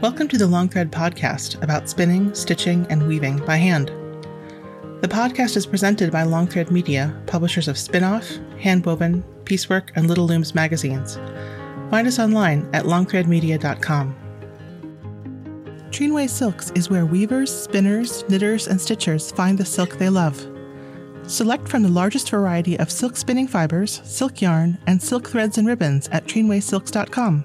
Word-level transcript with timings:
Welcome 0.00 0.28
to 0.28 0.38
the 0.38 0.46
Long 0.46 0.68
Thread 0.68 0.90
podcast 0.90 1.62
about 1.62 1.90
spinning, 1.90 2.34
stitching, 2.34 2.86
and 2.88 3.06
weaving 3.06 3.44
by 3.44 3.56
hand. 3.56 3.88
The 5.02 5.08
podcast 5.08 5.56
is 5.56 5.66
presented 5.66 6.10
by 6.10 6.22
Long 6.22 6.46
Thread 6.46 6.70
Media, 6.70 7.14
publishers 7.26 7.68
of 7.68 7.76
Spinoff, 7.76 8.38
Handwoven, 8.58 9.22
Piecework, 9.44 9.92
and 9.94 10.08
Little 10.08 10.26
Looms 10.26 10.54
magazines. 10.54 11.16
Find 11.90 12.06
us 12.06 12.18
online 12.18 12.68
at 12.72 12.86
longthreadmedia.com. 12.86 14.16
Treenway 15.90 16.30
Silks 16.30 16.70
is 16.70 16.88
where 16.88 17.04
weavers, 17.04 17.54
spinners, 17.54 18.24
knitters, 18.28 18.68
and 18.68 18.80
stitchers 18.80 19.34
find 19.34 19.58
the 19.58 19.64
silk 19.64 19.98
they 19.98 20.08
love. 20.08 20.55
Select 21.26 21.68
from 21.68 21.82
the 21.82 21.88
largest 21.88 22.30
variety 22.30 22.78
of 22.78 22.90
silk 22.90 23.16
spinning 23.16 23.48
fibers, 23.48 24.00
silk 24.04 24.40
yarn, 24.40 24.78
and 24.86 25.02
silk 25.02 25.28
threads 25.28 25.58
and 25.58 25.66
ribbons 25.66 26.08
at 26.12 26.26
treenwaysilks.com. 26.26 27.44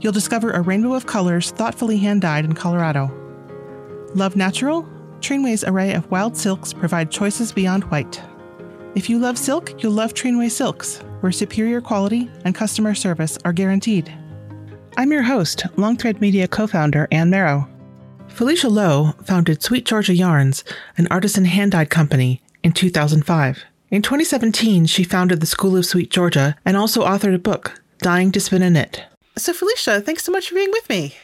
You'll 0.00 0.12
discover 0.12 0.52
a 0.52 0.60
rainbow 0.60 0.94
of 0.94 1.06
colors 1.06 1.50
thoughtfully 1.50 1.98
hand 1.98 2.22
dyed 2.22 2.44
in 2.44 2.52
Colorado. 2.52 3.10
Love 4.14 4.36
natural? 4.36 4.88
Treenway's 5.20 5.64
array 5.64 5.92
of 5.94 6.08
wild 6.10 6.36
silks 6.36 6.72
provide 6.72 7.10
choices 7.10 7.50
beyond 7.50 7.82
white. 7.84 8.22
If 8.94 9.10
you 9.10 9.18
love 9.18 9.36
silk, 9.36 9.82
you'll 9.82 9.92
love 9.92 10.14
Treenway 10.14 10.50
Silks, 10.50 10.98
where 11.20 11.32
superior 11.32 11.80
quality 11.80 12.30
and 12.44 12.54
customer 12.54 12.94
service 12.94 13.36
are 13.44 13.52
guaranteed. 13.52 14.12
I'm 14.96 15.12
your 15.12 15.24
host, 15.24 15.64
Long 15.76 15.96
Thread 15.96 16.20
Media 16.20 16.46
co 16.46 16.68
founder 16.68 17.08
Anne 17.10 17.30
Merrow. 17.30 17.68
Felicia 18.28 18.68
Lo 18.68 19.14
founded 19.24 19.60
SweetGeorgia 19.60 20.16
Yarns, 20.16 20.62
an 20.96 21.08
artisan 21.08 21.44
hand 21.44 21.72
dyed 21.72 21.90
company, 21.90 22.40
in 22.68 22.72
2005. 22.72 23.64
In 23.90 24.02
2017, 24.02 24.84
she 24.84 25.02
founded 25.02 25.40
the 25.40 25.46
School 25.46 25.74
of 25.74 25.84
SweetGeorgia 25.84 26.54
and 26.66 26.76
also 26.76 27.02
authored 27.02 27.34
a 27.34 27.38
book, 27.38 27.80
Dyeing 28.02 28.30
to 28.32 28.40
Spin 28.40 28.60
and 28.60 28.74
Knit. 28.74 29.04
So, 29.38 29.54
Felicia, 29.54 30.02
thanks 30.02 30.22
so 30.22 30.32
much 30.32 30.50
for 30.50 30.54
being 30.54 30.70
with 30.70 30.86
me. 30.90 31.14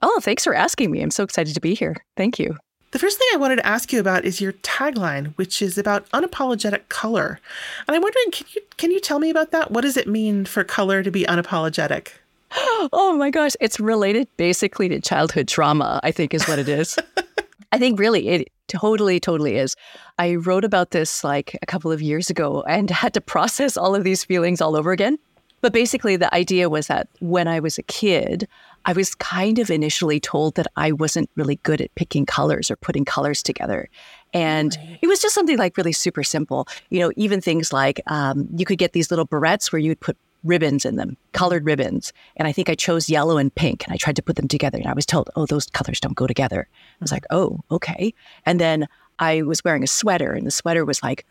Oh, 0.00 0.20
thanks 0.20 0.44
for 0.44 0.54
asking 0.54 0.92
me. 0.92 1.02
I'm 1.02 1.10
so 1.10 1.24
excited 1.24 1.54
to 1.54 1.60
be 1.60 1.74
here. 1.74 1.96
Thank 2.16 2.38
you. 2.38 2.56
The 2.92 3.00
first 3.00 3.18
thing 3.18 3.26
I 3.34 3.36
wanted 3.36 3.56
to 3.56 3.66
ask 3.66 3.92
you 3.92 3.98
about 3.98 4.24
is 4.24 4.40
your 4.40 4.52
tagline, 4.52 5.36
which 5.36 5.60
is 5.60 5.76
about 5.76 6.08
unapologetic 6.10 6.88
color. 6.88 7.40
And 7.88 7.96
I'm 7.96 8.02
wondering, 8.02 8.30
can 8.30 8.46
you 8.54 8.62
can 8.76 8.90
you 8.92 9.00
tell 9.00 9.18
me 9.18 9.28
about 9.28 9.50
that? 9.50 9.72
What 9.72 9.80
does 9.80 9.96
it 9.96 10.06
mean 10.06 10.44
for 10.44 10.62
color 10.62 11.02
to 11.02 11.10
be 11.10 11.24
unapologetic? 11.24 12.10
Oh 12.92 13.16
my 13.18 13.30
gosh, 13.30 13.52
it's 13.60 13.80
related 13.80 14.28
basically 14.36 14.88
to 14.90 15.00
childhood 15.00 15.48
trauma, 15.48 15.98
I 16.04 16.12
think 16.12 16.32
is 16.32 16.46
what 16.46 16.60
it 16.60 16.68
is. 16.68 16.96
I 17.72 17.78
think 17.78 17.98
really 17.98 18.28
it 18.28 18.48
totally, 18.68 19.20
totally 19.20 19.56
is. 19.56 19.76
I 20.18 20.36
wrote 20.36 20.64
about 20.64 20.90
this 20.90 21.24
like 21.24 21.58
a 21.62 21.66
couple 21.66 21.92
of 21.92 22.02
years 22.02 22.30
ago 22.30 22.62
and 22.62 22.90
had 23.02 23.14
to 23.14 23.20
process 23.20 23.76
all 23.76 23.94
of 23.94 24.04
these 24.04 24.24
feelings 24.24 24.60
all 24.60 24.76
over 24.76 24.92
again. 24.92 25.18
But 25.62 25.72
basically, 25.72 26.16
the 26.16 26.32
idea 26.34 26.68
was 26.68 26.86
that 26.88 27.08
when 27.20 27.48
I 27.48 27.60
was 27.60 27.78
a 27.78 27.82
kid, 27.82 28.46
I 28.84 28.92
was 28.92 29.14
kind 29.16 29.58
of 29.58 29.70
initially 29.70 30.20
told 30.20 30.54
that 30.54 30.66
I 30.76 30.92
wasn't 30.92 31.28
really 31.34 31.56
good 31.64 31.80
at 31.80 31.94
picking 31.96 32.24
colors 32.24 32.70
or 32.70 32.76
putting 32.76 33.04
colors 33.04 33.42
together. 33.42 33.88
And 34.32 34.76
right. 34.78 34.98
it 35.02 35.06
was 35.08 35.20
just 35.20 35.34
something 35.34 35.58
like 35.58 35.76
really 35.76 35.92
super 35.92 36.22
simple. 36.22 36.68
You 36.90 37.00
know, 37.00 37.12
even 37.16 37.40
things 37.40 37.72
like 37.72 38.00
um, 38.06 38.46
you 38.56 38.64
could 38.64 38.78
get 38.78 38.92
these 38.92 39.10
little 39.10 39.26
barrettes 39.26 39.72
where 39.72 39.80
you 39.80 39.90
would 39.90 40.00
put 40.00 40.16
ribbons 40.46 40.84
in 40.84 40.96
them, 40.96 41.16
colored 41.32 41.64
ribbons. 41.64 42.12
And 42.36 42.48
I 42.48 42.52
think 42.52 42.68
I 42.68 42.74
chose 42.74 43.10
yellow 43.10 43.36
and 43.38 43.54
pink 43.54 43.84
and 43.84 43.92
I 43.92 43.96
tried 43.96 44.16
to 44.16 44.22
put 44.22 44.36
them 44.36 44.48
together. 44.48 44.78
And 44.78 44.86
I 44.86 44.94
was 44.94 45.06
told, 45.06 45.30
oh, 45.36 45.46
those 45.46 45.66
colors 45.66 46.00
don't 46.00 46.16
go 46.16 46.26
together. 46.26 46.68
I 46.70 46.76
was 47.00 47.10
mm-hmm. 47.10 47.16
like, 47.16 47.24
oh, 47.30 47.60
okay. 47.70 48.14
And 48.44 48.60
then 48.60 48.88
I 49.18 49.42
was 49.42 49.64
wearing 49.64 49.82
a 49.82 49.88
sweater 49.88 50.32
and 50.32 50.46
the 50.46 50.50
sweater 50.50 50.84
was 50.84 51.02
like 51.02 51.26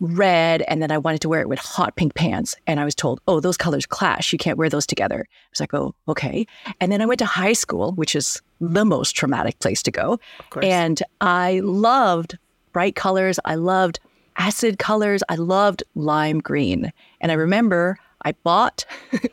red. 0.00 0.62
And 0.62 0.80
then 0.80 0.90
I 0.90 0.98
wanted 0.98 1.20
to 1.22 1.28
wear 1.28 1.40
it 1.40 1.48
with 1.48 1.58
hot 1.58 1.96
pink 1.96 2.14
pants. 2.14 2.54
And 2.66 2.78
I 2.78 2.84
was 2.84 2.94
told, 2.94 3.20
oh, 3.26 3.40
those 3.40 3.56
colors 3.56 3.86
clash. 3.86 4.32
You 4.32 4.38
can't 4.38 4.58
wear 4.58 4.68
those 4.68 4.86
together. 4.86 5.26
I 5.28 5.48
was 5.50 5.60
like, 5.60 5.74
oh, 5.74 5.94
okay. 6.06 6.46
And 6.80 6.92
then 6.92 7.02
I 7.02 7.06
went 7.06 7.18
to 7.18 7.26
high 7.26 7.52
school, 7.52 7.92
which 7.92 8.14
is 8.14 8.40
the 8.60 8.84
most 8.84 9.12
traumatic 9.12 9.58
place 9.58 9.82
to 9.84 9.90
go. 9.90 10.20
And 10.62 11.02
I 11.20 11.60
loved 11.64 12.38
bright 12.72 12.94
colors. 12.94 13.40
I 13.44 13.56
loved 13.56 13.98
acid 14.36 14.78
colors. 14.78 15.22
I 15.28 15.34
loved 15.34 15.82
lime 15.94 16.38
green. 16.38 16.92
And 17.20 17.32
I 17.32 17.34
remember 17.34 17.98
I 18.22 18.32
bought 18.32 18.84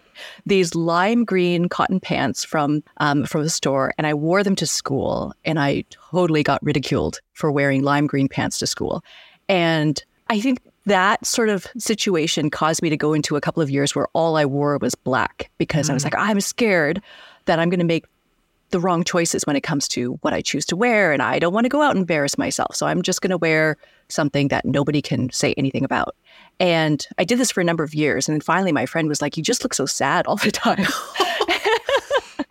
these 0.46 0.76
lime 0.76 1.26
green 1.26 1.70
cotton 1.70 2.00
pants 2.00 2.44
from 2.44 2.84
um, 2.98 3.26
from 3.26 3.44
the 3.44 3.50
store, 3.50 3.94
and 3.98 4.08
I 4.08 4.14
wore 4.14 4.44
them 4.44 4.56
to 4.58 4.66
school. 4.66 5.34
And 5.44 5.60
I 5.60 5.84
totally 5.90 6.44
got 6.44 6.64
ridiculed 6.64 7.20
for 7.34 7.52
wearing 7.52 7.84
lime 7.84 8.08
green 8.08 8.28
pants 8.28 8.60
to 8.60 8.68
school. 8.68 9.04
And 9.48 10.04
I 10.30 10.40
think 10.40 10.60
that 10.86 11.26
sort 11.26 11.50
of 11.50 11.68
situation 11.78 12.50
caused 12.50 12.82
me 12.82 12.90
to 12.90 12.98
go 12.98 13.14
into 13.14 13.36
a 13.36 13.42
couple 13.42 13.62
of 13.62 13.70
years 13.70 13.96
where 13.96 14.08
all 14.14 14.38
I 14.38 14.46
wore 14.46 14.78
was 14.78 14.96
black 14.96 15.50
because 15.58 15.88
mm. 15.88 15.92
I 15.92 15.94
was 15.94 16.04
mm. 16.04 16.06
like, 16.14 16.16
I'm 16.18 16.42
scared 16.42 17.02
that 17.46 17.60
I'm 17.60 17.70
going 17.70 17.80
to 17.80 17.86
make 17.86 18.06
the 18.72 18.80
wrong 18.80 19.04
choices 19.04 19.46
when 19.46 19.56
it 19.56 19.62
comes 19.62 19.88
to 19.90 20.14
what 20.22 20.34
I 20.34 20.42
choose 20.42 20.66
to 20.68 20.76
wear. 20.76 21.12
And 21.12 21.22
I 21.22 21.40
don't 21.40 21.54
want 21.54 21.66
to 21.66 21.70
go 21.70 21.82
out 21.82 21.92
and 21.92 22.00
embarrass 22.00 22.38
myself. 22.38 22.76
So 22.76 22.88
I'm 22.88 23.02
just 23.02 23.22
going 23.22 23.32
to 23.32 23.38
wear 23.38 23.78
something 24.10 24.50
that 24.50 24.66
nobody 24.66 25.02
can 25.02 25.32
say 25.32 25.54
anything 25.58 25.84
about. 25.84 26.16
And 26.60 27.06
I 27.18 27.26
did 27.26 27.40
this 27.40 27.52
for 27.52 27.62
a 27.62 27.66
number 27.66 27.84
of 27.84 27.94
years. 27.94 28.28
And 28.28 28.34
then 28.34 28.42
finally, 28.42 28.72
my 28.72 28.86
friend 28.86 29.08
was 29.08 29.22
like, 29.22 29.38
You 29.38 29.44
just 29.44 29.64
look 29.64 29.74
so 29.74 29.86
sad 29.86 30.28
all 30.28 30.38
the 30.38 30.52
time. 30.52 30.86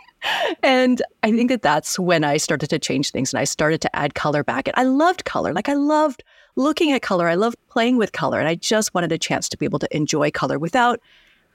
and 0.63 1.03
I 1.23 1.33
think 1.33 1.51
that 1.51 1.63
that's 1.63 1.99
when 1.99 2.25
I 2.25 2.37
started 2.37 2.71
to 2.71 2.79
change 2.79 3.11
things 3.11 3.33
and 3.33 3.41
I 3.41 3.45
started 3.45 3.81
to 3.83 3.97
add 3.97 4.15
color 4.15 4.45
back. 4.45 4.69
And 4.69 4.77
I 4.77 4.85
loved 4.85 5.25
color. 5.25 5.53
Like, 5.53 5.69
I 5.69 5.75
loved 5.75 6.23
looking 6.57 6.93
at 6.93 7.03
color. 7.03 7.29
I 7.29 7.35
loved 7.35 7.57
playing 7.69 7.97
with 7.97 8.13
color. 8.13 8.39
And 8.39 8.49
I 8.49 8.55
just 8.55 8.95
wanted 8.95 9.13
a 9.13 9.19
chance 9.19 9.49
to 9.51 9.59
be 9.59 9.65
able 9.65 9.79
to 9.79 9.97
enjoy 9.97 10.31
color 10.31 10.59
without 10.59 11.01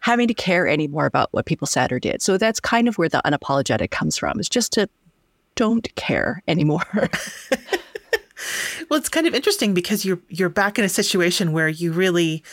having 0.01 0.27
to 0.27 0.33
care 0.33 0.67
anymore 0.67 1.05
about 1.05 1.29
what 1.31 1.45
people 1.45 1.67
said 1.67 1.91
or 1.91 1.99
did. 1.99 2.21
So 2.21 2.37
that's 2.37 2.59
kind 2.59 2.87
of 2.87 2.97
where 2.97 3.09
the 3.09 3.21
unapologetic 3.25 3.91
comes 3.91 4.17
from, 4.17 4.39
is 4.39 4.49
just 4.49 4.73
to 4.73 4.89
don't 5.55 5.93
care 5.95 6.41
anymore. 6.47 6.83
well, 8.89 8.99
it's 8.99 9.09
kind 9.09 9.27
of 9.27 9.35
interesting 9.35 9.73
because 9.73 10.05
you're 10.05 10.19
you're 10.29 10.49
back 10.49 10.79
in 10.79 10.85
a 10.85 10.89
situation 10.89 11.51
where 11.51 11.69
you 11.69 11.91
really 11.91 12.43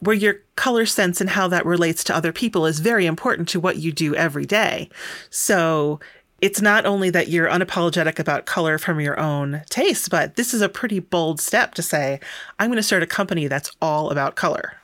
where 0.00 0.14
your 0.14 0.36
color 0.56 0.86
sense 0.86 1.20
and 1.20 1.30
how 1.30 1.48
that 1.48 1.64
relates 1.64 2.04
to 2.04 2.14
other 2.14 2.32
people 2.32 2.66
is 2.66 2.80
very 2.80 3.06
important 3.06 3.48
to 3.48 3.60
what 3.60 3.78
you 3.78 3.92
do 3.92 4.14
every 4.14 4.44
day. 4.44 4.88
So 5.30 6.00
it's 6.40 6.60
not 6.60 6.84
only 6.84 7.10
that 7.10 7.28
you're 7.28 7.48
unapologetic 7.48 8.18
about 8.18 8.44
color 8.44 8.76
from 8.76 9.00
your 9.00 9.18
own 9.18 9.62
taste, 9.70 10.10
but 10.10 10.36
this 10.36 10.52
is 10.52 10.60
a 10.60 10.68
pretty 10.68 10.98
bold 10.98 11.40
step 11.40 11.74
to 11.74 11.82
say, 11.82 12.20
I'm 12.58 12.68
going 12.68 12.76
to 12.76 12.82
start 12.82 13.02
a 13.02 13.06
company 13.06 13.46
that's 13.46 13.70
all 13.80 14.10
about 14.10 14.34
color. 14.34 14.74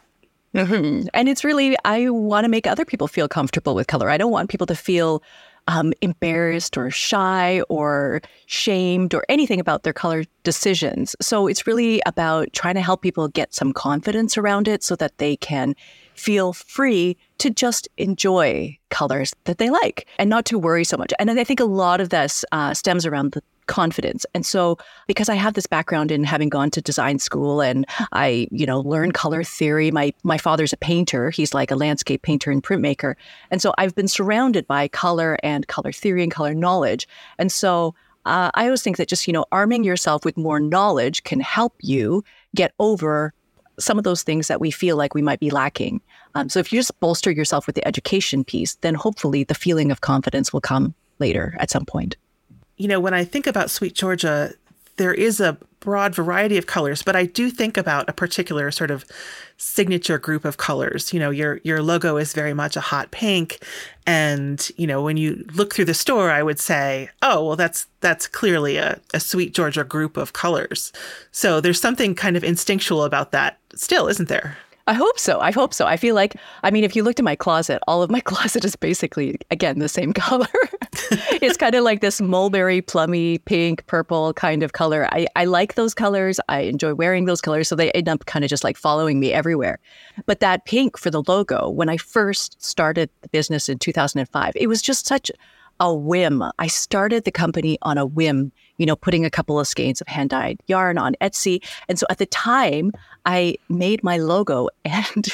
Mm-hmm. 0.55 1.09
And 1.13 1.29
it's 1.29 1.45
really, 1.45 1.77
I 1.85 2.09
want 2.09 2.45
to 2.45 2.49
make 2.49 2.67
other 2.67 2.85
people 2.85 3.09
feel 3.09 3.29
comfortable 3.29 3.75
with 3.75 3.87
color. 3.89 4.09
I 4.09 4.17
don't 4.17 4.33
want 4.33 4.49
people 4.51 4.67
to 4.69 4.75
feel 4.75 5.23
um, 5.71 5.93
embarrassed 6.01 6.77
or 6.77 6.91
shy 6.91 7.63
or 7.69 8.21
shamed 8.47 9.15
or 9.15 9.25
anything 9.29 9.61
about 9.61 9.85
their 9.85 9.93
color 9.93 10.25
decisions. 10.43 11.15
So 11.21 11.47
it's 11.47 11.67
really 11.67 12.03
about 12.07 12.53
trying 12.53 12.75
to 12.75 12.81
help 12.81 13.03
people 13.03 13.29
get 13.29 13.55
some 13.55 13.73
confidence 13.73 14.37
around 14.37 14.67
it 14.67 14.83
so 14.83 14.97
that 14.97 15.19
they 15.19 15.37
can 15.37 15.75
feel 16.21 16.53
free 16.53 17.17
to 17.39 17.49
just 17.49 17.89
enjoy 17.97 18.77
colors 18.91 19.35
that 19.45 19.57
they 19.57 19.71
like 19.71 20.07
and 20.19 20.29
not 20.29 20.45
to 20.45 20.59
worry 20.59 20.85
so 20.85 20.99
much. 20.99 21.15
And 21.19 21.31
I 21.31 21.45
think 21.45 21.61
a 21.61 21.65
lot 21.65 21.99
of 21.99 22.11
this 22.11 22.45
uh, 22.53 22.75
stems 22.75 23.07
around 23.07 23.33
the 23.33 23.43
confidence. 23.67 24.27
And 24.35 24.45
so 24.45 24.77
because 25.07 25.31
I 25.31 25.37
have 25.37 25.55
this 25.55 25.67
background 25.67 26.11
in 26.11 26.25
having 26.25 26.51
gone 26.51 26.71
to 26.73 26.83
design 26.83 27.19
school 27.19 27.63
and 27.63 27.87
I, 28.13 28.49
you 28.51 28.67
know, 28.67 28.81
learned 28.81 29.15
color 29.15 29.43
theory, 29.43 29.91
my 29.91 30.13
my 30.23 30.37
father's 30.37 30.75
a 30.75 30.77
painter. 30.77 31.31
He's 31.31 31.55
like 31.55 31.71
a 31.71 31.77
landscape 31.77 32.21
painter 32.21 32.51
and 32.51 32.63
printmaker. 32.63 33.15
And 33.51 33.63
so 33.63 33.73
I've 33.79 33.95
been 33.95 34.09
surrounded 34.09 34.67
by 34.67 34.89
color 34.89 35.39
and 35.43 35.67
color 35.69 35.93
theory 35.93 36.23
and 36.23 36.33
color 36.33 36.53
knowledge. 36.53 37.09
And 37.39 37.51
so 37.51 37.95
uh, 38.27 38.51
I 38.55 38.65
always 38.65 38.83
think 38.83 38.99
that 38.99 39.09
just, 39.09 39.27
you 39.27 39.33
know, 39.33 39.47
arming 39.51 39.85
yourself 39.85 40.25
with 40.27 40.37
more 40.37 40.61
knowledge 40.61 41.23
can 41.23 41.41
help 41.41 41.75
you 41.81 42.23
get 42.55 42.75
over 42.79 43.33
some 43.81 43.99
of 43.99 44.05
those 44.05 44.23
things 44.23 44.49
that 44.49 44.61
we 44.61 44.71
feel 44.71 44.97
like 44.97 45.15
we 45.15 45.23
might 45.23 45.41
be 45.41 45.51
lacking. 45.51 46.01
Um, 46.35 46.49
so 46.49 46.59
if 46.59 46.73
you 46.73 46.79
just 46.79 46.99
bolster 47.01 47.31
yourself 47.31 47.67
with 47.67 47.75
the 47.75 47.87
education 47.87 48.45
piece, 48.45 48.77
then 48.77 48.95
hopefully 48.95 49.45
the 49.45 49.55
feeling 49.55 49.91
of 49.91 50.01
confidence 50.01 50.53
will 50.53 50.61
come 50.61 50.95
later 51.19 51.57
at 51.59 51.71
some 51.71 51.85
point 51.85 52.17
you 52.81 52.89
know, 52.89 52.99
when 52.99 53.13
I 53.13 53.25
think 53.25 53.47
about 53.47 53.67
SweetGeorgia, 53.67 54.55
there 55.01 55.15
is 55.15 55.41
a 55.41 55.57
broad 55.81 56.15
variety 56.15 56.59
of 56.59 56.67
colors, 56.67 57.03
but 57.03 57.17
I 57.17 57.25
do 57.25 57.51
think 57.51 57.79
about 57.79 58.07
a 58.07 58.13
particular 58.13 58.71
sort 58.71 58.91
of 58.91 59.07
signature 59.57 60.19
group 60.19 60.45
of 60.45 60.59
colors. 60.59 61.15
You 61.15 61.19
know, 61.19 61.31
your 61.31 61.59
your 61.65 61.83
logo 61.83 62.19
is 62.19 62.35
very 62.35 62.53
much 62.53 62.77
a 62.77 62.83
hot 62.83 63.11
pink, 63.11 63.65
and 64.07 64.71
you 64.77 64.87
know, 64.87 65.03
when 65.03 65.17
you 65.17 65.43
look 65.55 65.73
through 65.73 65.87
the 65.87 65.95
store, 65.95 66.31
I 66.31 66.43
would 66.43 66.61
say, 66.61 67.09
oh, 67.23 67.47
well, 67.47 67.57
that's 67.57 67.87
that's 68.01 68.27
clearly 68.27 68.77
a, 68.77 69.01
a 69.15 69.19
SweetGeorgia 69.19 69.89
group 69.89 70.19
of 70.19 70.35
colors. 70.35 70.93
So 71.33 71.63
there's 71.63 71.81
something 71.81 72.15
kind 72.15 72.37
of 72.37 72.45
instinctual 72.45 73.03
about 73.03 73.33
that, 73.33 73.59
still, 73.75 74.07
isn't 74.07 74.29
there? 74.29 74.59
I 74.87 74.95
hope 74.95 75.19
so. 75.19 75.41
I 75.41 75.51
hope 75.51 75.75
so. 75.75 75.87
I 75.87 75.97
feel 75.97 76.15
like, 76.15 76.37
I 76.63 76.71
mean, 76.71 76.85
if 76.85 76.97
you 76.97 77.03
looked 77.03 77.21
at 77.21 77.25
my 77.25 77.37
closet, 77.37 77.81
all 77.87 78.03
of 78.03 78.11
my 78.11 78.21
closet 78.31 78.65
is 78.65 78.77
basically, 78.77 79.37
again, 79.51 79.79
the 79.79 79.89
same 79.89 80.13
color. 80.15 80.49
it's 81.43 81.57
kind 81.57 81.75
of 81.75 81.85
like 81.85 82.01
this 82.01 82.21
mulberry, 82.21 82.81
plummy, 82.81 83.39
pink, 83.39 83.87
purple 83.87 84.33
kind 84.35 84.63
of 84.63 84.73
color. 84.73 85.09
I, 85.13 85.27
I 85.37 85.45
like 85.45 85.75
those 85.75 85.95
colors. 85.95 86.41
I 86.49 86.61
enjoy 86.61 86.95
wearing 86.95 87.25
those 87.27 87.41
colors. 87.41 87.69
So 87.69 87.77
they 87.77 87.91
end 87.93 88.09
up 88.09 88.27
kind 88.27 88.45
of 88.45 88.49
just 88.49 88.65
like 88.65 88.77
following 88.77 89.21
me 89.21 89.33
everywhere. 89.33 89.79
But 90.27 90.41
that 90.41 90.65
pink 90.65 90.99
for 90.99 91.11
the 91.11 91.23
logo, 91.27 91.69
when 91.69 91.89
I 91.89 91.97
first 91.97 92.63
started 92.63 93.11
the 93.23 93.29
business 93.29 93.69
in 93.69 93.79
2005, 93.79 94.53
it 94.57 94.67
was 94.67 94.83
just 94.83 95.07
such 95.07 95.31
a 95.81 95.95
whim. 95.95 96.45
I 96.59 96.67
started 96.67 97.25
the 97.25 97.33
company 97.33 97.79
on 97.83 97.99
a 97.99 98.07
whim, 98.07 98.53
you 98.81 98.87
know, 98.87 98.97
putting 98.97 99.27
a 99.27 99.31
couple 99.31 99.61
of 99.61 99.69
skeins 99.69 100.01
of 100.01 100.09
hand 100.09 100.31
dyed 100.31 100.59
yarn 100.67 100.97
on 100.97 101.15
Etsy. 101.21 101.63
And 101.87 101.99
so 101.99 102.07
at 102.09 102.17
the 102.17 102.25
time, 102.25 102.93
I 103.27 103.57
made 103.69 104.03
my 104.03 104.17
logo 104.17 104.71
and 104.87 105.29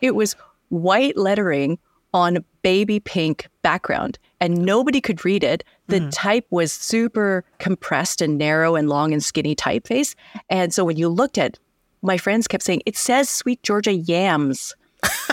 it 0.00 0.14
was 0.14 0.34
white 0.70 1.16
lettering 1.16 1.78
on 2.14 2.42
baby 2.62 2.98
pink 2.98 3.48
background 3.60 4.18
and 4.40 4.64
nobody 4.64 5.02
could 5.02 5.22
read 5.22 5.44
it. 5.44 5.64
The 5.88 6.00
mm. 6.00 6.08
type 6.10 6.46
was 6.48 6.72
super 6.72 7.44
compressed 7.58 8.22
and 8.22 8.38
narrow 8.38 8.74
and 8.74 8.88
long 8.88 9.12
and 9.12 9.22
skinny 9.22 9.54
typeface. 9.54 10.14
And 10.48 10.72
so 10.72 10.82
when 10.82 10.96
you 10.96 11.10
looked 11.10 11.36
at 11.36 11.58
my 12.00 12.16
friends 12.16 12.48
kept 12.48 12.62
saying, 12.62 12.80
it 12.86 12.96
says 12.96 13.28
sweet 13.28 13.62
Georgia 13.62 13.92
yams. 13.92 14.74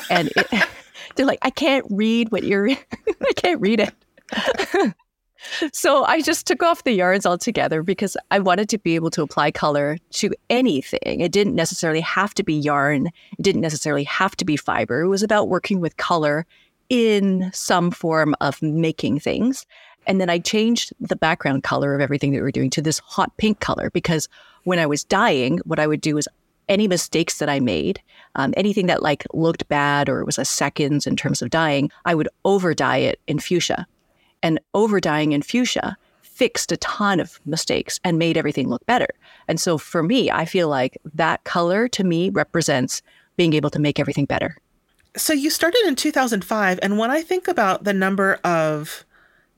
and 0.09 0.29
it, 0.35 0.67
they're 1.15 1.25
like, 1.25 1.39
I 1.41 1.51
can't 1.51 1.85
read 1.89 2.33
what 2.33 2.43
you're, 2.43 2.69
I 2.69 3.33
can't 3.37 3.61
read 3.61 3.79
it. 3.79 4.93
So 5.73 6.03
I 6.05 6.21
just 6.21 6.47
took 6.47 6.63
off 6.63 6.83
the 6.83 6.93
yarns 6.93 7.25
altogether 7.25 7.83
because 7.83 8.17
I 8.31 8.39
wanted 8.39 8.69
to 8.69 8.77
be 8.77 8.95
able 8.95 9.09
to 9.11 9.21
apply 9.21 9.51
color 9.51 9.97
to 10.11 10.31
anything. 10.49 11.21
It 11.21 11.31
didn't 11.31 11.55
necessarily 11.55 12.01
have 12.01 12.33
to 12.35 12.43
be 12.43 12.53
yarn, 12.53 13.07
it 13.07 13.41
didn't 13.41 13.61
necessarily 13.61 14.03
have 14.05 14.35
to 14.37 14.45
be 14.45 14.57
fiber. 14.57 15.01
It 15.01 15.07
was 15.07 15.23
about 15.23 15.49
working 15.49 15.79
with 15.79 15.97
color 15.97 16.45
in 16.89 17.49
some 17.53 17.91
form 17.91 18.35
of 18.41 18.61
making 18.61 19.19
things. 19.19 19.65
And 20.07 20.21
then 20.21 20.29
I 20.29 20.39
changed 20.39 20.93
the 20.99 21.15
background 21.15 21.63
color 21.63 21.95
of 21.95 22.01
everything 22.01 22.31
that 22.31 22.37
we 22.37 22.43
were 22.43 22.51
doing 22.51 22.69
to 22.71 22.81
this 22.81 22.99
hot 22.99 23.35
pink 23.37 23.59
color 23.59 23.89
because 23.89 24.29
when 24.63 24.77
I 24.79 24.85
was 24.85 25.03
dyeing, 25.03 25.59
what 25.65 25.79
I 25.79 25.87
would 25.87 26.01
do 26.01 26.17
is 26.17 26.29
any 26.67 26.87
mistakes 26.87 27.39
that 27.39 27.49
I 27.49 27.59
made, 27.59 28.01
um, 28.35 28.53
anything 28.57 28.87
that 28.87 29.03
like 29.03 29.25
looked 29.33 29.67
bad 29.67 30.09
or 30.09 30.25
was 30.25 30.37
a 30.37 30.45
seconds 30.45 31.07
in 31.07 31.15
terms 31.15 31.41
of 31.41 31.49
dyeing, 31.49 31.91
I 32.05 32.15
would 32.15 32.29
over 32.43 32.73
dye 32.73 32.97
it 32.97 33.19
in 33.27 33.39
fuchsia 33.39 33.87
and 34.45 34.59
over 34.75 34.99
dyeing 35.01 35.31
in 35.31 35.41
fuchsia 35.41 35.97
fixed 36.21 36.71
a 36.71 36.77
ton 36.77 37.19
of 37.19 37.39
mistakes 37.45 37.99
and 38.03 38.19
made 38.19 38.37
everything 38.37 38.69
look 38.69 38.85
better. 38.85 39.07
And 39.47 39.59
so 39.59 39.79
for 39.79 40.03
me, 40.03 40.29
I 40.29 40.45
feel 40.45 40.69
like 40.69 40.99
that 41.15 41.43
color 41.45 41.87
to 41.87 42.03
me 42.03 42.29
represents 42.29 43.01
being 43.37 43.53
able 43.55 43.71
to 43.71 43.79
make 43.79 43.99
everything 43.99 44.25
better. 44.25 44.55
So 45.17 45.33
you 45.33 45.49
started 45.49 45.81
in 45.87 45.95
2005. 45.95 46.79
And 46.83 46.99
when 46.99 47.09
I 47.09 47.23
think 47.23 47.47
about 47.47 47.85
the 47.85 47.93
number 47.93 48.35
of 48.43 49.03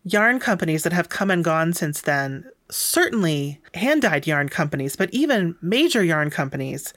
yarn 0.05 0.39
companies 0.39 0.83
that 0.83 0.93
have 0.93 1.09
come 1.09 1.29
and 1.29 1.43
gone 1.43 1.73
since 1.73 2.01
then, 2.01 2.45
certainly 2.71 3.59
hand 3.73 4.03
dyed 4.03 4.25
yarn 4.25 4.47
companies, 4.47 4.95
but 4.95 5.13
even 5.13 5.55
major 5.61 6.01
yarn 6.01 6.29
companies 6.29 6.93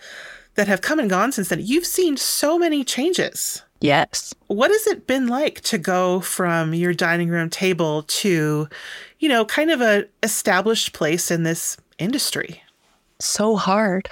that 0.54 0.68
have 0.68 0.80
come 0.80 1.00
and 1.00 1.10
gone 1.10 1.32
since 1.32 1.48
then, 1.48 1.60
you've 1.60 1.86
seen 1.86 2.16
so 2.16 2.56
many 2.56 2.84
changes. 2.84 3.62
Yes. 3.80 4.34
What 4.48 4.70
has 4.70 4.86
it 4.86 5.06
been 5.06 5.26
like 5.26 5.62
to 5.62 5.78
go 5.78 6.20
from 6.20 6.74
your 6.74 6.92
dining 6.92 7.30
room 7.30 7.48
table 7.48 8.02
to, 8.02 8.68
you 9.18 9.28
know, 9.28 9.44
kind 9.46 9.70
of 9.70 9.80
a 9.80 10.04
established 10.22 10.92
place 10.92 11.30
in 11.30 11.44
this 11.44 11.78
industry? 11.98 12.62
So 13.18 13.56
hard. 13.56 14.08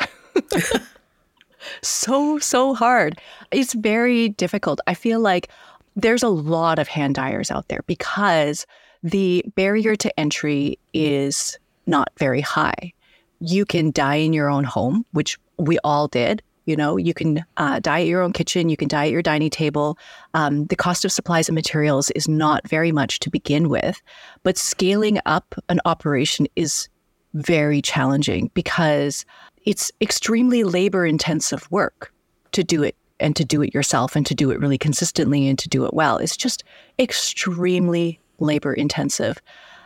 so 1.82 2.38
so 2.38 2.75
hard. 2.75 3.20
It's 3.50 3.75
very 3.75 4.31
difficult. 4.31 4.81
I 4.87 4.94
feel 4.94 5.20
like 5.20 5.49
there's 5.97 6.23
a 6.23 6.29
lot 6.29 6.79
of 6.79 6.88
hand 6.88 7.17
dyers 7.17 7.50
out 7.50 7.69
there 7.69 7.82
because 7.87 8.67
the 9.03 9.44
barrier 9.55 9.97
to 9.97 10.21
entry 10.21 10.79
is 10.94 11.59
not 11.87 12.11
very 12.19 12.41
high. 12.41 12.93
You 13.41 13.64
can 13.64 13.91
dye 13.91 14.17
in 14.17 14.32
your 14.32 14.49
own 14.49 14.64
home, 14.64 15.05
which 15.12 15.38
we 15.59 15.79
all 15.85 16.09
did. 16.09 16.43
You 16.69 16.76
know, 16.76 16.99
you 16.99 17.15
can 17.15 17.47
uh, 17.56 17.81
dye 17.81 18.03
at 18.03 18.06
your 18.06 18.20
own 18.20 18.35
kitchen, 18.35 18.69
you 18.69 18.76
can 18.76 18.88
dye 18.88 19.06
at 19.06 19.11
your 19.11 19.23
dining 19.23 19.49
table. 19.49 19.97
Um, 20.35 20.67
the 20.67 20.76
cost 20.76 21.03
of 21.06 21.11
supplies 21.11 21.49
and 21.49 21.55
materials 21.55 22.11
is 22.11 22.29
not 22.29 22.69
very 22.69 22.93
much 22.93 23.20
to 23.20 23.31
begin 23.31 23.70
with, 23.70 24.03
but 24.43 24.59
scaling 24.59 25.19
up 25.25 25.55
an 25.70 25.81
operation 25.87 26.47
is 26.56 26.91
very 27.32 27.81
challenging 27.81 28.50
because 28.53 29.25
it's 29.65 29.91
extremely 30.03 30.62
labor 30.62 31.06
intensive 31.06 31.67
work 31.70 32.12
to 32.53 32.62
do 32.62 32.82
it 32.82 32.97
and 33.19 33.35
to 33.37 33.47
do 33.47 33.62
it 33.62 33.73
yourself 33.73 34.14
and 34.14 34.26
to 34.26 34.35
do 34.35 34.50
it 34.50 34.61
really 34.61 34.76
consistently 34.76 35.49
and 35.49 35.59
to 35.61 35.71
do 35.71 35.87
it 35.87 35.94
well. 35.94 36.19
It's 36.19 36.37
just 36.37 36.64
extremely 36.99 38.21
labor 38.41 38.75
intensive. 38.75 39.41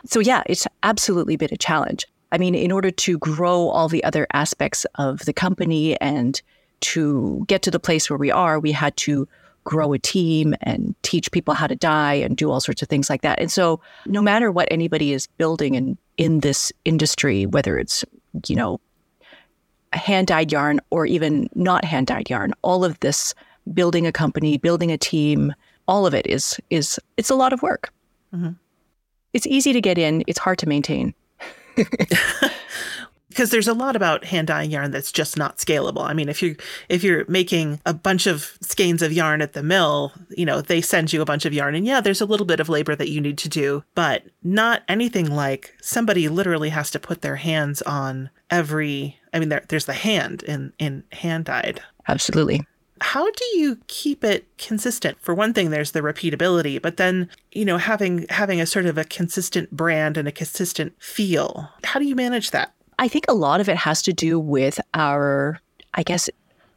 So, 0.05 0.19
yeah, 0.19 0.43
it's 0.47 0.67
absolutely 0.83 1.37
been 1.37 1.53
a 1.53 1.57
challenge. 1.57 2.05
I 2.33 2.37
mean, 2.37 2.55
in 2.55 2.73
order 2.73 2.91
to 2.91 3.17
grow 3.19 3.69
all 3.69 3.87
the 3.87 4.03
other 4.03 4.27
aspects 4.33 4.85
of 4.95 5.19
the 5.19 5.33
company 5.33 5.95
and 6.01 6.41
to 6.83 7.43
get 7.47 7.61
to 7.63 7.71
the 7.71 7.79
place 7.79 8.09
where 8.09 8.19
we 8.19 8.31
are, 8.31 8.59
we 8.59 8.71
had 8.71 8.95
to 8.97 9.27
grow 9.63 9.93
a 9.93 9.99
team 9.99 10.53
and 10.61 10.95
teach 11.03 11.31
people 11.31 11.53
how 11.53 11.67
to 11.67 11.75
dye 11.75 12.13
and 12.13 12.35
do 12.35 12.51
all 12.51 12.59
sorts 12.59 12.81
of 12.81 12.89
things 12.89 13.09
like 13.09 13.21
that. 13.21 13.39
And 13.39 13.51
so, 13.51 13.79
no 14.05 14.21
matter 14.21 14.51
what 14.51 14.67
anybody 14.69 15.13
is 15.13 15.27
building 15.27 15.75
in 15.75 15.97
in 16.17 16.41
this 16.41 16.71
industry, 16.85 17.45
whether 17.45 17.77
it's 17.77 18.03
you 18.47 18.55
know 18.55 18.79
hand 19.93 20.27
dyed 20.27 20.51
yarn 20.51 20.79
or 20.89 21.05
even 21.05 21.49
not 21.55 21.85
hand 21.85 22.07
dyed 22.07 22.29
yarn, 22.29 22.53
all 22.61 22.83
of 22.83 22.99
this 22.99 23.33
building 23.73 24.05
a 24.05 24.11
company, 24.11 24.57
building 24.57 24.91
a 24.91 24.97
team, 24.97 25.53
all 25.87 26.05
of 26.05 26.13
it 26.13 26.27
is 26.27 26.59
is 26.69 26.99
it's 27.17 27.29
a 27.29 27.35
lot 27.35 27.53
of 27.53 27.61
work. 27.61 27.93
Mm-hmm. 28.33 28.51
It's 29.33 29.47
easy 29.47 29.73
to 29.73 29.81
get 29.81 29.97
in; 29.97 30.23
it's 30.27 30.39
hard 30.39 30.57
to 30.59 30.67
maintain. 30.67 31.13
because 33.33 33.49
there's 33.49 33.67
a 33.67 33.73
lot 33.73 33.95
about 33.95 34.25
hand 34.25 34.47
dyeing 34.47 34.69
yarn 34.69 34.91
that's 34.91 35.11
just 35.11 35.37
not 35.37 35.57
scalable. 35.57 36.03
I 36.03 36.13
mean, 36.13 36.29
if 36.29 36.41
you 36.41 36.55
if 36.87 37.03
you're 37.03 37.25
making 37.27 37.81
a 37.85 37.93
bunch 37.93 38.27
of 38.27 38.57
skeins 38.61 39.01
of 39.01 39.11
yarn 39.11 39.41
at 39.41 39.53
the 39.53 39.63
mill, 39.63 40.13
you 40.29 40.45
know, 40.45 40.61
they 40.61 40.81
send 40.81 41.11
you 41.11 41.21
a 41.21 41.25
bunch 41.25 41.45
of 41.45 41.53
yarn 41.53 41.75
and 41.75 41.85
yeah, 41.85 41.99
there's 41.99 42.21
a 42.21 42.25
little 42.25 42.45
bit 42.45 42.59
of 42.59 42.69
labor 42.69 42.95
that 42.95 43.09
you 43.09 43.19
need 43.19 43.37
to 43.39 43.49
do, 43.49 43.83
but 43.95 44.23
not 44.43 44.83
anything 44.87 45.31
like 45.31 45.73
somebody 45.81 46.29
literally 46.29 46.69
has 46.69 46.91
to 46.91 46.99
put 46.99 47.21
their 47.21 47.37
hands 47.37 47.81
on 47.81 48.29
every 48.49 49.17
I 49.33 49.39
mean 49.39 49.49
there, 49.49 49.65
there's 49.67 49.85
the 49.85 49.93
hand 49.93 50.43
in 50.43 50.73
in 50.77 51.03
hand 51.11 51.45
dyed. 51.45 51.81
Absolutely. 52.07 52.61
How 53.01 53.29
do 53.31 53.45
you 53.57 53.79
keep 53.87 54.23
it 54.23 54.47
consistent? 54.57 55.19
For 55.19 55.33
one 55.33 55.53
thing, 55.53 55.71
there's 55.71 55.91
the 55.91 55.99
repeatability, 55.99 56.81
but 56.81 56.95
then, 56.95 57.29
you 57.51 57.65
know, 57.65 57.77
having 57.77 58.25
having 58.29 58.61
a 58.61 58.65
sort 58.65 58.85
of 58.85 58.97
a 58.97 59.03
consistent 59.03 59.71
brand 59.71 60.15
and 60.15 60.27
a 60.27 60.31
consistent 60.31 60.93
feel. 61.01 61.69
How 61.83 61.99
do 61.99 62.05
you 62.05 62.15
manage 62.15 62.51
that? 62.51 62.73
I 62.99 63.07
think 63.07 63.25
a 63.27 63.33
lot 63.33 63.61
of 63.61 63.69
it 63.69 63.77
has 63.77 64.01
to 64.03 64.13
do 64.13 64.39
with 64.39 64.79
our, 64.93 65.59
I 65.93 66.03
guess, 66.03 66.29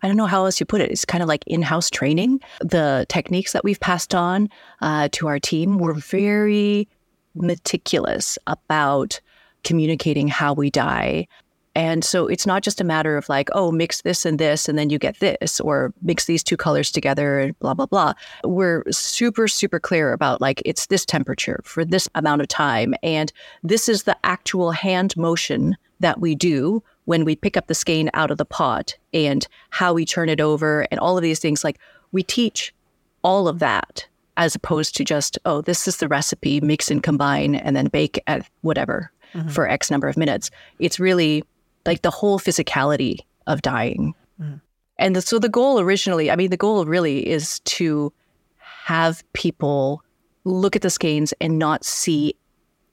I 0.03 0.09
don't 0.09 0.17
know 0.17 0.27
how 0.27 0.45
else 0.45 0.61
you 0.61 0.67
put 0.67 0.81
it. 0.81 0.91
It's 0.91 1.05
kind 1.05 1.23
of 1.23 1.29
like 1.29 1.45
in 1.47 1.63
house 1.63 1.91
training. 1.91 2.41
The 2.61 3.07
techniques 3.09 3.53
that 3.53 3.65
we've 3.65 3.81
passed 3.81 4.15
on 4.15 4.49
uh, 4.81 5.09
to 5.13 5.27
our 5.27 5.39
team 5.39 5.79
were 5.79 5.95
very 5.95 6.89
meticulous 7.35 8.39
about 8.47 9.21
communicating 9.65 10.29
how 10.29 10.53
we 10.53 10.71
dye. 10.71 11.27
And 11.75 12.03
so 12.03 12.27
it's 12.27 12.47
not 12.47 12.63
just 12.63 12.81
a 12.81 12.85
matter 12.85 13.19
of 13.19 13.29
like, 13.29 13.51
oh, 13.53 13.71
mix 13.71 14.01
this 14.01 14.25
and 14.25 14.39
this, 14.39 14.67
and 14.67 14.79
then 14.79 14.89
you 14.89 14.99
get 14.99 15.21
this, 15.21 15.61
or 15.61 15.93
mix 16.01 16.25
these 16.25 16.43
two 16.43 16.57
colors 16.57 16.91
together, 16.91 17.39
and 17.39 17.59
blah, 17.59 17.75
blah, 17.75 17.85
blah. 17.85 18.15
We're 18.45 18.83
super, 18.91 19.47
super 19.47 19.79
clear 19.79 20.15
about 20.15 20.41
like, 20.41 20.63
it's 20.65 20.87
this 20.87 21.05
temperature 21.05 21.61
for 21.65 21.85
this 21.85 22.09
amount 22.15 22.41
of 22.41 22.49
time. 22.49 22.95
And 23.03 23.31
this 23.63 23.91
is 23.91 24.05
the 24.05 24.17
actual 24.25 24.71
hand 24.71 25.15
motion 25.19 25.77
that 26.01 26.21
we 26.21 26.35
do 26.35 26.83
when 27.05 27.25
we 27.25 27.37
pick 27.37 27.57
up 27.57 27.67
the 27.67 27.75
skein 27.75 28.11
out 28.15 28.31
of 28.31 28.39
the 28.39 28.45
pot 28.45 28.97
and 29.13 29.47
how 29.71 29.93
we 29.93 30.05
turn 30.05 30.29
it 30.29 30.41
over 30.41 30.87
and 30.91 31.01
all 31.01 31.17
of 31.17 31.23
these 31.23 31.39
things 31.39 31.65
like 31.65 31.79
we 32.13 32.23
teach 32.23 32.75
all 33.23 33.49
of 33.49 33.59
that 33.59 34.07
as 34.37 34.55
opposed 34.55 34.95
to 34.97 35.05
just 35.05 35.39
oh 35.45 35.61
this 35.61 35.89
is 35.89 35.97
the 35.97 36.09
recipe 36.09 36.61
mix 36.61 36.91
and 36.91 37.03
combine 37.03 37.55
and 37.55 37.75
then 37.75 37.87
bake 37.87 38.23
at 38.27 38.49
whatever 38.61 39.11
mm-hmm. 39.35 39.49
for 39.49 39.69
x 39.69 39.91
number 39.91 40.09
of 40.09 40.17
minutes 40.17 40.51
it's 40.79 41.01
really 41.01 41.43
like 41.87 42.03
the 42.03 42.11
whole 42.11 42.39
physicality 42.39 43.21
of 43.47 43.63
dyeing 43.63 44.15
mm-hmm. 44.41 44.57
and 44.99 45.17
the, 45.17 45.23
so 45.23 45.39
the 45.39 45.49
goal 45.49 45.81
originally 45.81 46.31
i 46.31 46.37
mean 46.37 46.51
the 46.51 46.57
goal 46.57 46.85
really 46.85 47.27
is 47.27 47.61
to 47.61 48.13
have 48.59 49.25
people 49.33 50.03
look 50.45 50.77
at 50.77 50.83
the 50.83 50.91
skeins 50.91 51.33
and 51.41 51.59
not 51.59 51.85
see 51.85 52.35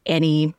any 0.05 0.55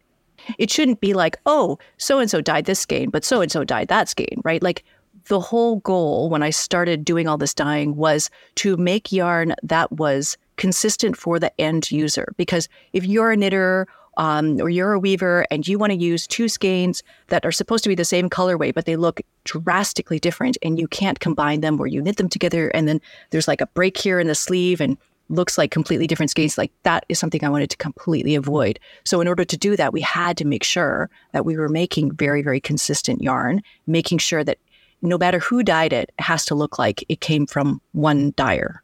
it 0.58 0.70
shouldn't 0.70 1.00
be 1.00 1.14
like, 1.14 1.38
oh, 1.46 1.78
so 1.98 2.18
and 2.18 2.30
so 2.30 2.40
died 2.40 2.66
this 2.66 2.80
skein, 2.80 3.10
but 3.10 3.24
so 3.24 3.40
and 3.40 3.50
so 3.50 3.64
died 3.64 3.88
that 3.88 4.08
skein, 4.08 4.40
right? 4.44 4.62
Like 4.62 4.84
the 5.28 5.40
whole 5.40 5.76
goal 5.76 6.28
when 6.28 6.42
I 6.42 6.50
started 6.50 7.04
doing 7.04 7.26
all 7.26 7.38
this 7.38 7.54
dyeing 7.54 7.96
was 7.96 8.30
to 8.56 8.76
make 8.76 9.12
yarn 9.12 9.54
that 9.62 9.90
was 9.92 10.36
consistent 10.56 11.16
for 11.16 11.38
the 11.38 11.58
end 11.60 11.90
user. 11.90 12.32
Because 12.36 12.68
if 12.92 13.04
you're 13.04 13.32
a 13.32 13.36
knitter 13.36 13.86
um, 14.16 14.60
or 14.60 14.70
you're 14.70 14.92
a 14.92 14.98
weaver 14.98 15.46
and 15.50 15.66
you 15.66 15.78
want 15.78 15.92
to 15.92 15.98
use 15.98 16.26
two 16.26 16.48
skeins 16.48 17.02
that 17.28 17.44
are 17.44 17.52
supposed 17.52 17.82
to 17.84 17.88
be 17.88 17.94
the 17.94 18.04
same 18.04 18.30
colorway, 18.30 18.72
but 18.72 18.86
they 18.86 18.96
look 18.96 19.20
drastically 19.44 20.18
different 20.18 20.56
and 20.62 20.78
you 20.78 20.86
can't 20.86 21.20
combine 21.20 21.60
them 21.60 21.80
or 21.80 21.86
you 21.86 22.00
knit 22.00 22.16
them 22.16 22.28
together 22.28 22.68
and 22.68 22.86
then 22.86 23.00
there's 23.30 23.48
like 23.48 23.60
a 23.60 23.66
break 23.68 23.96
here 23.96 24.20
in 24.20 24.28
the 24.28 24.34
sleeve 24.34 24.80
and 24.80 24.96
looks 25.28 25.56
like 25.56 25.70
completely 25.70 26.06
different 26.06 26.30
skeins, 26.30 26.58
like 26.58 26.72
that 26.82 27.04
is 27.08 27.18
something 27.18 27.42
I 27.44 27.48
wanted 27.48 27.70
to 27.70 27.76
completely 27.76 28.34
avoid. 28.34 28.78
So 29.04 29.20
in 29.20 29.28
order 29.28 29.44
to 29.44 29.56
do 29.56 29.76
that, 29.76 29.92
we 29.92 30.00
had 30.00 30.36
to 30.38 30.44
make 30.44 30.64
sure 30.64 31.10
that 31.32 31.44
we 31.44 31.56
were 31.56 31.68
making 31.68 32.12
very, 32.12 32.42
very 32.42 32.60
consistent 32.60 33.22
yarn, 33.22 33.62
making 33.86 34.18
sure 34.18 34.44
that 34.44 34.58
no 35.02 35.18
matter 35.18 35.38
who 35.38 35.62
dyed 35.62 35.92
it, 35.92 36.10
it 36.18 36.22
has 36.22 36.44
to 36.46 36.54
look 36.54 36.78
like 36.78 37.04
it 37.08 37.20
came 37.20 37.46
from 37.46 37.80
one 37.92 38.32
dyer. 38.36 38.82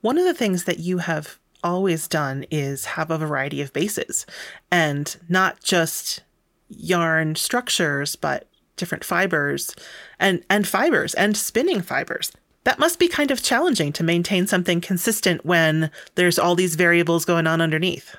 One 0.00 0.18
of 0.18 0.24
the 0.24 0.34
things 0.34 0.64
that 0.64 0.78
you 0.78 0.98
have 0.98 1.38
always 1.64 2.08
done 2.08 2.44
is 2.50 2.84
have 2.84 3.10
a 3.10 3.18
variety 3.18 3.60
of 3.60 3.72
bases 3.72 4.26
and 4.70 5.16
not 5.28 5.62
just 5.62 6.22
yarn 6.68 7.36
structures, 7.36 8.16
but 8.16 8.48
different 8.76 9.04
fibers 9.04 9.76
and, 10.18 10.44
and 10.50 10.66
fibers 10.66 11.14
and 11.14 11.36
spinning 11.36 11.82
fibers. 11.82 12.32
That 12.64 12.78
must 12.78 12.98
be 12.98 13.08
kind 13.08 13.30
of 13.30 13.42
challenging 13.42 13.92
to 13.94 14.04
maintain 14.04 14.46
something 14.46 14.80
consistent 14.80 15.44
when 15.44 15.90
there's 16.14 16.38
all 16.38 16.54
these 16.54 16.76
variables 16.76 17.24
going 17.24 17.46
on 17.46 17.60
underneath. 17.60 18.16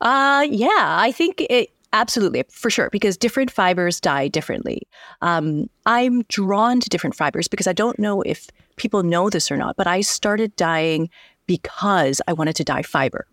Uh, 0.00 0.46
yeah, 0.48 0.96
I 0.98 1.12
think 1.12 1.46
it 1.48 1.70
absolutely 1.92 2.44
for 2.50 2.70
sure 2.70 2.88
because 2.90 3.16
different 3.16 3.50
fibers 3.50 4.00
dye 4.00 4.28
differently. 4.28 4.86
Um, 5.22 5.68
I'm 5.86 6.22
drawn 6.24 6.80
to 6.80 6.88
different 6.88 7.16
fibers 7.16 7.48
because 7.48 7.66
I 7.66 7.72
don't 7.72 7.98
know 7.98 8.22
if 8.22 8.48
people 8.76 9.02
know 9.02 9.30
this 9.30 9.50
or 9.50 9.56
not, 9.56 9.76
but 9.76 9.86
I 9.86 10.00
started 10.00 10.54
dyeing 10.56 11.10
because 11.46 12.20
I 12.28 12.32
wanted 12.32 12.56
to 12.56 12.64
dye 12.64 12.82
fiber 12.82 13.26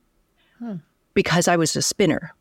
hmm. 0.59 0.77
because 1.13 1.47
I 1.47 1.55
was 1.55 1.75
a 1.75 1.81
spinner. 1.81 2.33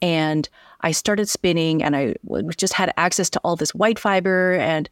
And 0.00 0.48
I 0.80 0.90
started 0.90 1.28
spinning 1.28 1.82
and 1.82 1.94
I 1.94 2.14
just 2.56 2.72
had 2.72 2.92
access 2.96 3.30
to 3.30 3.40
all 3.44 3.54
this 3.54 3.72
white 3.72 4.00
fiber. 4.00 4.54
And 4.54 4.88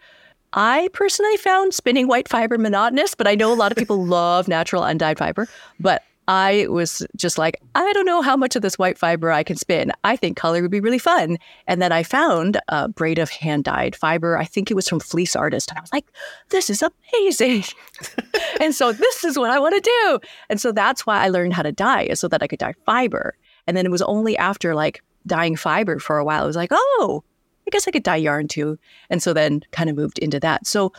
I 0.52 0.88
personally 0.92 1.36
found 1.36 1.74
spinning 1.74 2.08
white 2.08 2.28
fiber 2.28 2.58
monotonous, 2.58 3.14
but 3.14 3.26
I 3.26 3.34
know 3.34 3.52
a 3.52 3.54
lot 3.54 3.72
of 3.72 3.78
people 3.78 4.04
love 4.06 4.48
natural 4.48 4.82
undyed 4.82 5.18
fiber. 5.18 5.48
But 5.78 6.02
I 6.28 6.68
was 6.68 7.04
just 7.16 7.38
like, 7.38 7.60
I 7.74 7.92
don't 7.92 8.06
know 8.06 8.22
how 8.22 8.36
much 8.36 8.54
of 8.54 8.62
this 8.62 8.78
white 8.78 8.96
fiber 8.96 9.32
I 9.32 9.42
can 9.42 9.56
spin. 9.56 9.90
I 10.04 10.14
think 10.14 10.36
color 10.36 10.62
would 10.62 10.70
be 10.70 10.80
really 10.80 10.98
fun. 10.98 11.38
And 11.66 11.82
then 11.82 11.90
I 11.90 12.04
found 12.04 12.60
a 12.68 12.88
braid 12.88 13.18
of 13.18 13.30
hand 13.30 13.64
dyed 13.64 13.96
fiber. 13.96 14.38
I 14.38 14.44
think 14.44 14.70
it 14.70 14.74
was 14.74 14.88
from 14.88 15.00
Fleece 15.00 15.34
Artist. 15.34 15.70
And 15.70 15.78
I 15.78 15.80
was 15.80 15.92
like, 15.92 16.06
this 16.50 16.70
is 16.70 16.84
amazing. 16.84 17.64
and 18.60 18.74
so 18.74 18.92
this 18.92 19.24
is 19.24 19.36
what 19.36 19.50
I 19.50 19.58
want 19.58 19.74
to 19.74 19.80
do. 19.80 20.20
And 20.48 20.60
so 20.60 20.70
that's 20.70 21.04
why 21.04 21.24
I 21.24 21.28
learned 21.30 21.54
how 21.54 21.62
to 21.62 21.72
dye, 21.72 22.14
so 22.14 22.28
that 22.28 22.42
I 22.42 22.46
could 22.46 22.60
dye 22.60 22.74
fiber. 22.86 23.34
And 23.66 23.76
then 23.76 23.84
it 23.84 23.90
was 23.90 24.02
only 24.02 24.36
after 24.36 24.74
like 24.74 25.02
dyeing 25.26 25.56
fiber 25.56 25.98
for 25.98 26.18
a 26.18 26.24
while, 26.24 26.44
I 26.44 26.46
was 26.46 26.56
like, 26.56 26.70
oh, 26.72 27.24
I 27.70 27.72
guess 27.72 27.86
I 27.86 27.92
could 27.92 28.02
dye 28.02 28.16
yarn 28.16 28.48
too. 28.48 28.80
And 29.10 29.22
so 29.22 29.32
then 29.32 29.62
kind 29.70 29.88
of 29.88 29.94
moved 29.94 30.18
into 30.18 30.40
that. 30.40 30.66
So 30.66 30.92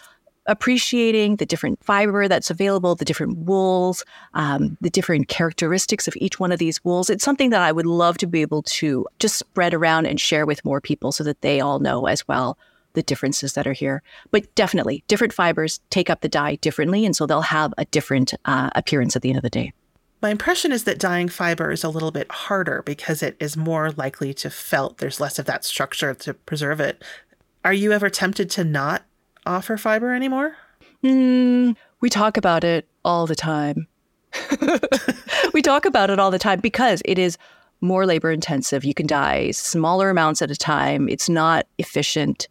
appreciating 0.46 1.36
the 1.36 1.46
different 1.46 1.84
fiber 1.84 2.30
that's 2.30 2.50
available, 2.50 2.96
the 2.96 3.04
different 3.04 3.38
wools, 3.40 4.06
um, 4.36 4.78
the 4.80 4.90
different 4.90 5.28
characteristics 5.28 6.08
of 6.08 6.16
each 6.16 6.40
one 6.40 6.54
of 6.54 6.60
these 6.60 6.82
wools. 6.86 7.10
It's 7.10 7.25
something 7.25 7.50
that 7.50 7.62
I 7.62 7.74
would 7.74 7.86
love 7.86 8.18
to 8.20 8.25
be 8.25 8.42
able 8.42 8.63
to 8.63 9.06
just 9.20 9.36
spread 9.36 9.74
around 9.74 10.06
and 10.06 10.18
share 10.18 10.46
with 10.46 10.63
more 10.63 10.80
people 10.80 11.12
so 11.12 11.25
that 11.25 11.42
they 11.42 11.60
all 11.60 11.80
know 11.80 12.08
as 12.08 12.25
well 12.25 12.58
the 12.94 13.04
differences 13.04 13.54
that 13.54 13.68
are 13.68 13.74
here. 13.74 14.01
But 14.32 14.54
definitely, 14.56 15.04
different 15.10 15.34
fibers 15.34 15.82
take 15.90 16.10
up 16.10 16.22
the 16.22 16.30
dye 16.30 16.56
differently, 16.56 17.06
and 17.06 17.16
so 17.16 17.25
they'll 17.25 17.42
have 17.42 17.74
a 17.78 17.86
different 17.86 18.34
uh, 18.46 18.70
appearance 18.75 19.18
at 19.18 19.24
the 19.24 19.30
end 19.30 19.38
of 19.38 19.44
the 19.44 19.50
day. 19.50 19.74
My 20.22 20.30
impression 20.30 20.72
is 20.72 20.84
that 20.84 21.00
dyeing 21.00 21.30
fiber 21.30 21.72
is 21.72 21.84
a 21.84 21.90
little 21.90 22.12
bit 22.12 22.32
harder 22.32 22.84
because 22.86 23.24
it 23.24 23.36
is 23.40 23.58
more 23.58 23.92
likely 23.92 24.34
to 24.36 24.50
felt. 24.51 25.00
There's 25.00 25.20
less 25.20 25.40
of 25.40 25.46
that 25.46 25.66
structure 25.66 26.13
to 26.13 26.34
preserve 26.36 26.80
it. 26.80 27.04
Are 27.66 27.74
you 27.74 27.92
ever 27.92 28.10
tempted 28.10 28.50
to 28.51 28.63
not 28.63 29.04
offer 29.46 29.78
fiber 29.78 30.13
anymore? 30.13 30.56
Mm, 31.04 31.75
we 32.01 32.10
talk 32.10 32.38
about 32.38 32.63
it 32.63 32.88
all 33.04 33.25
the 33.25 33.36
time. 33.36 33.88
we 35.54 35.62
talk 35.62 35.86
about 35.86 36.12
it 36.12 36.20
all 36.20 36.32
the 36.32 36.40
time 36.40 36.60
because 36.60 37.01
it 37.04 37.18
is 37.18 37.38
more 37.82 38.06
labor 38.06 38.32
intensive. 38.32 38.86
You 38.86 38.94
can 38.94 39.08
dye 39.08 39.51
smaller 39.51 40.12
amounts 40.12 40.44
at 40.44 40.51
a 40.51 40.56
time. 40.56 41.10
It's 41.10 41.30
not 41.30 41.66
efficient. 41.80 42.48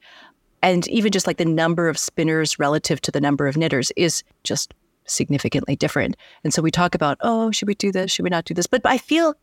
And 0.62 0.86
even 0.88 1.12
just 1.12 1.26
like 1.26 1.38
the 1.38 1.44
number 1.44 1.88
of 1.88 1.98
spinners 1.98 2.58
relative 2.58 3.00
to 3.02 3.12
the 3.12 3.20
number 3.20 3.46
of 3.46 3.56
knitters 3.56 3.92
is 3.96 4.24
just 4.42 4.74
significantly 5.06 5.76
different. 5.76 6.16
And 6.44 6.52
so 6.52 6.62
we 6.62 6.70
talk 6.70 6.94
about, 6.94 7.18
oh, 7.20 7.50
should 7.50 7.68
we 7.68 7.74
do 7.74 7.92
this? 7.92 8.10
Should 8.10 8.22
we 8.24 8.30
not 8.30 8.44
do 8.44 8.54
this? 8.54 8.66
But 8.66 8.82
I 8.84 8.98
feel 8.98 9.34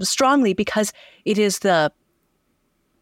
strongly 0.00 0.54
because 0.54 0.92
it 1.24 1.38
is 1.38 1.60
the 1.60 1.92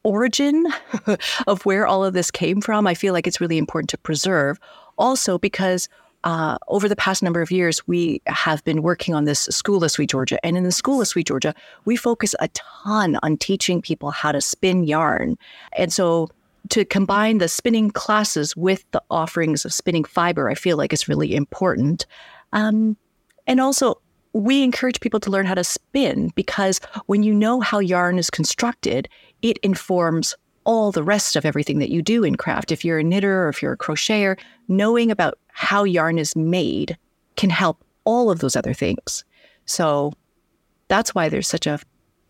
origin 0.05 0.67
of 1.47 1.65
where 1.65 1.87
all 1.87 2.05
of 2.05 2.15
this 2.15 2.31
came 2.31 2.61
from, 2.61 2.87
I 2.87 2.95
feel 2.95 3.13
like 3.13 3.27
it's 3.27 3.41
really 3.41 3.59
important 3.59 3.91
to 3.91 3.99
preserve. 3.99 4.59
Also, 4.99 5.39
because 5.39 5.89
uh, 6.25 6.57
over 6.69 6.89
the 6.89 6.97
past 6.97 7.23
number 7.23 7.43
of 7.43 7.51
years, 7.51 7.87
we 7.89 8.23
have 8.27 8.63
been 8.65 8.83
working 8.83 9.15
on 9.15 9.25
this 9.25 9.41
School 9.41 9.83
of 9.83 9.91
SweetGeorgia. 9.91 10.39
And 10.45 10.57
in 10.57 10.65
the 10.65 10.73
School 10.73 11.01
of 11.01 11.09
SweetGeorgia, 11.09 11.55
we 11.85 11.97
focus 11.97 12.35
a 12.39 12.49
ton 12.49 13.19
on 13.23 13.37
teaching 13.37 13.83
people 13.83 14.11
how 14.11 14.33
to 14.33 14.41
spin 14.41 14.85
yarn. 14.85 15.37
And 15.77 15.93
so 15.93 16.29
to 16.73 16.87
combine 16.87 17.37
the 17.37 17.49
spinning 17.49 17.91
classes 17.91 18.57
with 18.57 18.91
the 18.93 19.03
offerings 19.11 19.67
of 19.67 19.75
spinning 19.75 20.05
fiber, 20.05 20.49
I 20.49 20.55
feel 20.55 20.79
like 20.79 20.95
is 20.95 21.07
really 21.07 21.35
important. 21.35 22.07
Um, 22.55 22.97
and 23.47 23.61
also, 23.61 24.01
we 24.33 24.63
encourage 24.63 25.01
people 25.01 25.21
to 25.21 25.31
learn 25.31 25.45
how 25.45 25.53
to 25.53 25.65
spin 25.65 26.31
because 26.35 26.81
when 27.05 27.23
you 27.23 27.35
know 27.35 27.61
how 27.61 27.79
yarn 27.79 28.19
is 28.19 28.31
constructed, 28.31 29.07
it 29.43 29.59
informs 29.59 30.35
all 30.65 30.91
the 30.93 31.03
rest 31.03 31.37
of 31.37 31.45
everything 31.45 31.79
that 31.79 31.91
you 31.91 32.01
do 32.01 32.25
in 32.25 32.37
craft. 32.37 32.73
If 32.73 32.87
you're 32.87 33.01
a 33.01 33.05
knitter 33.05 33.45
or 33.45 33.51
if 33.51 33.61
you're 33.61 33.75
a 33.75 33.77
crocheter, 33.77 34.39
knowing 34.67 35.11
about 35.11 35.39
how 35.49 35.85
yarn 35.85 36.19
is 36.19 36.35
made 36.35 36.97
can 37.37 37.51
help 37.51 37.85
all 38.05 38.31
of 38.31 38.39
those 38.39 38.57
other 38.57 38.73
things. 38.73 39.25
So 39.67 40.15
that's 40.89 41.15
why 41.15 41.29
there's 41.29 41.49
such 41.49 41.67
a 41.67 41.81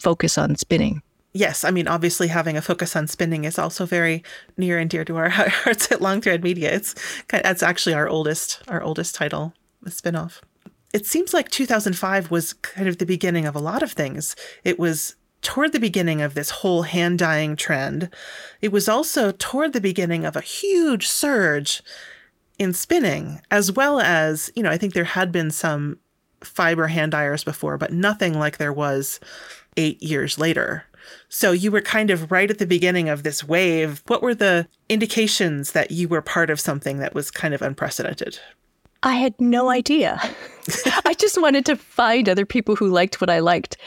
focus 0.00 0.36
on 0.36 0.56
spinning. 0.56 1.00
Yes, 1.34 1.64
I 1.64 1.70
mean, 1.70 1.88
obviously, 1.88 2.28
having 2.28 2.56
a 2.56 2.62
focus 2.62 2.94
on 2.94 3.06
spinning 3.06 3.44
is 3.44 3.58
also 3.58 3.86
very 3.86 4.22
near 4.58 4.78
and 4.78 4.90
dear 4.90 5.04
to 5.06 5.16
our 5.16 5.28
hearts 5.30 5.90
at 5.90 6.02
Long 6.02 6.20
Thread 6.20 6.44
Media. 6.44 6.70
It's 6.70 6.94
that's 7.28 7.62
actually 7.62 7.94
our 7.94 8.08
oldest 8.08 8.62
our 8.68 8.82
oldest 8.82 9.14
title, 9.14 9.54
spinoff 9.86 10.40
it 10.92 11.06
seems 11.06 11.32
like 11.32 11.50
2005 11.50 12.30
was 12.30 12.52
kind 12.52 12.88
of 12.88 12.98
the 12.98 13.06
beginning 13.06 13.46
of 13.46 13.56
a 13.56 13.60
lot 13.60 13.82
of 13.82 13.92
things. 13.92 14.36
It 14.62 14.78
was 14.78 15.16
toward 15.40 15.72
the 15.72 15.80
beginning 15.80 16.20
of 16.20 16.34
this 16.34 16.50
whole 16.50 16.82
hand 16.82 17.18
dyeing 17.18 17.56
trend. 17.56 18.10
It 18.60 18.72
was 18.72 18.88
also 18.88 19.32
toward 19.32 19.72
the 19.72 19.80
beginning 19.80 20.24
of 20.24 20.36
a 20.36 20.40
huge 20.40 21.08
surge 21.08 21.82
in 22.58 22.72
spinning, 22.72 23.40
as 23.50 23.72
well 23.72 24.00
as, 24.00 24.52
you 24.54 24.62
know, 24.62 24.70
I 24.70 24.78
think 24.78 24.94
there 24.94 25.04
had 25.04 25.32
been 25.32 25.50
some 25.50 25.98
fiber 26.42 26.88
hand 26.88 27.12
dyers 27.12 27.42
before, 27.42 27.78
but 27.78 27.92
nothing 27.92 28.38
like 28.38 28.58
there 28.58 28.72
was 28.72 29.18
eight 29.76 30.00
years 30.02 30.38
later. 30.38 30.84
So 31.34 31.52
you 31.52 31.70
were 31.70 31.80
kind 31.80 32.10
of 32.10 32.30
right 32.30 32.50
at 32.50 32.58
the 32.58 32.66
beginning 32.66 33.08
of 33.08 33.22
this 33.22 33.42
wave. 33.42 34.02
What 34.06 34.20
were 34.20 34.34
the 34.34 34.68
indications 34.90 35.72
that 35.72 35.90
you 35.90 36.06
were 36.06 36.20
part 36.20 36.50
of 36.50 36.60
something 36.60 36.98
that 36.98 37.14
was 37.14 37.30
kind 37.30 37.54
of 37.54 37.62
unprecedented? 37.62 38.38
I 39.02 39.14
had 39.14 39.40
no 39.40 39.70
idea. 39.70 40.20
I 41.06 41.14
just 41.14 41.40
wanted 41.40 41.64
to 41.66 41.76
find 41.76 42.28
other 42.28 42.44
people 42.44 42.76
who 42.76 42.86
liked 42.86 43.22
what 43.22 43.30
I 43.30 43.38
liked. 43.38 43.78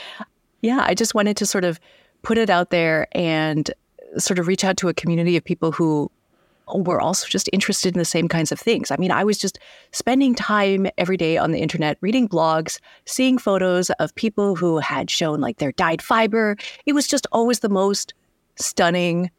Yeah, 0.61 0.83
I 0.87 0.95
just 0.95 1.13
wanted 1.13 1.37
to 1.37 1.45
sort 1.45 1.65
of 1.65 1.79
put 2.23 2.39
it 2.39 2.49
out 2.49 2.71
there 2.71 3.07
and 3.11 3.69
sort 4.17 4.39
of 4.39 4.47
reach 4.47 4.63
out 4.63 4.77
to 4.77 4.89
a 4.89 4.93
community 4.95 5.37
of 5.37 5.43
people 5.43 5.71
who 5.71 6.09
were 6.73 7.01
also 7.01 7.27
just 7.27 7.49
interested 7.53 7.93
in 7.95 7.99
the 7.99 8.05
same 8.05 8.27
kinds 8.27 8.51
of 8.51 8.59
things. 8.59 8.91
I 8.91 8.97
mean, 8.97 9.11
I 9.11 9.23
was 9.23 9.37
just 9.37 9.59
spending 9.91 10.35
time 10.35 10.87
every 10.97 11.17
day 11.17 11.37
on 11.37 11.51
the 11.51 11.59
internet, 11.59 11.97
reading 12.01 12.27
blogs, 12.27 12.79
seeing 13.05 13.37
photos 13.37 13.89
of 13.91 14.15
people 14.15 14.55
who 14.55 14.79
had 14.79 15.09
shown 15.09 15.41
like 15.41 15.57
their 15.57 15.71
dyed 15.73 16.01
fiber. 16.01 16.55
It 16.85 16.93
was 16.93 17.07
just 17.07 17.27
always 17.31 17.59
the 17.59 17.69
most 17.69 18.13
stunning, 18.55 19.29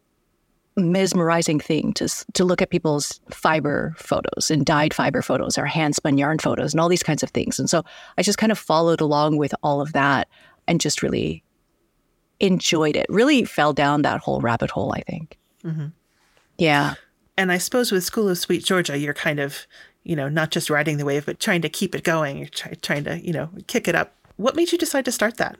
mesmerizing 0.76 1.58
thing 1.58 1.92
to 1.94 2.08
to 2.34 2.44
look 2.44 2.60
at 2.60 2.70
people's 2.70 3.20
fiber 3.30 3.94
photos 3.98 4.50
and 4.50 4.64
dyed 4.64 4.92
fiber 4.92 5.22
photos 5.22 5.56
or 5.58 5.66
hand 5.66 5.96
spun 5.96 6.18
yarn 6.18 6.38
photos 6.38 6.72
and 6.74 6.80
all 6.80 6.88
these 6.88 7.02
kinds 7.02 7.22
of 7.22 7.30
things. 7.30 7.58
And 7.58 7.68
so 7.68 7.84
I 8.18 8.22
just 8.22 8.38
kind 8.38 8.52
of 8.52 8.58
followed 8.58 9.00
along 9.00 9.38
with 9.38 9.54
all 9.62 9.80
of 9.80 9.92
that 9.94 10.28
and 10.68 10.80
just 10.80 11.02
really 11.02 11.42
enjoyed 12.40 12.96
it. 12.96 13.06
Really 13.08 13.44
fell 13.44 13.72
down 13.72 14.02
that 14.02 14.20
whole 14.20 14.40
rabbit 14.40 14.70
hole. 14.70 14.92
I 14.94 15.00
think. 15.00 15.38
Mm-hmm. 15.64 15.86
Yeah. 16.58 16.94
And 17.38 17.52
I 17.52 17.58
suppose 17.58 17.92
with 17.92 18.04
School 18.04 18.28
of 18.28 18.38
SweetGeorgia, 18.38 19.00
you're 19.00 19.14
kind 19.14 19.40
of 19.40 19.66
you 20.04 20.16
know 20.16 20.28
not 20.28 20.50
just 20.50 20.70
riding 20.70 20.96
the 20.96 21.04
wave, 21.04 21.26
but 21.26 21.40
trying 21.40 21.62
to 21.62 21.68
keep 21.68 21.94
it 21.94 22.04
going. 22.04 22.38
You're 22.38 22.48
try, 22.48 22.72
trying 22.80 23.04
to 23.04 23.18
you 23.18 23.32
know 23.32 23.50
kick 23.66 23.88
it 23.88 23.94
up. 23.94 24.14
What 24.36 24.56
made 24.56 24.72
you 24.72 24.78
decide 24.78 25.04
to 25.06 25.12
start 25.12 25.36
that? 25.38 25.58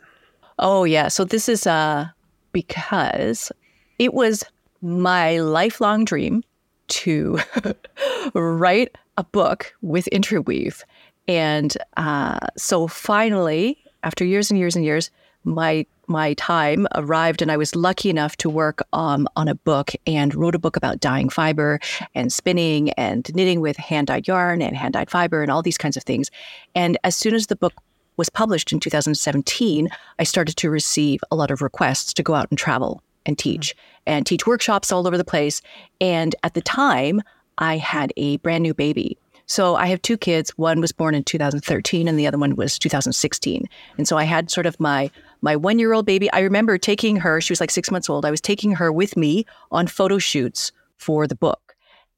Oh 0.59 0.85
yeah. 0.85 1.09
So 1.09 1.25
this 1.25 1.49
is 1.49 1.67
uh 1.67 2.09
because 2.53 3.53
it 3.99 4.15
was 4.15 4.45
my 4.83 5.39
lifelong 5.39 6.05
dream 6.05 6.43
to 6.89 7.39
write 8.35 8.97
a 9.17 9.25
book 9.25 9.75
with 9.83 10.07
interweave. 10.09 10.85
And 11.29 11.77
uh, 11.97 12.39
so 12.57 12.87
finally, 12.87 13.83
after 14.03 14.25
years 14.25 14.51
and 14.51 14.59
years 14.59 14.77
and 14.77 14.85
years, 14.85 15.11
my 15.45 15.87
my 16.09 16.35
time 16.35 16.87
arrived, 16.95 17.43
and 17.43 17.51
I 17.51 17.57
was 17.57 17.75
lucky 17.75 18.11
enough 18.11 18.37
to 18.39 18.51
work 18.51 18.83
um, 18.93 19.29
on 19.37 19.49
a 19.49 19.55
book 19.55 19.93
and 20.07 20.35
wrote 20.35 20.55
a 20.55 20.59
book 20.59 20.77
about 20.77 21.01
dyeing 21.01 21.29
fiber 21.29 21.81
and 22.15 22.33
spinning 22.33 22.91
and 22.93 23.29
knitting 23.35 23.61
with 23.61 23.77
hand 23.77 24.09
dyed 24.09 24.27
yarn 24.29 24.63
and 24.63 24.77
hand 24.77 24.95
dyed 24.95 25.11
fiber 25.11 25.43
and 25.43 25.51
all 25.51 25.63
these 25.63 25.79
kinds 25.79 25.97
of 25.97 26.03
things. 26.03 26.31
And 26.75 26.99
as 27.05 27.17
soon 27.17 27.35
as 27.35 27.47
the 27.47 27.57
book 27.57 27.75
was 28.17 28.29
published 28.29 28.73
in 28.73 28.81
2017, 28.81 29.89
I 30.19 30.25
started 30.25 30.57
to 30.57 30.71
receive 30.71 31.21
a 31.31 31.37
lot 31.37 31.51
of 31.51 31.63
requests 31.63 32.13
to 32.15 32.23
go 32.23 32.35
out 32.35 32.51
and 32.51 32.59
travel 32.59 33.03
and 33.27 33.39
teach 33.39 33.71
mm-hmm. 33.71 34.03
and 34.07 34.27
teach 34.27 34.47
workshops 34.47 34.91
all 34.91 35.07
over 35.07 35.19
the 35.19 35.25
place. 35.25 35.61
And 36.01 36.35
at 36.43 36.55
the 36.55 36.63
time, 36.63 37.21
I 37.59 37.77
had 37.77 38.13
a 38.17 38.37
brand 38.39 38.63
new 38.63 38.75
baby. 38.75 39.19
So 39.47 39.77
I 39.77 39.87
have 39.87 40.03
two 40.03 40.17
kids. 40.17 40.51
One 40.59 40.81
was 40.81 40.93
born 40.93 41.15
in 41.15 41.23
2013 41.23 42.09
and 42.09 42.19
the 42.19 42.27
other 42.27 42.39
one 42.39 42.57
was 42.57 42.79
2016. 42.79 43.69
And 43.97 44.09
so 44.09 44.19
I 44.19 44.25
had 44.25 44.51
sort 44.51 44.67
of 44.67 44.79
my 44.81 45.11
my 45.47 45.55
one 45.55 45.79
year 45.79 45.93
old 45.93 46.05
baby. 46.05 46.31
I 46.33 46.41
remember 46.41 46.77
taking 46.77 47.17
her, 47.17 47.41
she 47.41 47.53
was 47.53 47.61
like 47.61 47.71
six 47.71 47.91
months 47.91 48.11
old. 48.11 48.27
I 48.27 48.33
was 48.33 48.41
taking 48.41 48.73
her 48.73 48.93
with 48.93 49.17
me 49.17 49.47
on 49.71 49.87
photo 49.87 50.19
shoots 50.19 50.73
for 50.99 51.29
the 51.29 51.37
book. 51.37 51.77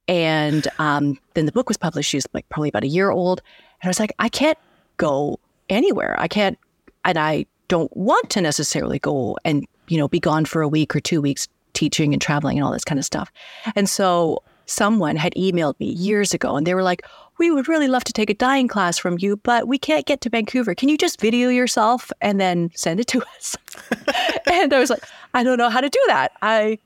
And 0.09 0.67
um, 0.79 1.19
then 1.35 1.45
the 1.45 1.53
book 1.53 1.69
was 1.69 1.77
published. 1.77 2.09
She 2.09 2.17
was 2.17 2.27
like 2.33 2.49
probably 2.49 2.71
about 2.71 2.85
a 2.85 2.89
year 2.89 3.11
old. 3.11 3.43
And 3.83 3.89
I 3.89 3.91
was 3.91 4.01
like, 4.01 4.15
I 4.19 4.31
can't 4.31 4.57
go 4.97 5.39
anywhere. 5.69 6.17
I 6.19 6.27
can't, 6.27 6.59
and 7.05 7.19
I 7.19 7.45
don't 7.69 7.95
want 7.95 8.31
to 8.31 8.41
necessarily 8.41 8.99
go 8.99 9.37
and, 9.45 9.67
you 9.89 9.99
know, 9.99 10.09
be 10.09 10.19
gone 10.19 10.47
for 10.47 10.63
a 10.63 10.69
week 10.69 10.97
or 10.97 11.01
two 11.01 11.21
weeks 11.21 11.47
teaching 11.75 12.15
and 12.15 12.23
traveling 12.23 12.57
and 12.57 12.65
all 12.65 12.73
this 12.73 12.85
kind 12.85 12.99
of 12.99 13.05
stuff. 13.05 13.31
And 13.77 13.91
so 13.91 14.43
someone 14.65 15.17
had 15.17 15.35
emailed 15.35 15.79
me 15.79 15.93
years 15.93 16.33
ago 16.33 16.57
and 16.57 16.67
they 16.67 16.75
were 16.75 16.83
like, 16.83 17.03
we 17.39 17.51
would 17.51 17.69
really 17.69 17.89
love 17.89 18.05
to 18.05 18.13
take 18.13 18.31
a 18.31 18.35
dyeing 18.35 18.69
class 18.69 18.99
from 18.99 19.17
you, 19.19 19.37
but 19.37 19.69
we 19.69 19.79
can't 19.79 20.07
get 20.07 20.21
to 20.23 20.31
Vancouver. 20.31 20.75
Can 20.75 20.89
you 20.89 20.99
just 20.99 21.21
video 21.21 21.49
yourself 21.49 22.11
and 22.21 22.41
then 22.41 22.71
send 22.75 23.01
it 23.01 23.07
to 23.09 23.23
us? 23.37 23.57
and 24.53 24.73
I 24.73 24.79
was 24.79 24.91
like, 24.91 25.05
I 25.35 25.43
don't 25.43 25.59
know 25.59 25.71
how 25.71 25.81
to 25.81 25.89
do 25.89 26.01
that. 26.09 26.33
I 26.43 26.79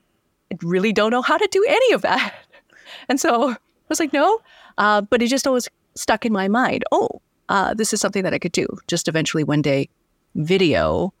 really 0.61 0.93
don't 0.93 1.11
know 1.11 1.21
how 1.21 1.37
to 1.37 1.47
do 1.51 1.65
any 1.67 1.93
of 1.93 2.01
that. 2.03 2.33
And 3.09 3.19
so 3.19 3.49
I 3.49 3.57
was 3.89 3.99
like, 3.99 4.13
no. 4.13 4.39
Uh, 4.77 5.01
but 5.01 5.21
it 5.21 5.27
just 5.27 5.47
always 5.47 5.67
stuck 5.95 6.25
in 6.25 6.31
my 6.31 6.47
mind. 6.47 6.83
Oh, 6.91 7.21
uh, 7.49 7.73
this 7.73 7.91
is 7.91 7.99
something 7.99 8.23
that 8.23 8.33
I 8.33 8.39
could 8.39 8.51
do. 8.51 8.67
Just 8.87 9.07
eventually 9.07 9.43
one 9.43 9.61
day, 9.61 9.89
video, 10.35 11.11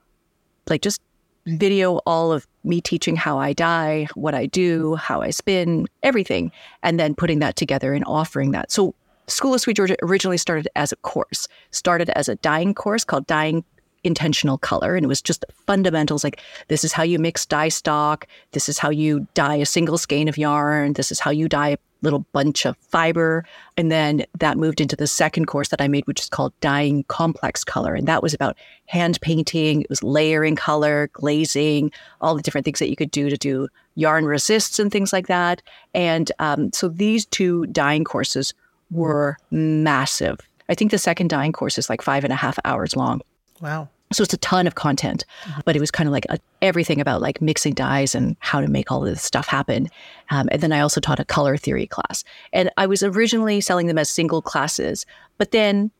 like 0.69 0.81
just 0.81 1.01
video 1.45 1.97
all 2.05 2.31
of 2.31 2.47
me 2.63 2.79
teaching 2.79 3.15
how 3.15 3.37
I 3.37 3.53
dye, 3.53 4.07
what 4.13 4.33
I 4.33 4.45
do, 4.45 4.95
how 4.95 5.21
I 5.21 5.31
spin, 5.31 5.87
everything, 6.03 6.51
and 6.83 6.99
then 6.99 7.15
putting 7.15 7.39
that 7.39 7.55
together 7.55 7.93
and 7.93 8.05
offering 8.05 8.51
that. 8.51 8.71
So 8.71 8.95
School 9.27 9.53
of 9.53 9.61
SweetGeorgia 9.61 9.95
originally 10.01 10.37
started 10.37 10.67
as 10.75 10.91
a 10.91 10.97
course, 10.97 11.47
started 11.71 12.09
as 12.09 12.27
a 12.27 12.35
dyeing 12.35 12.73
course 12.73 13.03
called 13.03 13.27
Dyeing 13.27 13.63
intentional 14.03 14.57
color 14.57 14.97
and 14.97 15.05
it 15.05 15.07
was 15.07 15.21
just 15.21 15.45
fundamentals 15.65 16.25
like 16.25 16.41
this 16.67 16.83
is 16.83 16.91
how 16.91 17.03
you 17.03 17.17
mix 17.17 17.45
dye 17.45 17.69
stock 17.69 18.27
this 18.51 18.67
is 18.67 18.77
how 18.77 18.89
you 18.89 19.25
dye 19.33 19.55
a 19.55 19.65
single 19.65 19.97
skein 19.97 20.27
of 20.27 20.37
yarn 20.37 20.91
this 20.91 21.09
is 21.09 21.21
how 21.21 21.31
you 21.31 21.47
dye 21.47 21.69
a 21.69 21.77
little 22.03 22.25
bunch 22.33 22.65
of 22.65 22.77
fiber. 22.77 23.45
And 23.77 23.89
then 23.89 24.25
that 24.37 24.57
moved 24.57 24.81
into 24.81 24.95
the 24.95 25.07
second 25.07 25.45
course 25.45 25.69
that 25.69 25.81
I 25.81 25.87
made, 25.87 26.05
which 26.05 26.21
is 26.21 26.29
called 26.29 26.53
Dyeing 26.59 27.05
Complex 27.05 27.63
Color. 27.63 27.95
And 27.95 28.07
that 28.07 28.21
was 28.21 28.33
about 28.33 28.57
hand 28.87 29.19
painting, 29.21 29.81
it 29.81 29.89
was 29.89 30.03
layering 30.03 30.55
color, 30.55 31.09
glazing, 31.13 31.91
all 32.21 32.35
the 32.35 32.41
different 32.41 32.65
things 32.65 32.79
that 32.79 32.89
you 32.89 32.95
could 32.95 33.11
do 33.11 33.29
to 33.29 33.37
do 33.37 33.67
yarn 33.95 34.25
resists 34.25 34.79
and 34.79 34.91
things 34.91 35.13
like 35.13 35.27
that. 35.27 35.61
And 35.93 36.31
um, 36.39 36.71
so 36.73 36.89
these 36.89 37.25
two 37.25 37.65
dyeing 37.67 38.03
courses 38.03 38.53
were 38.93 39.37
massive. 39.51 40.39
I 40.69 40.75
think 40.75 40.91
the 40.91 40.97
second 40.97 41.29
dyeing 41.29 41.51
course 41.51 41.77
is 41.77 41.89
like 41.89 42.01
five 42.01 42.23
and 42.23 42.33
a 42.33 42.37
half 42.37 42.57
hours 42.65 42.95
long. 42.95 43.21
Wow. 43.61 43.89
So 44.11 44.23
it's 44.23 44.33
a 44.33 44.37
ton 44.37 44.67
of 44.67 44.75
content, 44.75 45.25
mm-hmm. 45.43 45.61
but 45.65 45.75
it 45.75 45.79
was 45.79 45.89
kind 45.89 46.07
of 46.07 46.13
like 46.13 46.25
a, 46.29 46.37
everything 46.61 47.01
about 47.01 47.21
like 47.21 47.41
mixing 47.41 47.73
dyes 47.73 48.13
and 48.13 48.37
how 48.39 48.61
to 48.61 48.67
make 48.67 48.91
all 48.91 49.03
of 49.03 49.09
this 49.09 49.23
stuff 49.23 49.47
happen. 49.47 49.89
Um, 50.29 50.47
and 50.51 50.61
then 50.61 50.71
I 50.71 50.81
also 50.81 51.01
taught 51.01 51.19
a 51.19 51.25
color 51.25 51.57
theory 51.57 51.87
class. 51.87 52.23
And 52.51 52.69
I 52.77 52.85
was 52.85 53.01
originally 53.01 53.59
selling 53.59 53.87
them 53.87 53.97
as 53.97 54.09
single 54.09 54.41
classes, 54.41 55.05
but 55.37 55.51
then 55.51 55.91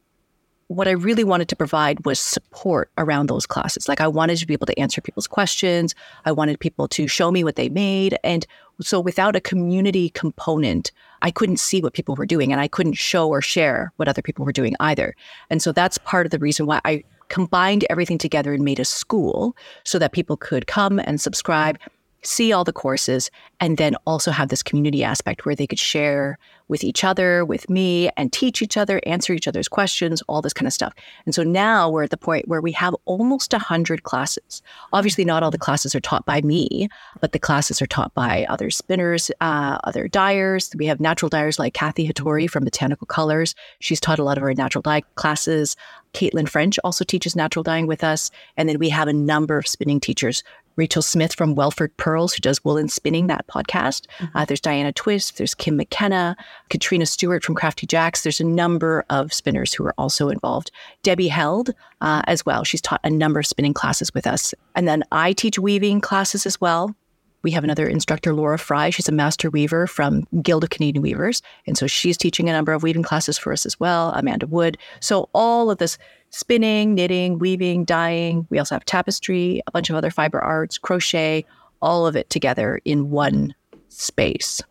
what 0.76 0.88
I 0.88 0.92
really 0.92 1.24
wanted 1.24 1.50
to 1.50 1.56
provide 1.56 2.06
was 2.06 2.20
support 2.20 2.92
around 2.98 3.28
those 3.28 3.46
classes. 3.46 3.88
Like 3.88 4.02
I 4.02 4.08
wanted 4.08 4.38
to 4.38 4.48
be 4.48 4.54
able 4.54 4.66
to 4.66 4.80
answer 4.80 5.02
people's 5.02 5.28
questions. 5.28 5.94
I 6.26 6.32
wanted 6.32 6.60
people 6.60 6.88
to 6.90 7.08
show 7.08 7.32
me 7.32 7.44
what 7.44 7.56
they 7.56 7.70
made. 7.70 8.18
And 8.24 8.46
so 8.82 9.00
without 9.00 9.36
a 9.36 9.42
community 9.42 10.10
component, 10.10 10.92
I 11.22 11.32
couldn't 11.32 11.58
see 11.58 11.82
what 11.82 11.94
people 11.94 12.16
were 12.16 12.26
doing 12.26 12.52
and 12.52 12.60
I 12.60 12.68
couldn't 12.68 12.94
show 12.94 13.30
or 13.30 13.42
share 13.42 13.92
what 13.98 14.08
other 14.08 14.22
people 14.22 14.46
were 14.46 14.52
doing 14.52 14.76
either. 14.80 15.16
And 15.50 15.62
so 15.62 15.72
that's 15.72 15.98
part 16.00 16.26
of 16.26 16.32
the 16.32 16.40
reason 16.40 16.66
why 16.66 16.82
I 16.84 17.04
combined 17.30 17.86
everything 17.90 18.18
together 18.18 18.54
and 18.54 18.64
made 18.64 18.80
a 18.80 18.86
school 18.86 19.56
so 19.84 20.00
that 20.00 20.12
people 20.12 20.38
could 20.38 20.68
come 20.68 21.00
and 21.00 21.22
subscribe 21.22 21.78
see 22.24 22.52
all 22.52 22.64
the 22.64 22.74
courses, 22.74 23.30
and 23.60 23.78
then 23.78 23.96
also 24.08 24.32
have 24.32 24.50
this 24.50 24.64
community 24.64 25.04
aspect 25.04 25.46
where 25.46 25.56
they 25.56 25.68
could 25.68 25.80
share 25.80 26.38
with 26.68 26.84
each 26.84 27.04
other, 27.04 27.46
with 27.46 27.70
me, 27.70 28.10
and 28.18 28.32
teach 28.32 28.62
each 28.62 28.78
other, 28.78 29.02
answer 29.06 29.34
each 29.34 29.48
other's 29.48 29.68
questions, 29.68 30.22
all 30.28 30.42
this 30.42 30.54
kind 30.54 30.68
of 30.68 30.74
stuff. 30.74 30.94
And 31.26 31.36
so 31.36 31.44
now 31.44 31.90
we're 31.90 32.04
at 32.04 32.10
the 32.10 32.18
point 32.18 32.48
where 32.48 32.62
we 32.62 32.72
have 32.74 32.96
almost 33.06 33.54
100 33.54 34.04
classes. 34.04 34.62
Obviously, 34.92 35.26
not 35.26 35.44
all 35.44 35.52
the 35.52 35.58
classes 35.58 35.96
are 35.96 36.00
taught 36.00 36.26
by 36.26 36.42
me, 36.42 36.90
but 37.22 37.32
the 37.32 37.40
classes 37.40 37.82
are 37.82 37.88
taught 37.88 38.14
by 38.14 38.46
other 38.50 38.70
spinners, 38.70 39.32
uh, 39.42 39.78
other 39.84 40.08
dyers. 40.08 40.72
We 40.78 40.86
have 40.88 41.00
natural 41.00 41.30
dyers 41.30 41.60
like 41.60 41.74
Kathy 41.74 42.08
Hattori 42.08 42.50
from 42.50 42.64
Botanical 42.64 43.08
Colors. 43.08 43.56
She's 43.80 44.00
taught 44.00 44.20
a 44.20 44.24
lot 44.24 44.38
of 44.38 44.44
our 44.44 44.54
natural 44.54 44.82
dye 44.82 45.02
classes. 45.16 45.76
Caitlin 46.14 46.48
French 46.48 46.78
also 46.84 47.04
teaches 47.04 47.36
natural 47.36 47.64
dyeing 47.64 47.88
with 47.88 48.04
us. 48.04 48.30
And 48.56 48.70
then 48.70 48.80
we 48.80 48.90
have 48.90 49.08
a 49.08 49.14
number 49.14 49.58
of 49.58 49.68
spinning 49.68 50.00
teachers 50.00 50.44
Rachel 50.76 51.02
Smith 51.02 51.34
from 51.34 51.56
Welford 51.56 51.96
Purls, 51.98 52.34
who 52.34 52.40
does 52.40 52.64
Woolen 52.64 52.90
Spinning, 52.90 53.28
that 53.28 53.48
podcast. 53.48 54.08
Mm-hmm. 54.20 54.38
Uh, 54.38 54.46
there's 54.46 54.62
Diana 54.62 54.92
Twiss, 54.92 55.32
there's 55.32 55.54
Kim 55.54 55.78
McKenna, 55.78 56.36
Katrina 56.70 57.06
Stewart 57.06 57.44
from 57.44 57.56
Crafty 57.56 57.86
Jacks. 57.86 58.24
There's 58.24 58.40
a 58.40 58.46
number 58.46 59.06
of 59.10 59.34
spinners 59.34 59.74
who 59.74 59.86
are 59.86 59.94
also 59.98 60.30
involved. 60.30 60.72
Debbie 61.04 61.28
Held 61.28 61.72
uh, 62.02 62.22
as 62.26 62.46
well. 62.46 62.64
She's 62.64 62.82
taught 62.82 63.02
a 63.04 63.10
number 63.10 63.40
of 63.40 63.48
spinning 63.48 63.74
classes 63.74 64.14
with 64.14 64.28
us. 64.28 64.54
And 64.76 64.88
then 64.88 65.04
I 65.12 65.34
teach 65.34 65.60
weaving 65.60 66.02
classes 66.02 66.46
as 66.46 66.60
well. 66.60 66.96
We 67.44 67.52
have 67.52 67.64
another 67.64 67.88
instructor, 67.88 68.34
Laura 68.34 68.58
Fry. 68.58 68.90
She's 68.90 69.10
a 69.10 69.12
master 69.12 69.50
weaver 69.50 69.86
from 69.86 70.26
Guild 70.42 70.64
of 70.64 70.70
Canadian 70.70 71.04
Weavers. 71.04 71.42
And 71.68 71.78
so 71.78 71.88
she's 71.88 72.18
teaching 72.18 72.50
a 72.50 72.54
number 72.54 72.72
of 72.72 72.84
weaving 72.84 73.04
classes 73.04 73.38
for 73.38 73.52
us 73.52 73.66
as 73.66 73.80
well, 73.80 74.12
Amanda 74.16 74.48
Wood. 74.48 74.78
So 75.02 75.30
all 75.34 75.70
of 75.70 75.78
this 75.78 75.98
spinning, 76.30 76.96
knitting, 76.96 77.38
weaving, 77.38 77.84
dyeing. 77.86 78.48
We 78.50 78.60
also 78.60 78.76
have 78.76 78.86
tapestry, 78.86 79.62
a 79.68 79.72
bunch 79.72 79.90
of 79.90 79.96
other 79.96 80.10
fiber 80.10 80.40
arts, 80.42 80.78
crochet, 80.78 81.46
all 81.82 82.08
of 82.08 82.16
it 82.16 82.30
together 82.30 82.80
in 82.86 83.12
one 83.12 83.54
space. 83.90 84.62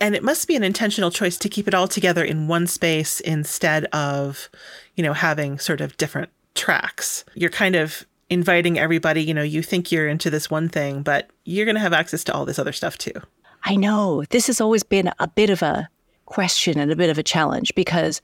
And 0.00 0.14
it 0.14 0.22
must 0.22 0.48
be 0.48 0.56
an 0.56 0.62
intentional 0.62 1.10
choice 1.10 1.36
to 1.38 1.48
keep 1.48 1.66
it 1.66 1.74
all 1.74 1.88
together 1.88 2.24
in 2.24 2.46
one 2.46 2.66
space 2.66 3.20
instead 3.20 3.86
of, 3.86 4.48
you 4.94 5.02
know, 5.02 5.12
having 5.12 5.58
sort 5.58 5.80
of 5.80 5.96
different 5.96 6.30
tracks. 6.54 7.24
You're 7.34 7.50
kind 7.50 7.74
of 7.74 8.06
inviting 8.30 8.78
everybody, 8.78 9.22
you 9.22 9.34
know, 9.34 9.42
you 9.42 9.62
think 9.62 9.92
you're 9.92 10.08
into 10.08 10.30
this 10.30 10.50
one 10.50 10.68
thing, 10.68 11.02
but 11.02 11.30
you're 11.44 11.66
going 11.66 11.76
to 11.76 11.80
have 11.80 11.92
access 11.92 12.24
to 12.24 12.34
all 12.34 12.44
this 12.44 12.58
other 12.58 12.72
stuff 12.72 12.98
too. 12.98 13.12
I 13.64 13.76
know. 13.76 14.24
This 14.30 14.46
has 14.46 14.60
always 14.60 14.82
been 14.82 15.10
a 15.18 15.28
bit 15.28 15.50
of 15.50 15.62
a 15.62 15.88
question 16.26 16.78
and 16.78 16.90
a 16.90 16.96
bit 16.96 17.10
of 17.10 17.18
a 17.18 17.22
challenge 17.22 17.74
because 17.74 18.20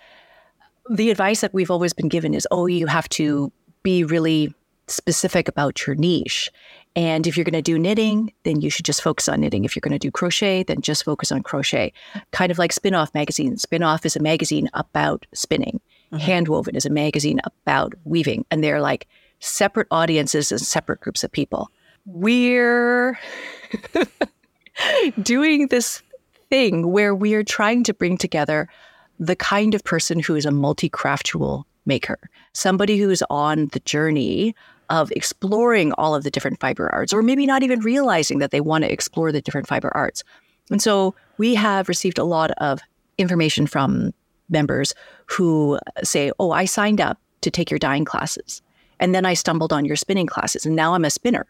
the 0.91 1.11
advice 1.11 1.41
that 1.41 1.55
we've 1.55 1.71
always 1.71 1.93
been 1.93 2.09
given 2.09 2.35
is 2.35 2.47
oh, 2.51 2.67
you 2.67 2.87
have 2.87 3.09
to 3.11 3.53
be 3.83 4.05
really 4.05 4.55
specific 4.87 5.49
about 5.49 5.87
your 5.87 5.97
niche. 5.97 6.51
And 6.97 7.27
if 7.27 7.37
you're 7.37 7.45
going 7.45 7.53
to 7.53 7.63
do 7.63 7.79
knitting, 7.79 8.33
then 8.43 8.61
you 8.61 8.69
should 8.69 8.85
just 8.85 9.03
focus 9.03 9.29
on 9.29 9.41
knitting. 9.41 9.65
If 9.65 9.77
you're 9.77 9.81
going 9.81 9.93
to 9.93 9.99
do 9.99 10.11
crochet, 10.11 10.65
then 10.65 10.81
just 10.81 11.05
focus 11.05 11.31
on 11.31 11.43
crochet. 11.43 11.93
Kind 12.33 12.51
of 12.51 12.59
like 12.59 12.75
Spinoff 12.75 13.15
magazine. 13.15 13.55
Spinoff 13.57 14.05
is 14.05 14.17
a 14.17 14.21
magazine 14.21 14.69
about 14.75 15.27
spinning. 15.33 15.81
Mm-hmm. 16.13 16.29
Handwoven 16.29 16.75
is 16.75 16.85
a 16.85 16.91
magazine 16.91 17.41
about 17.45 17.95
weaving. 18.05 18.45
And 18.51 18.65
they're 18.65 18.81
like 18.81 19.07
separate 19.40 19.88
audiences 19.90 20.53
and 20.53 20.61
separate 20.61 21.00
groups 21.00 21.24
of 21.24 21.33
people. 21.33 21.70
We're 22.07 23.18
doing 25.22 25.68
this 25.68 26.03
thing 26.48 26.90
where 26.92 27.14
we 27.14 27.35
are 27.35 27.44
trying 27.44 27.85
to 27.85 27.94
bring 27.94 28.16
together 28.16 28.68
the 29.18 29.37
kind 29.37 29.74
of 29.74 29.85
person 29.85 30.20
who 30.20 30.35
is 30.35 30.46
a 30.46 30.50
multi-craftual 30.50 31.64
maker, 31.87 32.18
somebody 32.53 32.98
who 32.98 33.11
is 33.11 33.24
on 33.31 33.68
the 33.72 33.81
journey 33.81 34.55
of 34.88 35.12
exploring 35.12 35.92
all 35.92 36.14
of 36.14 36.24
the 36.24 36.31
different 36.31 36.59
fiber 36.59 36.92
arts, 36.92 37.12
or 37.12 37.22
maybe 37.22 37.46
not 37.46 37.62
even 37.62 37.81
realizing 37.81 38.38
that 38.38 38.50
they 38.50 38.61
want 38.61 38.85
to 38.85 38.92
explore 38.92 39.31
the 39.31 39.40
different 39.40 39.68
fiber 39.68 39.94
arts. 39.94 40.24
And 40.70 40.83
so 40.83 41.14
we 41.38 41.55
have 41.55 41.88
received 41.88 42.18
a 42.18 42.24
lot 42.24 42.50
of 42.53 42.81
information 43.18 43.66
from 43.66 44.12
members 44.48 44.94
who 45.26 45.79
say, 46.03 46.33
Oh, 46.40 46.50
I 46.50 46.64
signed 46.64 47.00
up 47.00 47.18
to 47.42 47.50
take 47.50 47.70
your 47.70 47.79
dyeing 47.79 48.05
classes. 48.05 48.62
And 49.01 49.15
then 49.15 49.27
I 49.27 49.35
stumbled 49.35 49.73
on 49.73 49.85
your 49.85 49.97
spinning 49.97 50.27
classes, 50.27 50.65
and 50.65 50.77
now 50.77 50.95
I'm 50.95 51.05
a 51.05 51.11
spinner. 51.11 51.47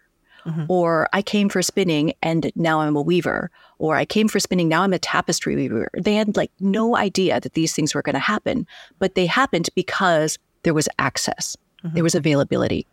Mm-hmm. 0.47 0.65
Or 0.69 1.07
I 1.13 1.21
came 1.21 1.51
for 1.51 1.61
spinning 1.61 2.15
and 2.23 2.51
now 2.55 2.81
I'm 2.81 2.97
a 2.97 3.03
weaver. 3.03 3.51
Or 3.79 3.97
I 3.97 4.07
came 4.07 4.27
for 4.27 4.41
spinning, 4.41 4.69
now 4.69 4.83
I'm 4.83 4.95
a 4.95 4.99
tapestry 4.99 5.55
weaver. 5.55 5.91
They 5.93 6.15
had 6.15 6.35
like 6.35 6.51
no 6.61 6.97
idea 6.97 7.41
that 7.41 7.53
these 7.53 7.75
things 7.75 7.95
were 7.95 8.01
going 8.01 8.15
to 8.15 8.21
happen, 8.21 8.67
but 8.99 9.17
they 9.17 9.27
happened 9.27 9.69
because 9.75 10.39
there 10.63 10.73
was 10.73 10.89
access, 10.99 11.59
mm-hmm. 11.85 11.95
there 11.95 12.03
was 12.03 12.15
availability. 12.15 12.87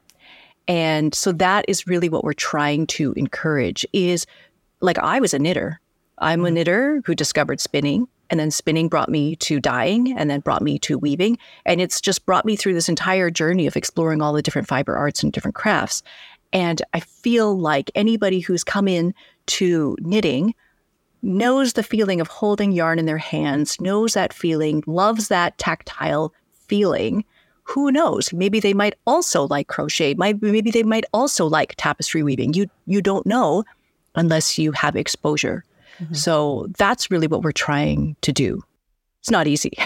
And 0.68 1.16
so 1.16 1.32
that 1.32 1.64
is 1.70 1.88
really 1.88 2.10
what 2.10 2.26
we're 2.26 2.34
trying 2.34 2.86
to 2.88 3.14
encourage 3.14 3.86
is 3.94 4.26
like 4.82 4.98
I 4.98 5.22
was 5.22 5.34
a 5.34 5.40
knitter. 5.40 5.80
I'm 6.18 6.46
a 6.46 6.52
knitter 6.52 7.02
who 7.06 7.16
discovered 7.16 7.62
spinning 7.62 8.08
and 8.30 8.40
then 8.40 8.52
spinning 8.52 8.90
brought 8.90 9.10
me 9.10 9.36
to 9.38 9.60
dyeing 9.60 10.18
and 10.18 10.30
then 10.30 10.40
brought 10.40 10.62
me 10.62 10.80
to 10.80 10.98
weaving. 10.98 11.38
And 11.66 11.82
it's 11.82 12.02
just 12.02 12.26
brought 12.26 12.46
me 12.46 12.56
through 12.56 12.74
this 12.74 12.90
entire 12.90 13.30
journey 13.30 13.68
of 13.68 13.76
exploring 13.76 14.22
all 14.22 14.34
the 14.34 14.42
different 14.42 14.68
fiber 14.68 14.96
arts 14.96 15.24
and 15.24 15.32
different 15.32 15.56
crafts. 15.56 16.04
And 16.54 16.82
I 16.94 17.00
feel 17.00 17.58
like 17.58 17.92
anybody 17.96 18.40
who's 18.40 18.64
come 18.64 18.88
in 18.88 19.14
to 19.48 19.98
knitting 20.00 20.54
knows 21.22 21.74
the 21.74 21.84
feeling 21.84 22.22
of 22.22 22.28
holding 22.28 22.72
yarn 22.72 23.00
in 23.00 23.06
their 23.06 23.18
hands, 23.18 23.82
knows 23.82 24.14
that 24.14 24.34
feeling, 24.34 24.84
loves 24.88 25.28
that 25.28 25.58
tactile 25.58 26.34
feeling. 26.68 27.26
Who 27.64 27.92
knows? 27.92 28.32
Maybe 28.32 28.60
they 28.60 28.74
might 28.74 28.96
also 29.06 29.48
like 29.48 29.68
crochet. 29.68 30.14
Maybe 30.14 30.72
they 30.72 30.84
might 30.84 31.06
also 31.14 31.46
like 31.46 31.76
tapestry 31.76 32.24
weaving. 32.24 32.54
You 32.54 32.68
you 32.86 33.02
don't 33.02 33.26
know 33.26 33.66
unless 34.16 34.58
you 34.58 34.72
have 34.72 34.96
exposure. 34.96 35.66
Mm-hmm. 36.00 36.14
So 36.14 36.68
that's 36.78 37.12
really 37.12 37.28
what 37.28 37.42
we're 37.44 37.52
trying 37.52 38.16
to 38.22 38.32
do. 38.32 38.64
It's 39.20 39.32
not 39.32 39.48
easy. 39.48 39.78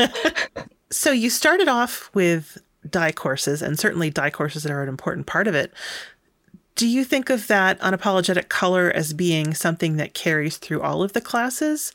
so 0.90 1.10
you 1.10 1.30
started 1.30 1.68
off 1.68 2.10
with 2.14 2.58
dye 2.88 3.12
courses, 3.12 3.62
and 3.62 3.78
certainly 3.78 4.10
dye 4.10 4.30
courses 4.30 4.66
are 4.66 4.82
an 4.82 4.88
important 4.88 5.26
part 5.26 5.48
of 5.48 5.54
it. 5.54 5.72
Do 6.74 6.88
you 6.88 7.04
think 7.04 7.30
of 7.30 7.46
that 7.48 7.78
unapologetic 7.80 8.48
color 8.48 8.90
as 8.94 9.12
being 9.12 9.54
something 9.54 9.96
that 9.96 10.14
carries 10.14 10.56
through 10.56 10.80
all 10.80 11.02
of 11.02 11.12
the 11.12 11.20
classes? 11.20 11.92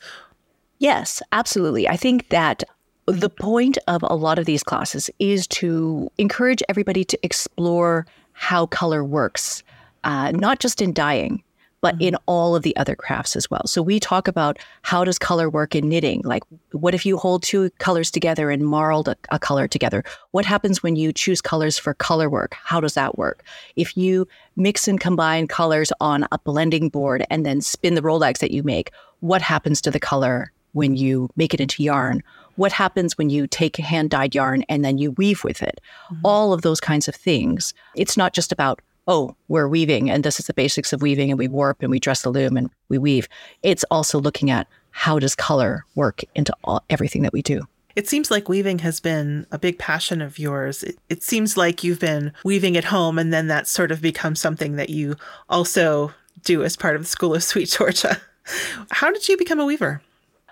Yes, 0.78 1.20
absolutely. 1.32 1.88
I 1.88 1.96
think 1.96 2.28
that 2.28 2.62
the 3.06 3.30
point 3.30 3.78
of 3.88 4.02
a 4.04 4.14
lot 4.14 4.38
of 4.38 4.44
these 4.44 4.62
classes 4.62 5.10
is 5.18 5.46
to 5.48 6.10
encourage 6.18 6.62
everybody 6.68 7.04
to 7.04 7.18
explore 7.22 8.06
how 8.32 8.66
color 8.66 9.02
works, 9.02 9.62
uh, 10.04 10.30
not 10.32 10.60
just 10.60 10.80
in 10.80 10.92
dyeing, 10.92 11.42
but 11.80 11.94
mm-hmm. 11.94 12.02
in 12.02 12.16
all 12.26 12.56
of 12.56 12.62
the 12.62 12.76
other 12.76 12.96
crafts 12.96 13.36
as 13.36 13.50
well. 13.50 13.62
So 13.66 13.82
we 13.82 14.00
talk 14.00 14.28
about 14.28 14.58
how 14.82 15.04
does 15.04 15.18
color 15.18 15.48
work 15.48 15.74
in 15.74 15.88
knitting? 15.88 16.22
Like, 16.24 16.42
what 16.72 16.94
if 16.94 17.06
you 17.06 17.16
hold 17.16 17.42
two 17.42 17.70
colors 17.78 18.10
together 18.10 18.50
and 18.50 18.64
marled 18.64 19.08
a, 19.08 19.16
a, 19.30 19.38
color 19.38 19.68
together? 19.68 20.04
What 20.32 20.44
happens 20.44 20.82
when 20.82 20.96
you 20.96 21.12
choose 21.12 21.40
colors 21.40 21.78
for 21.78 21.94
color 21.94 22.28
work? 22.28 22.54
How 22.62 22.80
does 22.80 22.94
that 22.94 23.18
work? 23.18 23.44
If 23.76 23.96
you 23.96 24.26
mix 24.56 24.88
and 24.88 25.00
combine 25.00 25.46
colors 25.46 25.92
on 26.00 26.26
a 26.32 26.38
blending 26.38 26.88
board 26.88 27.24
and 27.30 27.46
then 27.46 27.60
spin 27.60 27.94
the 27.94 28.02
rolags 28.02 28.38
that 28.38 28.50
you 28.50 28.62
make, 28.62 28.90
what 29.20 29.42
happens 29.42 29.80
to 29.82 29.90
the 29.90 30.00
color 30.00 30.52
when 30.72 30.96
you 30.96 31.30
make 31.36 31.54
it 31.54 31.60
into 31.60 31.82
yarn? 31.82 32.22
What 32.56 32.72
happens 32.72 33.16
when 33.16 33.30
you 33.30 33.46
take 33.46 33.76
hand 33.76 34.10
dyed 34.10 34.34
yarn 34.34 34.64
and 34.68 34.84
then 34.84 34.98
you 34.98 35.12
weave 35.12 35.44
with 35.44 35.62
it? 35.62 35.80
Mm-hmm. 36.10 36.22
All 36.24 36.52
of 36.52 36.62
those 36.62 36.80
kinds 36.80 37.08
of 37.08 37.14
things. 37.14 37.72
It's 37.94 38.16
not 38.16 38.32
just 38.32 38.52
about 38.52 38.80
oh, 39.08 39.34
we're 39.48 39.66
weaving 39.66 40.10
and 40.10 40.22
this 40.22 40.38
is 40.38 40.46
the 40.46 40.54
basics 40.54 40.92
of 40.92 41.02
weaving 41.02 41.30
and 41.30 41.38
we 41.38 41.48
warp 41.48 41.82
and 41.82 41.90
we 41.90 41.98
dress 41.98 42.22
the 42.22 42.30
loom 42.30 42.56
and 42.56 42.70
we 42.90 42.98
weave. 42.98 43.26
It's 43.62 43.84
also 43.90 44.20
looking 44.20 44.50
at 44.50 44.68
how 44.90 45.18
does 45.18 45.34
color 45.34 45.84
work 45.94 46.22
into 46.34 46.54
all, 46.62 46.84
everything 46.90 47.22
that 47.22 47.32
we 47.32 47.42
do. 47.42 47.62
It 47.96 48.06
seems 48.06 48.30
like 48.30 48.48
weaving 48.48 48.80
has 48.80 49.00
been 49.00 49.46
a 49.50 49.58
big 49.58 49.78
passion 49.78 50.20
of 50.20 50.38
yours. 50.38 50.84
It, 50.84 50.98
it, 51.08 51.22
seems 51.22 51.56
like 51.56 51.82
you've 51.82 51.98
been 51.98 52.32
weaving 52.44 52.76
at 52.76 52.84
home 52.84 53.18
and 53.18 53.32
then 53.32 53.48
that 53.48 53.66
sort 53.66 53.90
of 53.90 54.00
becomes 54.00 54.38
something 54.38 54.76
that 54.76 54.90
you 54.90 55.16
also 55.48 56.12
do 56.44 56.62
as 56.62 56.76
part 56.76 56.94
of 56.94 57.02
the 57.02 57.08
School 57.08 57.34
of 57.34 57.40
SweetGeorgia. 57.40 58.20
How 58.90 59.10
did 59.10 59.26
you 59.28 59.36
become 59.36 59.58
a 59.58 59.64
weaver? 59.64 60.02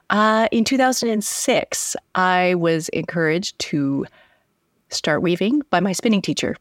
Uh, 0.08 0.48
in 0.50 0.64
2006, 0.64 1.96
I 2.14 2.54
was 2.54 2.88
encouraged 2.88 3.58
to 3.58 4.06
start 4.88 5.22
weaving 5.22 5.62
by 5.70 5.80
my 5.80 5.92
spinning 5.92 6.22
teacher. 6.22 6.56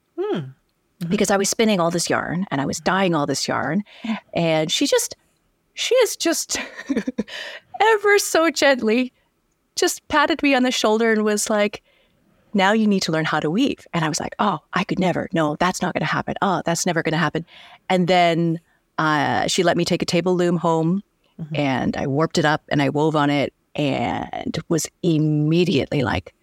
Hmm 0.99 1.05
mm-hmm. 1.05 1.11
because 1.11 1.31
I 1.31 1.37
was 1.37 1.49
spinning 1.49 1.79
all 1.79 1.91
this 1.91 2.09
yarn 2.09 2.45
and 2.51 2.61
I 2.61 2.65
was 2.65 2.79
dyeing 2.79 3.15
all 3.15 3.25
this 3.25 3.47
yarn. 3.47 3.83
And 4.33 4.71
she 4.71 4.87
just, 4.87 5.15
she 5.73 5.95
is 5.95 6.15
just 6.15 6.57
ever 7.81 8.19
so 8.19 8.49
gently 8.49 9.13
just 9.75 10.07
patted 10.07 10.41
me 10.41 10.55
on 10.55 10.63
the 10.63 10.71
shoulder 10.71 11.11
and 11.11 11.23
was 11.23 11.49
like, 11.49 11.83
now 12.53 12.71
you 12.71 12.87
need 12.87 13.01
to 13.01 13.11
learn 13.11 13.25
how 13.25 13.41
to 13.41 13.51
weave. 13.51 13.85
And 13.93 14.05
I 14.05 14.09
was 14.09 14.21
like, 14.21 14.33
oh, 14.39 14.59
I 14.71 14.85
could 14.85 14.99
never. 14.99 15.27
No, 15.33 15.57
that's 15.57 15.81
not 15.81 15.93
going 15.93 16.01
to 16.01 16.11
happen. 16.11 16.35
Oh, 16.41 16.61
that's 16.65 16.85
never 16.85 17.03
going 17.03 17.11
to 17.11 17.17
happen. 17.17 17.45
And 17.89 18.07
then 18.07 18.61
uh, 18.97 19.47
she 19.47 19.63
let 19.63 19.75
me 19.75 19.83
take 19.83 20.01
a 20.01 20.05
table 20.05 20.35
loom 20.35 20.55
home 20.55 21.03
mm-hmm. 21.37 21.55
and 21.55 21.97
I 21.97 22.07
warped 22.07 22.37
it 22.37 22.45
up 22.45 22.63
and 22.69 22.81
I 22.81 22.87
wove 22.87 23.17
on 23.17 23.29
it 23.29 23.53
and 23.75 24.57
was 24.69 24.87
immediately 25.03 26.03
like, 26.03 26.33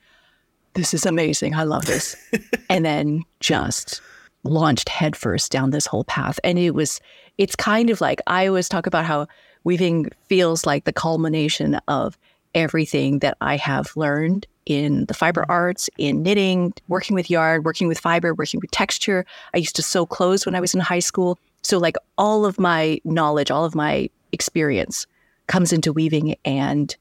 this 0.74 0.92
is 0.92 1.06
amazing. 1.06 1.54
I 1.54 1.62
love 1.62 1.86
this. 1.86 2.14
and 2.68 2.84
then 2.84 3.24
just 3.40 4.02
launched 4.44 4.88
headfirst 4.88 5.50
down 5.52 5.70
this 5.70 5.86
whole 5.86 6.04
path. 6.04 6.38
And 6.44 6.58
it 6.58 6.72
was, 6.72 7.00
it's 7.38 7.56
kind 7.56 7.90
of 7.90 8.00
like 8.00 8.20
I 8.26 8.46
always 8.46 8.68
talk 8.68 8.86
about 8.86 9.04
how 9.04 9.26
weaving 9.64 10.10
feels 10.28 10.66
like 10.66 10.84
the 10.84 10.92
culmination 10.92 11.76
of 11.88 12.18
everything 12.54 13.20
that 13.20 13.36
I 13.40 13.56
have 13.56 13.96
learned 13.96 14.46
in 14.66 15.06
the 15.06 15.14
fiber 15.14 15.42
mm-hmm. 15.42 15.52
arts, 15.52 15.90
in 15.98 16.22
knitting, 16.22 16.72
working 16.88 17.14
with 17.14 17.30
yarn, 17.30 17.62
working 17.62 17.88
with 17.88 17.98
fiber, 17.98 18.34
working 18.34 18.60
with 18.60 18.70
texture. 18.70 19.24
I 19.54 19.58
used 19.58 19.76
to 19.76 19.82
sew 19.82 20.06
clothes 20.06 20.46
when 20.46 20.54
I 20.54 20.60
was 20.60 20.74
in 20.74 20.80
high 20.80 21.00
school. 21.00 21.38
So, 21.62 21.78
like, 21.78 21.96
all 22.18 22.44
of 22.44 22.58
my 22.58 23.00
knowledge, 23.04 23.50
all 23.50 23.64
of 23.64 23.74
my 23.74 24.08
experience 24.32 25.06
comes 25.46 25.72
into 25.72 25.92
weaving. 25.92 26.36
And 26.44 26.94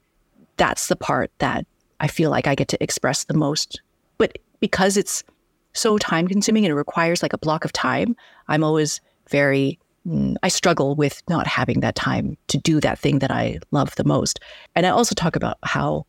that's 0.58 0.88
the 0.88 0.96
part 0.96 1.32
that 1.40 1.66
I 2.00 2.08
feel 2.08 2.30
like 2.30 2.48
I 2.48 2.56
get 2.56 2.68
to 2.70 2.84
express 2.84 3.26
the 3.26 3.34
most. 3.34 3.82
But 4.18 4.38
because 4.60 4.98
it's 4.98 5.24
so 5.74 5.98
time 5.98 6.28
consuming 6.28 6.66
and 6.66 6.72
it 6.72 6.76
requires 6.76 7.22
like 7.22 7.34
a 7.34 7.38
block 7.38 7.66
of 7.66 7.74
time, 7.74 8.16
I'm 8.48 8.64
always 8.64 9.02
very, 9.30 9.80
mm, 10.08 10.36
I 10.44 10.50
struggle 10.50 10.96
with 10.96 11.22
not 11.30 11.48
having 11.48 11.80
that 11.82 11.96
time 11.96 12.38
to 12.48 12.58
do 12.58 12.80
that 12.82 13.00
thing 13.00 13.20
that 13.20 13.32
I 13.32 13.60
love 13.72 13.96
the 13.96 14.04
most. 14.04 14.40
And 14.76 14.86
I 14.86 14.90
also 14.90 15.16
talk 15.16 15.36
about 15.36 15.58
how 15.64 16.06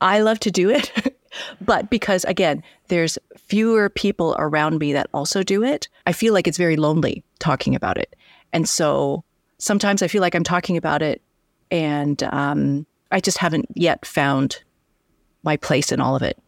I 0.00 0.20
love 0.20 0.40
to 0.40 0.50
do 0.50 0.68
it. 0.70 1.16
but 1.60 1.88
because 1.90 2.24
again, 2.24 2.62
there's 2.88 3.18
fewer 3.36 3.88
people 3.88 4.36
around 4.38 4.78
me 4.78 4.92
that 4.92 5.08
also 5.14 5.42
do 5.42 5.62
it, 5.62 5.88
I 6.06 6.12
feel 6.12 6.34
like 6.34 6.46
it's 6.46 6.58
very 6.58 6.76
lonely 6.76 7.24
talking 7.38 7.74
about 7.74 7.98
it. 7.98 8.14
And 8.52 8.68
so 8.68 9.24
sometimes 9.58 10.02
I 10.02 10.08
feel 10.08 10.20
like 10.20 10.34
I'm 10.34 10.44
talking 10.44 10.76
about 10.76 11.02
it 11.02 11.22
and 11.70 12.22
um, 12.24 12.86
I 13.10 13.20
just 13.20 13.38
haven't 13.38 13.66
yet 13.74 14.04
found 14.04 14.62
my 15.42 15.56
place 15.56 15.90
in 15.90 16.00
all 16.00 16.14
of 16.14 16.22
it. 16.22 16.38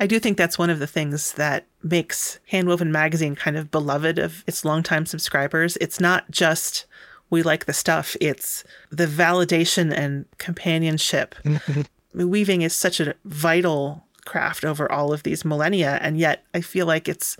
I 0.00 0.06
do 0.06 0.18
think 0.18 0.36
that's 0.36 0.58
one 0.58 0.70
of 0.70 0.78
the 0.78 0.86
things 0.86 1.32
that 1.34 1.66
makes 1.82 2.38
Handwoven 2.52 2.88
Magazine 2.88 3.34
kind 3.34 3.56
of 3.56 3.70
beloved 3.70 4.18
of 4.18 4.44
its 4.46 4.64
longtime 4.64 5.06
subscribers. 5.06 5.76
It's 5.80 6.00
not 6.00 6.30
just 6.30 6.86
we 7.30 7.42
like 7.42 7.66
the 7.66 7.72
stuff, 7.72 8.16
it's 8.20 8.64
the 8.90 9.06
validation 9.06 9.92
and 9.92 10.24
companionship. 10.38 11.34
Weaving 12.14 12.62
is 12.62 12.74
such 12.74 13.00
a 13.00 13.14
vital 13.24 14.04
craft 14.24 14.64
over 14.64 14.90
all 14.90 15.12
of 15.12 15.24
these 15.24 15.44
millennia, 15.44 15.98
and 16.00 16.18
yet 16.18 16.44
I 16.54 16.60
feel 16.60 16.86
like 16.86 17.08
it's 17.08 17.36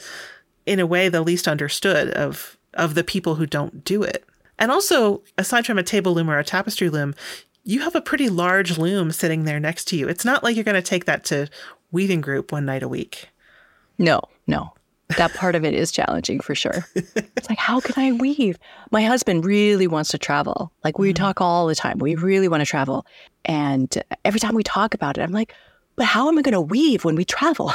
in 0.67 0.79
a 0.81 0.87
way 0.87 1.09
the 1.09 1.23
least 1.23 1.49
understood 1.49 2.11
of 2.11 2.59
of 2.75 2.95
the 2.95 3.05
people 3.05 3.37
who 3.37 3.47
don't 3.47 3.83
do 3.85 4.03
it. 4.03 4.25
And 4.59 4.71
also, 4.71 5.23
aside 5.39 5.67
from 5.67 5.79
a 5.79 5.83
table 5.83 6.13
loom 6.15 6.29
or 6.29 6.39
a 6.39 6.45
tapestry 6.45 6.91
loom, 6.91 7.15
you 7.65 7.81
have 7.81 7.95
a 7.95 8.01
pretty 8.01 8.29
large 8.29 8.77
loom 8.79 9.11
sitting 9.13 9.45
there 9.45 9.61
next 9.61 9.87
to 9.89 9.97
you. 9.97 10.09
It's 10.09 10.25
not 10.25 10.43
like 10.43 10.57
you're 10.57 10.65
going 10.65 10.75
to 10.75 10.83
take 10.83 11.05
that 11.07 11.25
to 11.27 11.49
weaving 11.93 12.21
group 12.21 12.53
one 12.53 12.65
night 12.67 12.83
a 12.83 12.89
week. 12.89 13.29
No, 13.99 14.21
no. 14.47 14.73
That 15.17 15.33
part 15.33 15.55
of 15.55 15.65
it 15.65 15.73
is 15.73 15.91
challenging 15.91 16.41
for 16.41 16.55
sure. 16.55 16.87
It's 16.95 17.49
like, 17.49 17.59
how 17.59 17.81
can 17.81 17.95
I 17.97 18.13
weave? 18.13 18.59
My 18.91 19.05
husband 19.05 19.45
really 19.45 19.87
wants 19.87 20.11
to 20.11 20.19
travel. 20.19 20.73
Like, 20.85 20.99
we 20.99 21.13
mm 21.13 21.17
talk 21.17 21.41
all 21.41 21.67
the 21.67 21.75
time. 21.75 21.99
We 21.99 22.15
really 22.15 22.49
want 22.49 22.61
to 22.61 22.67
travel. 22.67 23.07
And 23.45 24.03
every 24.25 24.41
time 24.41 24.55
we 24.55 24.63
talk 24.63 24.93
about 24.93 25.17
it, 25.17 25.23
I'm 25.23 25.33
like, 25.33 25.55
but 25.97 26.05
how 26.05 26.29
am 26.29 26.37
I 26.39 26.43
going 26.43 26.53
to 26.53 26.61
weave 26.61 27.05
when 27.05 27.17
we 27.17 27.25
travel? 27.25 27.69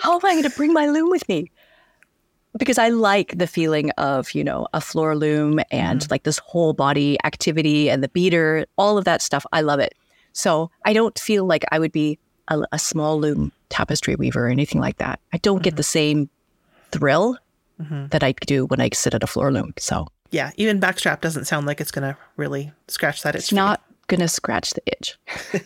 how 0.00 0.14
am 0.14 0.20
I 0.24 0.32
going 0.32 0.42
to 0.42 0.50
bring 0.50 0.72
my 0.72 0.86
loom 0.86 1.08
with 1.10 1.26
me? 1.28 1.50
Because 2.58 2.78
I 2.78 2.90
like 2.90 3.38
the 3.38 3.46
feeling 3.46 3.90
of, 3.92 4.32
you 4.32 4.44
know, 4.44 4.68
a 4.74 4.80
floor 4.80 5.16
loom 5.16 5.60
and 5.70 6.00
mm 6.00 6.10
like 6.10 6.24
this 6.24 6.38
whole 6.38 6.74
body 6.74 7.16
activity 7.24 7.88
and 7.88 8.02
the 8.02 8.08
beater, 8.08 8.66
all 8.76 8.98
of 8.98 9.04
that 9.04 9.22
stuff. 9.22 9.46
I 9.52 9.62
love 9.62 9.80
it. 9.80 9.94
So 10.32 10.70
I 10.84 10.92
don't 10.92 11.18
feel 11.18 11.44
like 11.44 11.64
I 11.70 11.78
would 11.78 11.92
be 11.92 12.18
a, 12.48 12.62
a 12.72 12.78
small 12.78 13.18
loom 13.20 13.52
tapestry 13.68 14.14
weaver 14.14 14.46
or 14.46 14.50
anything 14.50 14.80
like 14.80 14.98
that. 14.98 15.20
I 15.32 15.38
don't 15.38 15.56
mm-hmm. 15.56 15.62
get 15.62 15.76
the 15.76 15.82
same 15.82 16.28
thrill 16.90 17.38
mm-hmm. 17.80 18.08
that 18.08 18.22
I 18.22 18.32
do 18.46 18.66
when 18.66 18.80
I 18.80 18.90
sit 18.92 19.14
at 19.14 19.22
a 19.22 19.26
floor 19.26 19.52
loom. 19.52 19.74
So 19.78 20.08
yeah, 20.30 20.50
even 20.56 20.80
backstrap 20.80 21.20
doesn't 21.20 21.44
sound 21.44 21.66
like 21.66 21.80
it's 21.80 21.90
going 21.90 22.10
to 22.10 22.18
really 22.36 22.72
scratch 22.88 23.22
that 23.22 23.34
itch. 23.34 23.44
It's 23.44 23.52
not 23.52 23.82
going 24.08 24.20
to 24.20 24.28
scratch 24.28 24.70
the 24.70 24.82
itch. 24.86 25.18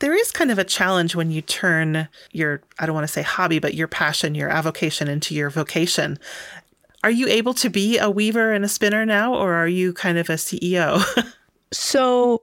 there 0.00 0.14
is 0.14 0.30
kind 0.30 0.50
of 0.50 0.58
a 0.58 0.64
challenge 0.64 1.14
when 1.14 1.30
you 1.30 1.40
turn 1.40 2.08
your, 2.32 2.62
I 2.78 2.86
don't 2.86 2.94
want 2.94 3.06
to 3.06 3.12
say 3.12 3.22
hobby, 3.22 3.58
but 3.58 3.74
your 3.74 3.88
passion, 3.88 4.34
your 4.34 4.50
avocation 4.50 5.08
into 5.08 5.34
your 5.34 5.48
vocation. 5.48 6.18
Are 7.02 7.10
you 7.10 7.28
able 7.28 7.54
to 7.54 7.70
be 7.70 7.98
a 7.98 8.10
weaver 8.10 8.52
and 8.52 8.62
a 8.62 8.68
spinner 8.68 9.06
now, 9.06 9.34
or 9.34 9.54
are 9.54 9.68
you 9.68 9.94
kind 9.94 10.18
of 10.18 10.28
a 10.28 10.34
CEO? 10.34 11.02
so 11.72 12.42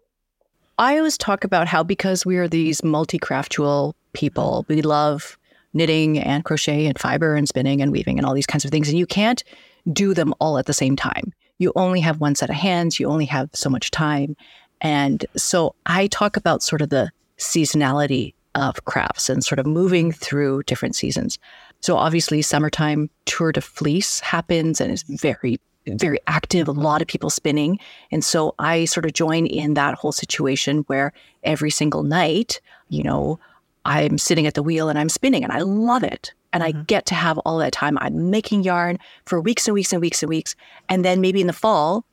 I 0.79 0.97
always 0.97 1.17
talk 1.17 1.43
about 1.43 1.67
how 1.67 1.83
because 1.83 2.25
we 2.25 2.37
are 2.37 2.47
these 2.47 2.83
multi 2.83 3.17
craftual 3.17 3.93
people, 4.13 4.65
we 4.67 4.81
love 4.81 5.37
knitting 5.73 6.19
and 6.19 6.43
crochet 6.43 6.85
and 6.85 6.99
fiber 6.99 7.35
and 7.35 7.47
spinning 7.47 7.81
and 7.81 7.91
weaving 7.91 8.17
and 8.17 8.25
all 8.25 8.33
these 8.33 8.45
kinds 8.45 8.63
of 8.63 8.71
things. 8.71 8.89
And 8.89 8.97
you 8.97 9.07
can't 9.07 9.43
do 9.91 10.13
them 10.13 10.33
all 10.39 10.57
at 10.57 10.65
the 10.65 10.73
same 10.73 10.95
time. 10.95 11.33
You 11.57 11.71
only 11.75 11.99
have 12.01 12.19
one 12.19 12.35
set 12.35 12.49
of 12.49 12.55
hands, 12.55 12.99
you 12.99 13.07
only 13.07 13.25
have 13.25 13.49
so 13.53 13.69
much 13.69 13.89
time. 13.89 14.35
And 14.81 15.25
so 15.35 15.73
I 15.87 16.07
talk 16.07 16.37
about 16.37 16.61
sort 16.61 16.81
of 16.81 16.89
the 16.89 17.11
seasonality 17.39 18.33
of 18.53 18.85
crafts 18.85 19.29
and 19.29 19.43
sort 19.43 19.59
of 19.59 19.65
moving 19.65 20.11
through 20.11 20.63
different 20.63 20.95
seasons. 20.95 21.39
So 21.81 21.95
obviously, 21.95 22.41
summertime 22.41 23.09
tour 23.25 23.51
de 23.51 23.61
fleece 23.61 24.19
happens 24.19 24.81
and 24.81 24.91
is 24.91 25.03
very, 25.03 25.59
very 25.95 26.19
active. 26.27 26.67
A 26.67 26.71
lot 26.71 27.01
of 27.01 27.07
people 27.07 27.29
spinning, 27.29 27.79
and 28.11 28.23
so 28.23 28.55
I 28.59 28.85
sort 28.85 29.05
of 29.05 29.13
join 29.13 29.45
in 29.45 29.73
that 29.75 29.95
whole 29.95 30.11
situation 30.11 30.79
where 30.87 31.13
every 31.43 31.69
single 31.69 32.03
night, 32.03 32.59
you 32.89 33.03
know, 33.03 33.39
I'm 33.85 34.17
sitting 34.17 34.47
at 34.47 34.53
the 34.53 34.63
wheel 34.63 34.89
and 34.89 34.99
I'm 34.99 35.09
spinning, 35.09 35.43
and 35.43 35.53
I 35.53 35.59
love 35.59 36.03
it. 36.03 36.33
And 36.53 36.63
mm-hmm. 36.63 36.79
I 36.79 36.83
get 36.83 37.05
to 37.07 37.15
have 37.15 37.37
all 37.39 37.57
that 37.57 37.73
time. 37.73 37.97
I'm 37.99 38.29
making 38.29 38.63
yarn 38.63 38.99
for 39.25 39.39
weeks 39.41 39.67
and 39.67 39.73
weeks 39.73 39.91
and 39.91 40.01
weeks 40.01 40.23
and 40.23 40.29
weeks. 40.29 40.55
And 40.89 41.03
then 41.03 41.21
maybe 41.21 41.41
in 41.41 41.47
the 41.47 41.53
fall, 41.53 42.05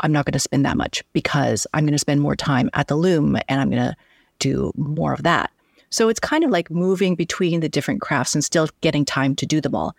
I'm 0.00 0.12
not 0.12 0.24
going 0.24 0.32
to 0.32 0.38
spin 0.38 0.62
that 0.62 0.76
much 0.76 1.02
because 1.12 1.66
I'm 1.74 1.84
going 1.84 1.92
to 1.92 1.98
spend 1.98 2.20
more 2.20 2.36
time 2.36 2.70
at 2.74 2.88
the 2.88 2.96
loom 2.96 3.36
and 3.48 3.60
I'm 3.60 3.70
going 3.70 3.82
to 3.82 3.96
do 4.38 4.72
more 4.76 5.12
of 5.12 5.22
that. 5.24 5.50
So 5.90 6.08
it's 6.08 6.20
kind 6.20 6.44
of 6.44 6.50
like 6.50 6.70
moving 6.70 7.14
between 7.14 7.60
the 7.60 7.68
different 7.68 8.00
crafts 8.00 8.34
and 8.34 8.44
still 8.44 8.68
getting 8.80 9.04
time 9.04 9.34
to 9.36 9.46
do 9.46 9.60
them 9.60 9.74
all. 9.74 9.96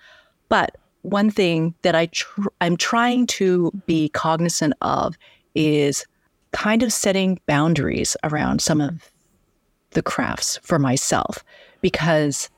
But 0.48 0.76
one 1.02 1.30
thing 1.32 1.74
that 1.82 1.96
I 1.96 2.08
tr- 2.08 2.50
I'm 2.62 2.78
trying 2.78 3.28
to 3.28 3.72
be 3.86 4.10
cognizant 4.10 4.74
of 4.82 5.18
is 5.56 6.06
kind 6.52 6.84
of 6.84 6.92
setting 6.92 7.40
boundaries 7.46 8.18
around 8.24 8.62
some 8.62 8.82
of 8.82 9.12
the 9.92 10.02
crafts 10.02 10.58
for 10.62 10.78
myself 10.78 11.44
because 11.82 12.50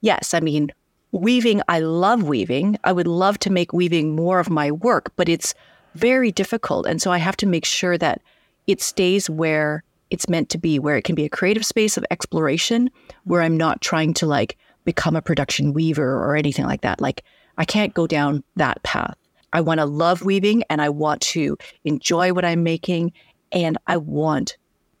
yes, 0.00 0.34
I 0.34 0.40
mean 0.40 0.72
weaving 1.12 1.62
I 1.68 1.80
love 1.80 2.22
weaving. 2.22 2.78
I 2.84 2.92
would 2.92 3.08
love 3.08 3.38
to 3.40 3.50
make 3.50 3.72
weaving 3.72 4.14
more 4.14 4.38
of 4.38 4.50
my 4.50 4.70
work, 4.70 5.12
but 5.16 5.28
it's 5.28 5.54
very 5.94 6.30
difficult 6.30 6.86
and 6.86 7.02
so 7.02 7.10
I 7.10 7.18
have 7.18 7.36
to 7.38 7.46
make 7.46 7.64
sure 7.64 7.98
that 7.98 8.22
it 8.66 8.80
stays 8.80 9.28
where 9.28 9.82
it's 10.10 10.28
meant 10.28 10.48
to 10.50 10.58
be, 10.58 10.78
where 10.78 10.96
it 10.96 11.04
can 11.04 11.14
be 11.14 11.24
a 11.24 11.30
creative 11.30 11.64
space 11.64 11.96
of 11.96 12.04
exploration, 12.10 12.90
where 13.24 13.42
I'm 13.42 13.56
not 13.56 13.80
trying 13.80 14.12
to 14.14 14.26
like 14.26 14.58
become 14.84 15.16
a 15.16 15.22
production 15.22 15.72
weaver 15.72 16.16
or 16.16 16.36
anything 16.36 16.66
like 16.66 16.82
that. 16.82 17.00
Like, 17.00 17.24
I 17.60 17.66
can't 17.66 17.92
go 17.92 18.06
down 18.06 18.42
that 18.56 18.82
path. 18.84 19.16
I 19.52 19.60
want 19.60 19.80
to 19.80 19.84
love 19.84 20.22
weaving 20.22 20.62
and 20.70 20.80
I 20.80 20.88
want 20.88 21.20
to 21.22 21.58
enjoy 21.84 22.32
what 22.32 22.42
I'm 22.42 22.62
making. 22.62 23.12
And 23.52 23.76
I 23.86 23.98
want 23.98 24.56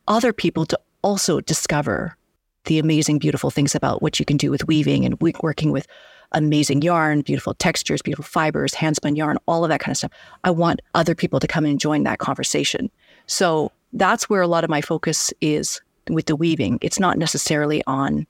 other 0.06 0.34
people 0.34 0.66
to 0.66 0.78
also 1.02 1.40
discover 1.40 2.18
the 2.66 2.78
amazing, 2.78 3.18
beautiful 3.18 3.50
things 3.50 3.74
about 3.74 4.02
what 4.02 4.18
you 4.18 4.26
can 4.26 4.36
do 4.36 4.50
with 4.50 4.66
weaving 4.66 5.06
and 5.06 5.18
working 5.42 5.72
with 5.72 5.86
amazing 6.32 6.82
yarn, 6.82 7.22
beautiful 7.22 7.54
textures, 7.54 8.02
beautiful 8.02 8.24
fibers, 8.24 8.74
handspun 8.74 9.16
yarn, 9.16 9.38
all 9.46 9.64
of 9.64 9.70
that 9.70 9.80
kind 9.80 9.92
of 9.92 9.96
stuff. 9.96 10.12
I 10.44 10.50
want 10.50 10.82
other 10.94 11.14
people 11.14 11.40
to 11.40 11.46
come 11.46 11.64
and 11.64 11.80
join 11.80 12.02
that 12.02 12.18
conversation. 12.18 12.90
So 13.26 13.72
that's 13.94 14.28
where 14.28 14.42
a 14.42 14.46
lot 14.46 14.64
of 14.64 14.70
my 14.70 14.82
focus 14.82 15.32
is 15.40 15.80
with 16.10 16.26
the 16.26 16.36
weaving. 16.36 16.78
It's 16.82 17.00
not 17.00 17.16
necessarily 17.16 17.82
on 17.86 18.26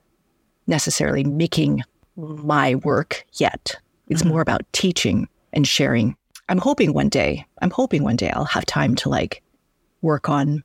necessarily 0.68 1.24
making 1.24 1.82
my 2.16 2.76
work 2.76 3.24
yet. 3.32 3.74
It's 4.10 4.20
mm-hmm. 4.22 4.30
more 4.30 4.40
about 4.40 4.62
teaching 4.72 5.28
and 5.52 5.66
sharing. 5.66 6.16
I'm 6.48 6.58
hoping 6.58 6.92
one 6.92 7.08
day, 7.08 7.46
I'm 7.62 7.70
hoping 7.70 8.02
one 8.02 8.16
day 8.16 8.30
I'll 8.30 8.44
have 8.44 8.66
time 8.66 8.94
to 8.96 9.08
like 9.08 9.42
work 10.02 10.28
on 10.28 10.64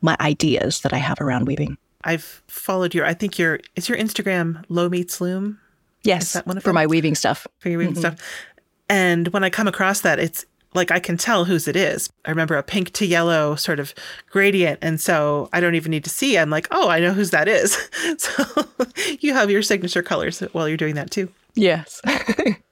my 0.00 0.16
ideas 0.20 0.80
that 0.80 0.92
I 0.92 0.98
have 0.98 1.20
around 1.20 1.46
weaving. 1.46 1.76
I've 2.04 2.42
followed 2.46 2.94
your, 2.94 3.04
I 3.04 3.14
think 3.14 3.38
your, 3.38 3.60
is 3.74 3.88
your 3.88 3.98
Instagram 3.98 4.64
Lo 4.68 4.88
meets 4.88 5.20
loom? 5.20 5.58
Yes, 6.02 6.32
for 6.32 6.42
them? 6.42 6.60
For 6.60 6.72
my 6.72 6.86
weaving 6.86 7.14
stuff. 7.16 7.46
For 7.58 7.68
your 7.68 7.78
weaving 7.78 7.94
mm-hmm. 7.94 8.00
stuff. 8.00 8.46
And 8.88 9.28
when 9.28 9.42
I 9.42 9.50
come 9.50 9.66
across 9.66 10.02
that, 10.02 10.18
it's 10.18 10.46
like 10.74 10.90
I 10.90 11.00
can 11.00 11.16
tell 11.16 11.44
whose 11.44 11.66
it 11.66 11.74
is. 11.74 12.08
I 12.24 12.30
remember 12.30 12.56
a 12.56 12.62
pink 12.62 12.92
to 12.92 13.06
yellow 13.06 13.56
sort 13.56 13.80
of 13.80 13.94
gradient. 14.30 14.78
And 14.82 15.00
so 15.00 15.48
I 15.52 15.60
don't 15.60 15.74
even 15.74 15.90
need 15.90 16.04
to 16.04 16.10
see. 16.10 16.38
I'm 16.38 16.50
like, 16.50 16.68
oh, 16.70 16.88
I 16.88 17.00
know 17.00 17.12
whose 17.12 17.30
that 17.30 17.48
is. 17.48 17.76
so 18.18 18.44
you 19.20 19.32
have 19.32 19.50
your 19.50 19.62
signature 19.62 20.02
colors 20.02 20.40
while 20.52 20.68
you're 20.68 20.76
doing 20.76 20.94
that 20.94 21.10
too. 21.10 21.28
Yes. 21.54 22.00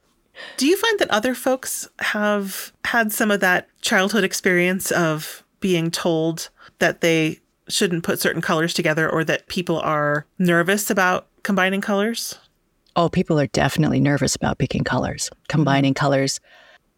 Do 0.57 0.67
you 0.67 0.77
find 0.77 0.99
that 1.01 1.11
other 1.11 1.35
folks 1.35 1.89
have 1.99 2.73
had 2.85 3.13
some 3.13 3.31
of 3.31 3.41
that 3.41 3.69
childhood 3.81 4.25
experience 4.25 4.91
of 4.93 5.43
being 5.61 5.91
told 5.91 6.51
that 6.79 7.01
they 7.01 7.41
shouldn't 7.69 8.05
put 8.05 8.21
certain 8.21 8.43
colors 8.43 8.75
together 8.75 9.11
or 9.11 9.25
that 9.25 9.49
people 9.49 9.79
are 9.81 10.27
nervous 10.39 10.91
about 10.91 11.27
combining 11.43 11.81
colors? 11.81 12.39
Oh, 12.97 13.09
people 13.09 13.41
are 13.41 13.49
definitely 13.49 13.99
nervous 13.99 14.37
about 14.37 14.59
picking 14.59 14.85
colors, 14.85 15.31
combining 15.49 15.95
colors. 15.95 16.39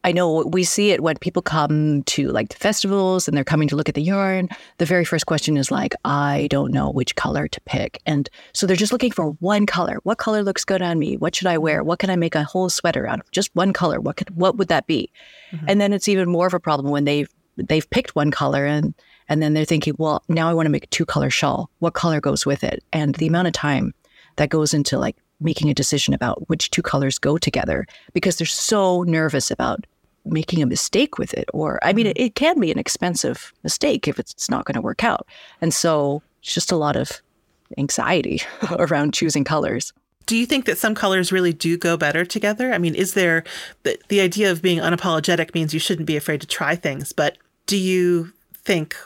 I 0.06 0.12
know 0.12 0.44
we 0.46 0.62
see 0.62 0.92
it 0.92 1.02
when 1.02 1.16
people 1.16 1.42
come 1.42 2.04
to 2.04 2.28
like 2.28 2.50
the 2.50 2.56
festivals 2.56 3.26
and 3.26 3.36
they're 3.36 3.42
coming 3.42 3.66
to 3.66 3.74
look 3.74 3.88
at 3.88 3.96
the 3.96 4.02
yarn. 4.02 4.48
The 4.78 4.86
very 4.86 5.04
first 5.04 5.26
question 5.26 5.56
is 5.56 5.72
like, 5.72 5.94
I 6.04 6.46
don't 6.48 6.72
know 6.72 6.92
which 6.92 7.16
color 7.16 7.48
to 7.48 7.60
pick. 7.62 8.00
And 8.06 8.30
so 8.52 8.68
they're 8.68 8.76
just 8.76 8.92
looking 8.92 9.10
for 9.10 9.30
one 9.40 9.66
color. 9.66 9.98
What 10.04 10.18
color 10.18 10.44
looks 10.44 10.64
good 10.64 10.80
on 10.80 11.00
me? 11.00 11.16
What 11.16 11.34
should 11.34 11.48
I 11.48 11.58
wear? 11.58 11.82
What 11.82 11.98
can 11.98 12.08
I 12.08 12.14
make 12.14 12.36
a 12.36 12.44
whole 12.44 12.70
sweater 12.70 13.04
out 13.08 13.18
of? 13.18 13.28
Just 13.32 13.50
one 13.56 13.72
color. 13.72 14.00
What 14.00 14.16
could 14.16 14.30
what 14.36 14.56
would 14.58 14.68
that 14.68 14.86
be? 14.86 15.10
Mm-hmm. 15.50 15.66
And 15.68 15.80
then 15.80 15.92
it's 15.92 16.06
even 16.06 16.30
more 16.30 16.46
of 16.46 16.54
a 16.54 16.60
problem 16.60 16.92
when 16.92 17.04
they've 17.04 17.28
they've 17.56 17.90
picked 17.90 18.14
one 18.14 18.30
color 18.30 18.64
and 18.64 18.94
and 19.28 19.42
then 19.42 19.54
they're 19.54 19.64
thinking, 19.64 19.96
well, 19.98 20.22
now 20.28 20.48
I 20.48 20.54
want 20.54 20.66
to 20.66 20.70
make 20.70 20.84
a 20.84 20.88
two 20.88 21.04
color 21.04 21.30
shawl. 21.30 21.68
What 21.80 21.94
color 21.94 22.20
goes 22.20 22.46
with 22.46 22.62
it? 22.62 22.84
And 22.92 23.16
the 23.16 23.26
amount 23.26 23.48
of 23.48 23.54
time 23.54 23.92
that 24.36 24.50
goes 24.50 24.72
into 24.72 24.98
like 24.98 25.16
making 25.40 25.68
a 25.68 25.74
decision 25.74 26.14
about 26.14 26.48
which 26.48 26.70
two 26.70 26.82
colors 26.82 27.18
go 27.18 27.38
together 27.38 27.86
because 28.12 28.36
they're 28.36 28.46
so 28.46 29.02
nervous 29.02 29.50
about 29.50 29.84
making 30.26 30.62
a 30.62 30.66
mistake 30.66 31.18
with 31.18 31.32
it. 31.34 31.48
Or, 31.52 31.78
I 31.82 31.92
mean, 31.92 32.06
it, 32.06 32.16
mm-hmm. 32.16 32.26
it 32.26 32.34
can 32.34 32.60
be 32.60 32.70
an 32.70 32.78
expensive 32.78 33.52
mistake 33.62 34.08
if 34.08 34.18
it's 34.18 34.50
not 34.50 34.64
going 34.64 34.74
to 34.74 34.80
work 34.80 35.04
out. 35.04 35.26
And 35.60 35.72
so 35.72 36.22
it's 36.42 36.54
just 36.54 36.72
a 36.72 36.76
lot 36.76 36.96
of 36.96 37.20
anxiety 37.78 38.42
around 38.70 39.14
choosing 39.14 39.44
colors. 39.44 39.92
Do 40.26 40.36
you 40.36 40.46
think 40.46 40.64
that 40.64 40.78
some 40.78 40.94
colors 40.94 41.30
really 41.30 41.52
do 41.52 41.78
go 41.78 41.96
better 41.96 42.24
together? 42.24 42.72
I 42.72 42.78
mean, 42.78 42.96
is 42.96 43.14
there 43.14 43.44
the, 43.84 43.96
the 44.08 44.20
idea 44.20 44.50
of 44.50 44.60
being 44.60 44.80
unapologetic 44.80 45.54
means 45.54 45.72
you 45.72 45.80
shouldn't 45.80 46.06
be 46.06 46.16
afraid 46.16 46.40
to 46.40 46.46
try 46.48 46.74
things, 46.74 47.12
but 47.12 47.38
do 47.66 47.76
you 47.76 48.32
think 48.54 48.96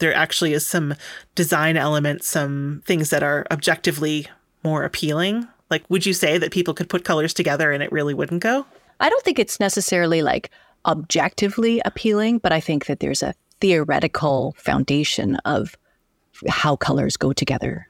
there 0.00 0.14
actually 0.14 0.54
is 0.54 0.66
some 0.66 0.94
design 1.34 1.76
elements, 1.76 2.26
some 2.26 2.82
things 2.86 3.10
that 3.10 3.22
are 3.22 3.46
objectively 3.50 4.28
more 4.64 4.84
appealing? 4.84 5.46
Like, 5.70 5.84
would 5.90 6.06
you 6.06 6.14
say 6.14 6.38
that 6.38 6.52
people 6.52 6.72
could 6.72 6.88
put 6.88 7.04
colors 7.04 7.34
together 7.34 7.70
and 7.70 7.82
it 7.82 7.92
really 7.92 8.14
wouldn't 8.14 8.42
go? 8.42 8.66
I 9.02 9.10
don't 9.10 9.24
think 9.24 9.38
it's 9.38 9.60
necessarily 9.60 10.22
like 10.22 10.50
objectively 10.86 11.82
appealing, 11.84 12.38
but 12.38 12.52
I 12.52 12.60
think 12.60 12.86
that 12.86 13.00
there's 13.00 13.22
a 13.22 13.34
theoretical 13.60 14.54
foundation 14.56 15.36
of 15.44 15.76
how 16.48 16.76
colors 16.76 17.16
go 17.16 17.32
together. 17.32 17.88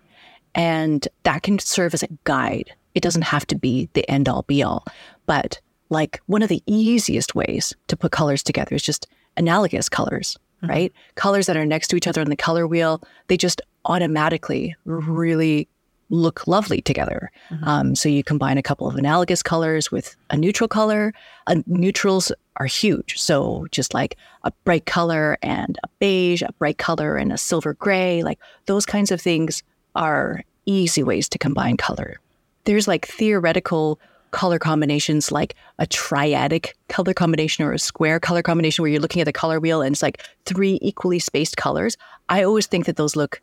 And 0.55 1.07
that 1.23 1.43
can 1.43 1.59
serve 1.59 1.95
as 1.95 2.03
a 2.03 2.09
guide. 2.25 2.73
It 2.95 3.03
doesn't 3.03 3.23
have 3.23 3.47
to 3.49 3.57
be 3.57 3.89
the 3.93 4.09
end 4.11 4.29
all 4.29 4.43
be 4.43 4.63
all. 4.63 4.85
But 5.27 5.61
like 5.91 6.21
one 6.27 6.43
of 6.43 6.49
the 6.49 6.63
easiest 6.67 7.35
ways 7.35 7.75
to 7.89 7.97
put 7.97 8.13
colors 8.13 8.43
together 8.43 8.75
is 8.75 8.83
just 8.83 9.07
analogous 9.37 9.91
colors, 9.91 10.39
mm-hmm. 10.59 10.71
right? 10.71 10.93
Colors 11.15 11.47
that 11.47 11.57
are 11.59 11.67
next 11.67 11.89
to 11.89 11.97
each 11.97 12.07
other 12.07 12.23
on 12.23 12.31
the 12.31 12.37
color 12.37 12.67
wheel, 12.67 13.03
they 13.29 13.37
just 13.37 13.61
automatically 13.85 14.75
really 14.87 15.69
look 16.13 16.47
lovely 16.47 16.81
together. 16.83 17.33
Mm-hmm. 17.51 17.65
Um, 17.65 17.95
so 17.95 18.09
you 18.09 18.23
combine 18.23 18.59
a 18.59 18.63
couple 18.63 18.87
of 18.87 18.97
analogous 18.97 19.43
colors 19.43 19.91
with 19.91 20.15
a 20.31 20.37
neutral 20.37 20.69
color. 20.69 21.13
Uh, 21.47 21.57
neutrals 21.67 22.31
are 22.57 22.67
huge. 22.67 23.19
So 23.19 23.67
just 23.71 23.95
like 23.95 24.17
a 24.45 24.53
bright 24.65 24.85
color 24.85 25.39
and 25.43 25.79
a 25.83 25.89
beige, 25.99 26.43
a 26.43 26.53
bright 26.59 26.79
color 26.79 27.17
and 27.17 27.33
a 27.33 27.39
silver 27.39 27.75
gray, 27.75 28.23
like 28.23 28.39
those 28.67 28.85
kinds 28.85 29.11
of 29.11 29.21
things 29.21 29.63
are 29.97 30.45
easy 30.67 31.03
ways 31.03 31.29
to 31.31 31.39
combine 31.39 31.79
color. 31.79 32.21
There's 32.65 32.87
like 32.87 33.07
theoretical 33.07 33.99
color 34.33 34.59
combinations 34.59 35.33
like 35.33 35.55
a 35.79 35.87
triadic 35.87 36.73
color 36.89 37.15
combination 37.15 37.65
or 37.65 37.73
a 37.73 37.79
square 37.79 38.21
color 38.21 38.43
combination 38.43 38.83
where 38.83 38.91
you're 38.91 39.01
looking 39.01 39.21
at 39.21 39.27
the 39.27 39.33
color 39.33 39.61
wheel 39.61 39.83
and 39.83 39.95
it's 39.95 40.03
like 40.03 40.23
three 40.45 40.79
equally 40.83 41.19
spaced 41.19 41.57
colors. 41.57 41.97
I 42.29 42.43
always 42.43 42.67
think 42.67 42.87
that 42.87 42.97
those 42.97 43.17
look 43.17 43.41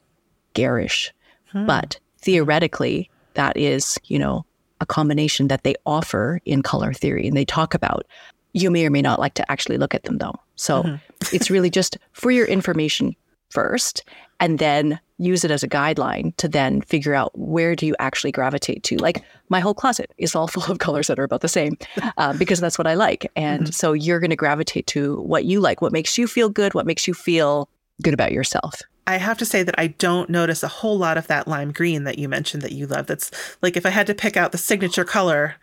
garish. 0.54 1.12
Hmm. 1.52 1.66
But 1.66 2.00
theoretically, 2.22 3.10
that 3.34 3.58
is, 3.58 3.98
you 4.06 4.20
know, 4.20 4.46
a 4.82 4.86
combination 4.86 5.48
that 5.50 5.64
they 5.64 5.76
offer 5.86 6.40
in 6.46 6.62
color 6.62 6.94
theory 6.94 7.28
and 7.28 7.36
they 7.36 7.46
talk 7.46 7.74
about. 7.74 8.06
You 8.54 8.72
may 8.72 8.86
or 8.86 8.90
may 8.90 9.02
not 9.02 9.20
like 9.20 9.36
to 9.36 9.52
actually 9.52 9.78
look 9.78 9.94
at 9.94 10.04
them 10.04 10.18
though. 10.18 10.36
So 10.56 10.84
mm-hmm. 10.84 10.96
it's 11.36 11.50
really 11.50 11.70
just 11.70 11.98
for 12.14 12.32
your 12.32 12.46
information 12.46 13.16
first 13.50 14.04
and 14.40 14.60
then 14.60 15.00
use 15.18 15.44
it 15.44 15.52
as 15.52 15.64
a 15.64 15.68
guideline 15.68 16.36
to 16.38 16.48
then 16.48 16.82
figure 16.82 17.14
out 17.14 17.38
where 17.38 17.76
do 17.76 17.86
you 17.86 17.96
actually 18.00 18.32
gravitate 18.32 18.84
to 18.84 18.96
like 18.98 19.24
my 19.50 19.60
whole 19.60 19.74
closet 19.74 20.12
is 20.18 20.36
all 20.36 20.48
full 20.56 20.72
of 20.72 20.80
colors 20.80 21.08
that 21.08 21.20
are 21.20 21.24
about 21.24 21.42
the 21.42 21.48
same 21.48 21.78
uh, 22.18 22.32
because 22.38 22.60
that's 22.60 22.78
what 22.78 22.88
i 22.88 22.94
like 22.94 23.30
and 23.36 23.64
mm-hmm. 23.64 23.72
so 23.72 23.92
you're 23.92 24.20
going 24.20 24.30
to 24.30 24.36
gravitate 24.36 24.88
to 24.88 25.20
what 25.22 25.46
you 25.46 25.60
like 25.60 25.82
what 25.82 25.92
makes 25.92 26.18
you 26.18 26.28
feel 26.28 26.50
good 26.50 26.74
what 26.74 26.86
makes 26.86 27.08
you 27.08 27.14
feel 27.14 27.70
good 28.02 28.14
about 28.14 28.32
yourself 28.32 28.82
I 29.08 29.18
have 29.18 29.38
to 29.40 29.46
say 29.46 29.64
that 29.64 29.76
I 29.78 29.88
don't 29.88 30.30
notice 30.30 30.62
a 30.62 30.68
whole 30.68 30.98
lot 30.98 31.18
of 31.18 31.28
that 31.28 31.48
lime 31.48 31.72
green 31.72 32.04
that 32.04 32.20
you 32.20 32.30
mentioned 32.30 32.62
that 32.62 32.74
you 32.74 32.86
love. 32.86 33.08
That's 33.08 33.32
like 33.62 33.76
if 33.76 33.86
I 33.86 33.90
had 33.90 34.08
to 34.08 34.14
pick 34.14 34.38
out 34.38 34.52
the 34.52 34.58
signature 34.58 35.04
color, 35.04 35.56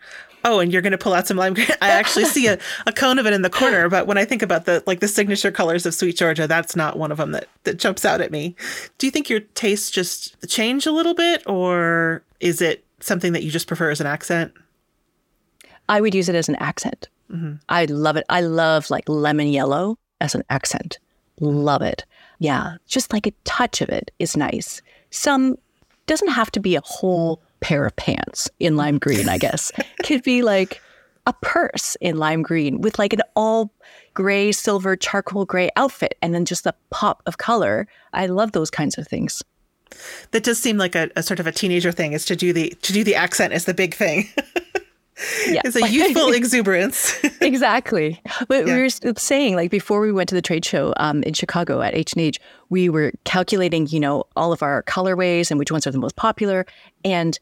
oh, 0.43 0.59
and 0.59 0.71
you're 0.71 0.81
going 0.81 0.91
to 0.91 0.97
pull 0.97 1.13
out 1.13 1.27
some 1.27 1.37
lime 1.37 1.53
green. 1.53 1.67
I 1.81 1.89
actually 1.89 2.25
see 2.25 2.47
a, 2.47 2.57
a 2.85 2.91
cone 2.91 3.19
of 3.19 3.25
it 3.25 3.33
in 3.33 3.41
the 3.41 3.49
corner. 3.49 3.89
But 3.89 4.07
when 4.07 4.17
I 4.17 4.25
think 4.25 4.41
about 4.41 4.65
the 4.65 4.83
like 4.85 4.99
the 4.99 5.07
signature 5.07 5.51
colors 5.51 5.85
of 5.85 5.93
SweetGeorgia, 5.93 6.47
that's 6.47 6.75
not 6.75 6.97
one 6.97 7.11
of 7.11 7.17
them 7.17 7.31
that, 7.31 7.47
that 7.63 7.77
jumps 7.77 8.05
out 8.05 8.21
at 8.21 8.31
me. 8.31 8.55
Do 8.97 9.07
you 9.07 9.11
think 9.11 9.29
your 9.29 9.41
tastes 9.41 9.91
just 9.91 10.49
change 10.49 10.85
a 10.85 10.91
little 10.91 11.13
bit 11.13 11.43
or 11.47 12.23
is 12.39 12.61
it 12.61 12.85
something 12.99 13.33
that 13.33 13.43
you 13.43 13.51
just 13.51 13.67
prefer 13.67 13.91
as 13.91 14.01
an 14.01 14.07
accent? 14.07 14.53
I 15.89 16.01
would 16.01 16.15
use 16.15 16.29
it 16.29 16.35
as 16.35 16.49
an 16.49 16.55
accent. 16.55 17.07
Mm-hmm. 17.31 17.55
I 17.69 17.85
love 17.85 18.17
it. 18.17 18.25
I 18.29 18.41
love 18.41 18.89
like 18.89 19.07
lemon 19.07 19.47
yellow 19.47 19.97
as 20.19 20.35
an 20.35 20.43
accent. 20.49 20.99
Love 21.39 21.81
it. 21.81 22.05
Yeah, 22.39 22.77
just 22.87 23.13
like 23.13 23.27
a 23.27 23.33
touch 23.43 23.81
of 23.81 23.89
it 23.89 24.11
is 24.19 24.37
nice. 24.37 24.81
Some 25.09 25.57
doesn't 26.05 26.29
have 26.29 26.51
to 26.51 26.59
be 26.59 26.75
a 26.75 26.81
whole 26.81 27.41
pair 27.59 27.85
of 27.85 27.95
pants 27.95 28.49
in 28.59 28.75
lime 28.77 28.97
green, 28.97 29.27
I 29.27 29.37
guess. 29.37 29.71
Could 30.03 30.23
be 30.23 30.41
like 30.41 30.81
a 31.25 31.33
purse 31.33 31.97
in 31.99 32.17
lime 32.17 32.41
green 32.41 32.79
with 32.81 32.97
like 32.97 33.13
an 33.13 33.21
all 33.35 33.71
gray, 34.13 34.51
silver, 34.51 34.95
charcoal 34.95 35.45
gray 35.45 35.69
outfit 35.75 36.17
and 36.21 36.33
then 36.33 36.45
just 36.45 36.65
a 36.65 36.73
pop 36.89 37.21
of 37.25 37.37
color. 37.37 37.87
I 38.13 38.27
love 38.27 38.53
those 38.53 38.71
kinds 38.71 38.97
of 38.97 39.07
things. 39.07 39.43
That 40.31 40.43
does 40.43 40.59
seem 40.59 40.77
like 40.77 40.95
a, 40.95 41.09
a 41.15 41.23
sort 41.23 41.39
of 41.39 41.47
a 41.47 41.51
teenager 41.51 41.91
thing 41.91 42.13
is 42.13 42.25
to 42.25 42.35
do 42.35 42.53
the 42.53 42.69
to 42.81 42.93
do 42.93 43.03
the 43.03 43.15
accent 43.15 43.53
is 43.53 43.65
the 43.65 43.73
big 43.73 43.93
thing. 43.93 44.29
yeah. 45.47 45.61
It's 45.65 45.75
a 45.75 45.87
youthful 45.89 46.31
exuberance. 46.33 47.17
exactly. 47.41 48.21
But 48.47 48.67
yeah. 48.67 48.75
we 48.75 48.81
were 48.83 48.89
saying, 49.17 49.55
like, 49.55 49.71
before 49.71 49.99
we 49.99 50.11
went 50.11 50.29
to 50.29 50.35
the 50.35 50.41
trade 50.41 50.65
show 50.65 50.93
um, 50.97 51.23
in 51.23 51.33
Chicago 51.33 51.81
at 51.81 51.95
H&H, 51.95 52.39
we 52.69 52.89
were 52.89 53.11
calculating, 53.23 53.87
you 53.87 53.99
know, 53.99 54.25
all 54.35 54.51
of 54.53 54.61
our 54.61 54.83
colorways 54.83 55.49
and 55.49 55.59
which 55.59 55.71
ones 55.71 55.87
are 55.87 55.91
the 55.91 55.99
most 55.99 56.15
popular. 56.15 56.65
And 57.03 57.39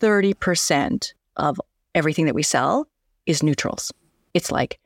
30% 0.00 1.12
of 1.36 1.60
everything 1.94 2.26
that 2.26 2.34
we 2.34 2.42
sell 2.42 2.86
is 3.26 3.42
neutrals. 3.42 3.92
It's 4.34 4.52
like 4.52 4.78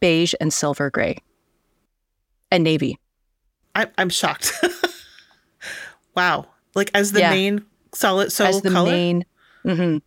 beige 0.00 0.34
and 0.40 0.52
silver 0.52 0.90
gray 0.90 1.18
and 2.50 2.64
navy. 2.64 2.98
I, 3.74 3.88
I'm 3.98 4.08
shocked. 4.08 4.52
wow. 6.16 6.46
Like, 6.74 6.90
as 6.94 7.12
the 7.12 7.20
yeah. 7.20 7.30
main 7.30 7.64
solid 7.92 8.32
so 8.32 8.46
as 8.46 8.62
the 8.62 8.70
color? 8.70 8.90
main. 8.90 9.24
Mm-hmm. 9.64 9.98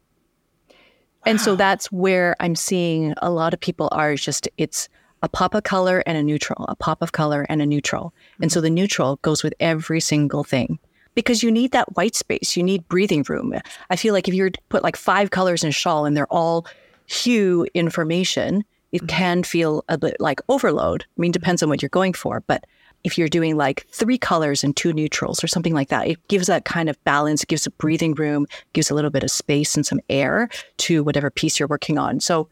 And 1.28 1.42
so 1.42 1.56
that's 1.58 1.92
where 1.92 2.38
I'm 2.40 2.56
seeing 2.56 3.14
a 3.18 3.30
lot 3.30 3.54
of 3.54 3.60
people 3.60 3.90
are 3.92 4.14
is 4.14 4.24
just 4.24 4.48
it's 4.58 4.88
a 5.22 5.28
pop 5.28 5.54
of 5.56 5.64
color 5.64 6.02
and 6.06 6.18
a 6.18 6.24
neutral, 6.24 6.64
a 6.70 6.76
pop 6.76 7.02
of 7.02 7.12
color 7.12 7.46
and 7.50 7.62
a 7.62 7.66
neutral. 7.66 8.14
And 8.42 8.50
so 8.52 8.62
the 8.62 8.70
neutral 8.70 9.18
goes 9.24 9.44
with 9.44 9.54
every 9.60 10.00
single 10.00 10.44
thing 10.44 10.80
because 11.16 11.44
you 11.44 11.52
need 11.52 11.72
that 11.72 11.98
white 11.98 12.16
space. 12.16 12.56
You 12.56 12.64
need 12.64 12.88
breathing 12.88 13.26
room. 13.28 13.54
I 13.90 13.98
feel 13.98 14.14
like 14.14 14.30
if 14.30 14.34
you 14.34 14.52
put 14.70 14.84
like 14.84 14.96
five 14.96 15.32
colors 15.32 15.64
in 15.64 15.70
a 15.70 15.74
shawl 15.74 16.06
and 16.06 16.16
they're 16.16 16.32
all 16.32 16.66
hue 17.08 17.68
information, 17.74 18.64
it 18.92 19.00
mm-hmm. 19.00 19.08
can 19.08 19.44
feel 19.44 19.84
a 19.90 19.98
bit 19.98 20.18
like 20.20 20.40
overload. 20.48 21.04
I 21.18 21.22
mean, 21.22 21.32
depends 21.32 21.62
on 21.62 21.68
what 21.68 21.82
you're 21.82 21.90
going 21.90 22.14
for, 22.14 22.42
but 22.48 22.66
if 23.08 23.18
you're 23.18 23.30
doing 23.30 23.56
like 23.56 23.88
three 23.90 24.18
colors 24.18 24.66
and 24.66 24.76
two 24.76 24.92
neutrals 24.92 25.42
or 25.42 25.48
something 25.48 25.74
like 25.74 25.88
that, 25.88 26.08
it 26.08 26.28
gives 26.28 26.48
that 26.48 26.66
kind 26.66 26.90
of 26.90 27.02
balance, 27.06 27.46
gives 27.46 27.66
a 27.66 27.72
breathing 27.72 28.14
room, 28.16 28.46
gives 28.74 28.92
a 28.92 28.94
little 28.94 29.10
bit 29.10 29.24
of 29.24 29.32
space 29.32 29.76
and 29.76 29.86
some 29.86 30.02
air 30.10 30.50
to 30.76 31.06
whatever 31.06 31.30
piece 31.30 31.58
you're 31.58 31.70
working 31.70 31.98
on. 31.98 32.20
So, 32.20 32.50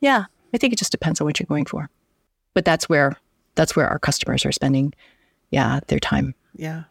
yeah, 0.00 0.24
I 0.52 0.58
think 0.58 0.72
it 0.72 0.78
just 0.78 0.90
depends 0.90 1.20
on 1.20 1.24
what 1.24 1.38
you're 1.38 1.46
going 1.46 1.66
for. 1.66 1.88
But 2.52 2.64
that's 2.64 2.88
where 2.88 3.16
that's 3.54 3.76
where 3.76 3.88
our 3.88 4.00
customers 4.00 4.44
are 4.44 4.50
spending, 4.50 4.92
yeah, 5.50 5.78
their 5.86 6.00
time. 6.00 6.34
Yeah. 6.56 6.84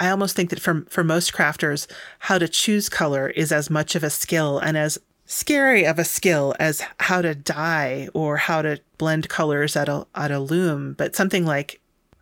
I 0.00 0.10
almost 0.10 0.34
think 0.34 0.50
that 0.50 0.60
for 0.60 0.84
for 0.88 1.04
most 1.04 1.32
crafters, 1.32 1.86
how 2.18 2.38
to 2.38 2.48
choose 2.48 2.88
color 2.88 3.28
is 3.28 3.52
as 3.52 3.70
much 3.70 3.94
of 3.94 4.02
a 4.02 4.10
skill 4.10 4.58
and 4.58 4.76
as 4.76 4.98
scary 5.26 5.84
of 5.84 6.00
a 6.00 6.04
skill 6.04 6.56
as 6.58 6.82
how 6.98 7.22
to 7.22 7.36
dye 7.36 8.08
or 8.14 8.36
how 8.36 8.62
to 8.62 8.80
blend 8.98 9.28
colors 9.28 9.76
at 9.76 9.88
a 9.88 10.08
at 10.16 10.32
a 10.32 10.40
loom. 10.40 10.94
But 10.94 11.14
something 11.14 11.46
like 11.46 11.79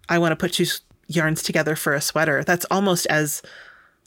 I 0.09 0.19
want 0.19 0.33
to 0.33 0.37
put 0.37 0.55
two 0.55 0.67
yarns 1.07 1.43
together 1.43 1.77
for 1.77 1.95
a 1.95 2.01
sweater. 2.01 2.45
That's 2.45 2.67
almost 2.71 3.07
as 3.07 3.43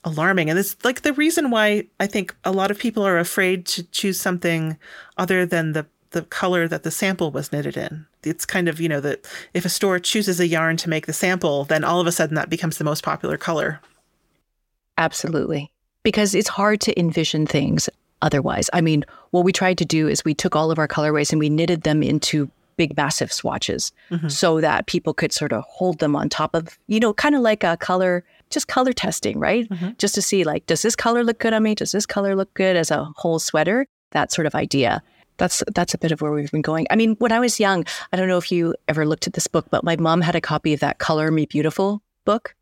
alarming. 0.04 0.50
And 0.50 0.58
it's 0.58 0.76
like 0.84 1.02
the 1.02 1.14
reason 1.14 1.52
why 1.52 1.88
I 2.00 2.08
think 2.08 2.36
a 2.44 2.52
lot 2.52 2.72
of 2.72 2.80
people 2.80 3.04
are 3.04 3.20
afraid 3.20 3.66
to 3.68 3.84
choose 3.84 4.20
something 4.20 4.78
other 5.18 5.46
than 5.46 5.74
the 5.74 5.86
the 6.12 6.22
color 6.24 6.68
that 6.68 6.84
the 6.84 6.92
sample 6.92 7.32
was 7.32 7.52
knitted 7.52 7.78
in. 7.78 8.06
It's 8.24 8.46
kind 8.46 8.68
of, 8.68 8.82
you 8.82 8.90
know, 8.90 9.00
that 9.00 9.26
if 9.54 9.64
a 9.64 9.70
store 9.70 9.98
chooses 9.98 10.40
a 10.40 10.48
yarn 10.48 10.76
to 10.78 10.90
make 10.90 11.06
the 11.06 11.14
sample, 11.14 11.64
then 11.64 11.86
all 11.86 12.02
of 12.02 12.08
a 12.08 12.12
sudden 12.12 12.36
that 12.36 12.50
becomes 12.50 12.78
the 12.78 12.84
most 12.84 13.02
popular 13.02 13.38
color. 13.38 13.80
Absolutely. 14.98 15.72
Because 16.04 16.36
it's 16.36 16.50
hard 16.50 16.82
to 16.82 17.00
envision 17.00 17.48
things 17.48 17.90
otherwise. 18.22 18.70
I 18.74 18.82
mean, 18.82 19.06
what 19.32 19.46
we 19.46 19.54
tried 19.54 19.78
to 19.80 19.86
do 19.86 20.08
is 20.08 20.26
we 20.26 20.34
took 20.34 20.56
all 20.56 20.70
of 20.70 20.80
our 20.80 20.88
colorways 20.88 21.32
and 21.32 21.40
we 21.40 21.50
knitted 21.50 21.84
them 21.84 22.04
into 22.04 22.52
big, 22.78 22.96
massive 22.98 23.32
swatches 23.32 23.92
mm-hmm. 24.10 24.28
so 24.28 24.62
that 24.62 24.88
people 24.88 25.14
could 25.14 25.32
sort 25.32 25.54
of 25.54 25.64
hold 25.68 26.00
them 26.00 26.16
on 26.16 26.30
top 26.30 26.56
of, 26.56 26.78
you 26.88 27.00
know, 27.00 27.14
kind 27.14 27.36
of 27.36 27.42
like 27.42 27.64
a 27.64 27.78
color, 27.78 28.24
just 28.50 28.68
color 28.68 28.94
testing, 28.94 29.40
right? 29.40 29.68
Mm-hmm. 29.70 29.90
Just 29.98 30.16
to 30.16 30.22
see, 30.22 30.44
like, 30.44 30.66
does 30.66 30.82
this 30.82 30.96
color 30.96 31.24
look 31.24 31.40
good 31.40 31.54
on 31.54 31.64
me? 31.64 31.76
Does 31.76 31.92
this 31.92 32.06
color 32.06 32.36
look 32.36 32.54
good 32.54 32.76
as 32.76 32.92
a 32.92 33.06
whole 33.16 33.40
sweater? 33.40 33.88
That 34.12 34.32
sort 34.32 34.46
of 34.46 34.56
idea. 34.56 35.02
That's 35.38 35.64
that's 35.74 35.94
a 35.94 35.98
bit 35.98 36.12
of 36.12 36.22
where 36.22 36.32
we've 36.32 36.52
been 36.52 36.62
going. 36.62 36.86
I 36.92 36.96
mean, 36.96 37.16
when 37.20 37.32
I 37.32 37.40
was 37.40 37.60
young, 37.60 37.86
I 38.12 38.18
don't 38.18 38.28
know 38.28 38.38
if 38.38 38.52
you 38.52 38.76
ever 38.88 39.06
looked 39.06 39.26
at 39.26 39.34
this 39.34 39.48
book, 39.48 39.68
but 39.72 39.84
my 39.84 39.96
mom 39.96 40.22
had 40.22 40.36
a 40.36 40.42
copy 40.42 40.74
of 40.74 40.82
that 40.82 41.00
Color 41.00 41.32
Me 41.32 41.46
Beautiful 41.46 42.02
book. 42.26 42.56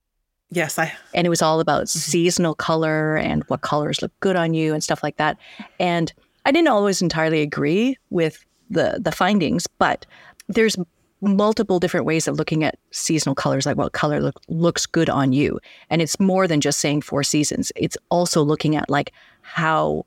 Yes, 0.51 0.79
I. 0.79 0.93
And 1.13 1.27
it 1.27 1.29
was 1.29 1.41
all 1.41 1.59
about 1.59 1.83
mm-hmm. 1.83 1.99
seasonal 1.99 2.55
color 2.55 3.17
and 3.17 3.43
what 3.45 3.61
colors 3.61 4.01
look 4.01 4.11
good 4.19 4.35
on 4.35 4.53
you 4.53 4.73
and 4.73 4.83
stuff 4.83 5.03
like 5.03 5.17
that. 5.17 5.37
And 5.79 6.11
I 6.45 6.51
didn't 6.51 6.69
always 6.69 7.01
entirely 7.01 7.41
agree 7.41 7.97
with 8.09 8.43
the 8.69 8.99
the 9.01 9.11
findings, 9.11 9.67
but 9.67 10.05
there's 10.47 10.77
multiple 11.21 11.79
different 11.79 12.05
ways 12.05 12.27
of 12.27 12.37
looking 12.37 12.63
at 12.63 12.77
seasonal 12.91 13.35
colors, 13.35 13.65
like 13.65 13.77
what 13.77 13.91
color 13.91 14.21
look, 14.21 14.39
looks 14.47 14.85
good 14.85 15.09
on 15.09 15.33
you. 15.33 15.59
And 15.89 16.01
it's 16.01 16.19
more 16.19 16.47
than 16.47 16.61
just 16.61 16.79
saying 16.79 17.01
four 17.01 17.23
seasons. 17.23 17.71
It's 17.75 17.97
also 18.09 18.41
looking 18.41 18.75
at 18.75 18.89
like 18.89 19.11
how 19.41 20.05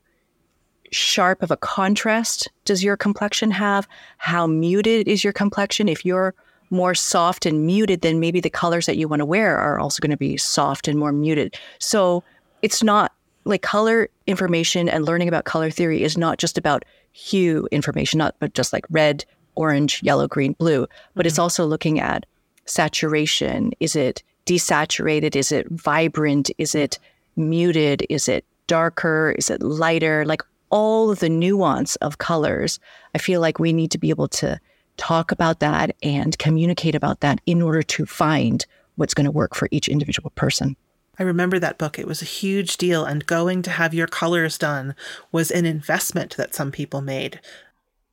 sharp 0.91 1.41
of 1.41 1.51
a 1.51 1.57
contrast 1.57 2.49
does 2.65 2.83
your 2.83 2.97
complexion 2.97 3.51
have? 3.51 3.87
How 4.17 4.47
muted 4.47 5.07
is 5.07 5.23
your 5.23 5.33
complexion? 5.33 5.87
If 5.87 6.05
you're 6.05 6.33
more 6.69 6.95
soft 6.95 7.45
and 7.45 7.65
muted, 7.65 8.01
then 8.01 8.19
maybe 8.19 8.39
the 8.39 8.49
colors 8.49 8.85
that 8.85 8.97
you 8.97 9.07
want 9.07 9.19
to 9.19 9.25
wear 9.25 9.57
are 9.57 9.79
also 9.79 9.99
going 10.01 10.11
to 10.11 10.17
be 10.17 10.37
soft 10.37 10.87
and 10.87 10.97
more 10.97 11.11
muted. 11.11 11.55
So 11.79 12.23
it's 12.61 12.81
not 12.81 13.11
like 13.45 13.61
color 13.61 14.09
information 14.25 14.87
and 14.87 15.05
learning 15.05 15.27
about 15.27 15.45
color 15.45 15.69
theory 15.69 16.03
is 16.03 16.17
not 16.17 16.37
just 16.37 16.57
about 16.57 16.85
hue 17.13 17.67
information, 17.71 18.17
not 18.17 18.35
but 18.39 18.53
just 18.53 18.73
like 18.73 18.85
red, 18.89 19.23
orange, 19.55 20.01
yellow, 20.03 20.27
green, 20.27 20.53
blue, 20.53 20.81
but 21.15 21.21
mm-hmm. 21.21 21.27
it's 21.27 21.39
also 21.39 21.65
looking 21.65 21.99
at 21.99 22.25
saturation. 22.65 23.71
Is 23.79 23.95
it 23.95 24.23
desaturated? 24.45 25.35
Is 25.35 25.51
it 25.51 25.67
vibrant? 25.69 26.51
Is 26.57 26.75
it 26.75 26.99
muted? 27.35 28.05
Is 28.09 28.27
it 28.27 28.45
darker? 28.67 29.35
Is 29.37 29.49
it 29.49 29.61
lighter? 29.61 30.25
Like 30.25 30.41
all 30.69 31.11
of 31.11 31.19
the 31.19 31.29
nuance 31.29 31.95
of 31.97 32.17
colors. 32.17 32.79
I 33.13 33.19
feel 33.19 33.41
like 33.41 33.59
we 33.59 33.73
need 33.73 33.91
to 33.91 33.99
be 33.99 34.09
able 34.09 34.27
to 34.29 34.59
talk 34.97 35.31
about 35.31 35.59
that 35.59 35.95
and 36.01 36.37
communicate 36.39 36.95
about 36.95 37.19
that 37.21 37.39
in 37.45 37.61
order 37.61 37.83
to 37.83 38.05
find 38.05 38.65
what's 38.95 39.13
going 39.13 39.25
to 39.25 39.31
work 39.31 39.55
for 39.55 39.67
each 39.71 39.87
individual 39.87 40.31
person. 40.31 40.75
I 41.19 41.23
remember 41.23 41.59
that 41.59 41.77
book. 41.77 41.99
It 41.99 42.07
was 42.07 42.21
a 42.21 42.25
huge 42.25 42.77
deal, 42.77 43.05
and 43.05 43.25
going 43.25 43.61
to 43.63 43.71
have 43.71 43.93
your 43.93 44.07
colors 44.07 44.57
done 44.57 44.95
was 45.31 45.51
an 45.51 45.65
investment 45.65 46.35
that 46.37 46.55
some 46.55 46.71
people 46.71 47.01
made. 47.01 47.39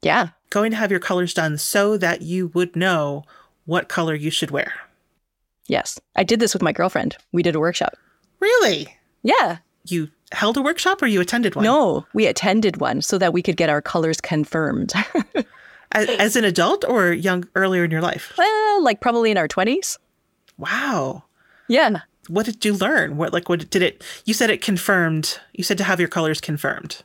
Yeah. 0.02 0.28
Going 0.50 0.70
to 0.72 0.76
have 0.76 0.90
your 0.90 1.00
colors 1.00 1.32
done 1.32 1.56
so 1.56 1.96
that 1.96 2.22
you 2.22 2.48
would 2.48 2.76
know 2.76 3.24
what 3.64 3.88
color 3.88 4.14
you 4.14 4.30
should 4.30 4.50
wear. 4.50 4.74
Yes. 5.66 5.98
I 6.16 6.24
did 6.24 6.40
this 6.40 6.52
with 6.52 6.62
my 6.62 6.72
girlfriend. 6.72 7.16
We 7.32 7.42
did 7.42 7.54
a 7.54 7.60
workshop. 7.60 7.94
Really? 8.38 8.96
Yeah. 9.22 9.58
You 9.86 10.10
held 10.32 10.56
a 10.56 10.62
workshop 10.62 11.00
or 11.00 11.06
you 11.06 11.20
attended 11.20 11.54
one? 11.54 11.64
No, 11.64 12.06
we 12.12 12.26
attended 12.26 12.78
one 12.78 13.02
so 13.02 13.16
that 13.18 13.32
we 13.32 13.42
could 13.42 13.56
get 13.56 13.70
our 13.70 13.80
colors 13.80 14.20
confirmed. 14.20 14.92
as, 15.92 16.08
as, 16.08 16.36
an 16.36 16.44
adult 16.44 16.84
or 16.86 17.12
young 17.12 17.48
earlier 17.54 17.84
in 17.84 17.90
your 17.90 18.02
life? 18.02 18.32
Well, 18.36 18.82
like 18.82 19.00
probably 19.00 19.30
in 19.30 19.38
our 19.38 19.48
20s. 19.48 19.98
Wow. 20.58 21.24
Yeah 21.68 22.00
what 22.30 22.46
did 22.46 22.64
you 22.64 22.74
learn? 22.74 23.16
What 23.16 23.32
like 23.32 23.48
what 23.48 23.68
did 23.70 23.82
it? 23.82 24.02
You 24.24 24.34
said 24.34 24.50
it 24.50 24.62
confirmed. 24.62 25.38
You 25.52 25.64
said 25.64 25.78
to 25.78 25.84
have 25.84 26.00
your 26.00 26.08
colors 26.08 26.40
confirmed. 26.40 27.02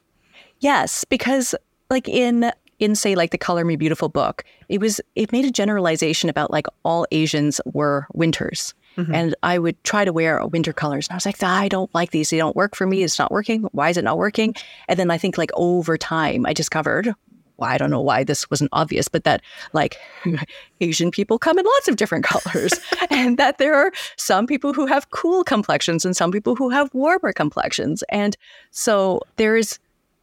Yes, 0.60 1.04
because 1.06 1.56
like 1.90 2.08
in 2.08 2.52
in 2.80 2.96
say 2.96 3.16
like 3.16 3.32
the 3.32 3.38
Color 3.38 3.66
Me 3.66 3.76
Beautiful 3.76 4.10
book, 4.10 4.44
it 4.70 4.80
was 4.80 5.02
it 5.16 5.32
made 5.32 5.46
a 5.46 5.52
generalization 5.52 6.30
about 6.30 6.52
like 6.52 6.68
all 6.84 7.06
Asians 7.12 7.60
were 7.66 8.08
winters. 8.14 8.74
Mm-hmm. 8.98 9.14
And 9.14 9.36
I 9.44 9.60
would 9.60 9.82
try 9.84 10.06
to 10.06 10.14
wear 10.14 10.46
winter 10.46 10.72
colors. 10.72 11.08
And 11.08 11.16
I 11.16 11.18
was 11.18 11.26
like, 11.26 11.44
I 11.44 11.68
don't 11.68 11.94
like 11.94 12.12
these. 12.12 12.30
They 12.30 12.38
don't 12.38 12.56
work 12.56 12.78
for 12.78 12.88
me. 12.88 13.04
It's 13.04 13.20
not 13.20 13.30
working. 13.30 13.64
Why 13.74 13.90
is 13.90 13.98
it 13.98 14.06
not 14.06 14.18
working? 14.18 14.56
And 14.88 14.98
then 14.98 15.12
I 15.12 15.18
think 15.18 15.38
like 15.38 15.52
over 15.54 15.98
time, 15.98 16.46
I 16.46 16.54
discovered 16.54 17.14
well, 17.58 17.70
I 17.70 17.78
don't 17.78 17.90
know 17.90 18.02
why 18.02 18.24
this 18.24 18.50
wasn't 18.50 18.70
obvious, 18.74 19.08
but 19.08 19.24
that 19.24 19.42
like 19.74 19.98
Asian 20.82 21.12
people 21.12 21.40
come 21.40 21.58
in 21.58 21.66
lots 21.66 21.88
of 21.88 21.96
different 21.96 22.24
colors 22.26 22.74
and 23.10 23.38
that 23.38 23.58
there 23.58 23.76
are 23.76 23.92
some 24.18 24.48
people 24.48 24.74
who 24.74 24.86
have 24.86 25.10
cool 25.12 25.44
complexions 25.44 26.06
and 26.06 26.16
some 26.16 26.32
people 26.32 26.56
who 26.56 26.70
have 26.70 26.94
warmer 26.94 27.34
complexions. 27.34 28.04
And 28.10 28.36
so 28.72 29.22
there's 29.38 29.80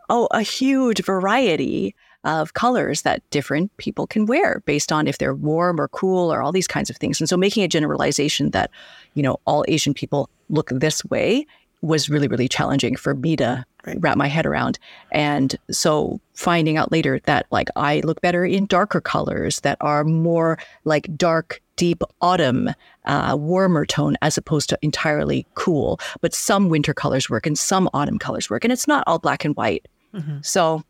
oh, 0.09 0.29
a 0.31 0.43
huge 0.43 1.05
variety 1.05 1.95
of 2.25 2.55
colors 2.55 3.03
that 3.03 3.29
different 3.31 3.77
people 3.79 4.07
can 4.07 4.27
wear 4.27 4.63
based 4.65 4.93
on 4.93 5.09
if 5.09 5.19
they're 5.19 5.35
warm 5.35 5.81
or 5.81 5.89
cool 5.89 6.33
or 6.33 6.41
all 6.43 6.53
these 6.53 6.69
kinds 6.69 6.89
of 6.89 6.97
things. 6.97 7.21
And 7.21 7.29
so 7.29 7.37
making 7.37 7.65
a 7.65 7.69
generalization 7.69 8.51
that, 8.51 8.71
you 9.15 9.23
know, 9.23 9.41
all 9.45 9.65
Asian 9.67 9.93
people 9.93 10.31
look 10.49 10.69
this 10.71 11.05
way 11.07 11.47
was 11.81 12.09
really, 12.09 12.29
really 12.29 12.47
challenging 12.47 12.95
for 12.95 13.15
me 13.15 13.35
to 13.37 13.65
right. 13.87 13.97
wrap 14.01 14.17
my 14.17 14.29
head 14.29 14.47
around. 14.47 14.79
And 15.11 15.57
so 15.71 16.21
finding 16.35 16.77
out 16.77 16.93
later 16.93 17.21
that 17.25 17.47
like 17.51 17.69
I 17.77 18.01
look 18.01 18.21
better 18.21 18.45
in 18.45 18.67
darker 18.67 19.01
colors 19.01 19.61
that 19.61 19.79
are 19.81 20.05
more 20.05 20.59
like 20.85 21.17
dark, 21.17 21.61
deep 21.77 22.03
autumn, 22.21 22.71
uh, 23.05 23.37
warmer 23.39 23.85
tone 23.85 24.17
as 24.23 24.39
opposed 24.39 24.69
to 24.71 24.79
entirely 24.83 25.47
cool. 25.55 26.01
But 26.21 26.35
some 26.35 26.69
winter 26.69 26.95
colors 26.95 27.29
work 27.29 27.47
and 27.47 27.59
some 27.59 27.89
autumn 27.93 28.19
colors 28.19 28.49
work. 28.49 28.65
And 28.65 28.73
it's 28.73 28.89
not 28.89 29.05
all 29.07 29.19
black 29.19 29.45
and 29.45 29.57
white. 29.57 29.87
Mm-hmm. 30.15 30.39
So 30.43 30.85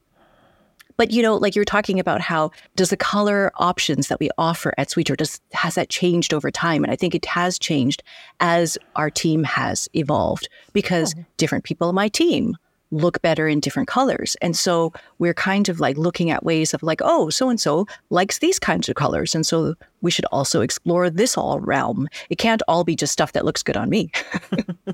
but 0.97 1.11
you 1.11 1.23
know, 1.23 1.37
like 1.37 1.57
you're 1.57 1.65
talking 1.65 1.99
about 1.99 2.21
how 2.21 2.51
does 2.77 2.91
the 2.91 2.97
color 2.97 3.51
options 3.57 4.09
that 4.09 4.21
we 4.21 4.31
offer 4.39 4.73
at 4.79 4.89
SweetGeorgia 4.89 5.41
has 5.53 5.75
that 5.75 5.89
changed 5.89 6.33
over 6.35 6.51
time? 6.51 6.85
And 6.85 6.93
I 6.93 6.97
think 6.97 7.15
it 7.15 7.25
has 7.27 7.59
changed 7.59 8.03
as 8.41 8.79
our 8.97 9.11
team 9.11 9.45
has 9.45 9.89
evolved 9.95 10.49
because 10.73 11.15
oh. 11.19 11.25
different 11.37 11.65
people 11.65 11.89
on 11.89 11.95
my 11.95 12.09
team 12.09 12.57
look 12.93 13.21
better 13.23 13.49
in 13.49 13.59
different 13.59 13.89
colors. 13.89 14.37
And 14.41 14.57
so 14.57 14.93
we're 15.19 15.35
kind 15.35 15.69
of 15.69 15.81
like 15.81 15.97
looking 15.97 16.31
at 16.31 16.45
ways 16.45 16.73
of 16.75 16.83
like, 16.83 17.01
oh, 17.03 17.31
so 17.31 17.49
and 17.49 17.61
so 17.61 17.87
likes 18.11 18.39
these 18.39 18.59
kinds 18.59 18.89
of 18.89 18.95
colors. 18.95 19.35
And 19.35 19.45
so 19.45 19.75
we 20.03 20.11
should 20.11 20.27
also 20.27 20.61
explore 20.61 21.11
this 21.11 21.37
all 21.37 21.59
realm. 21.59 22.09
It 22.31 22.37
can't 22.37 22.63
all 22.69 22.85
be 22.85 22.95
just 22.95 23.13
stuff 23.13 23.33
that 23.33 23.45
looks 23.45 23.63
good 23.63 23.77
on 23.77 23.89
me. 23.91 24.13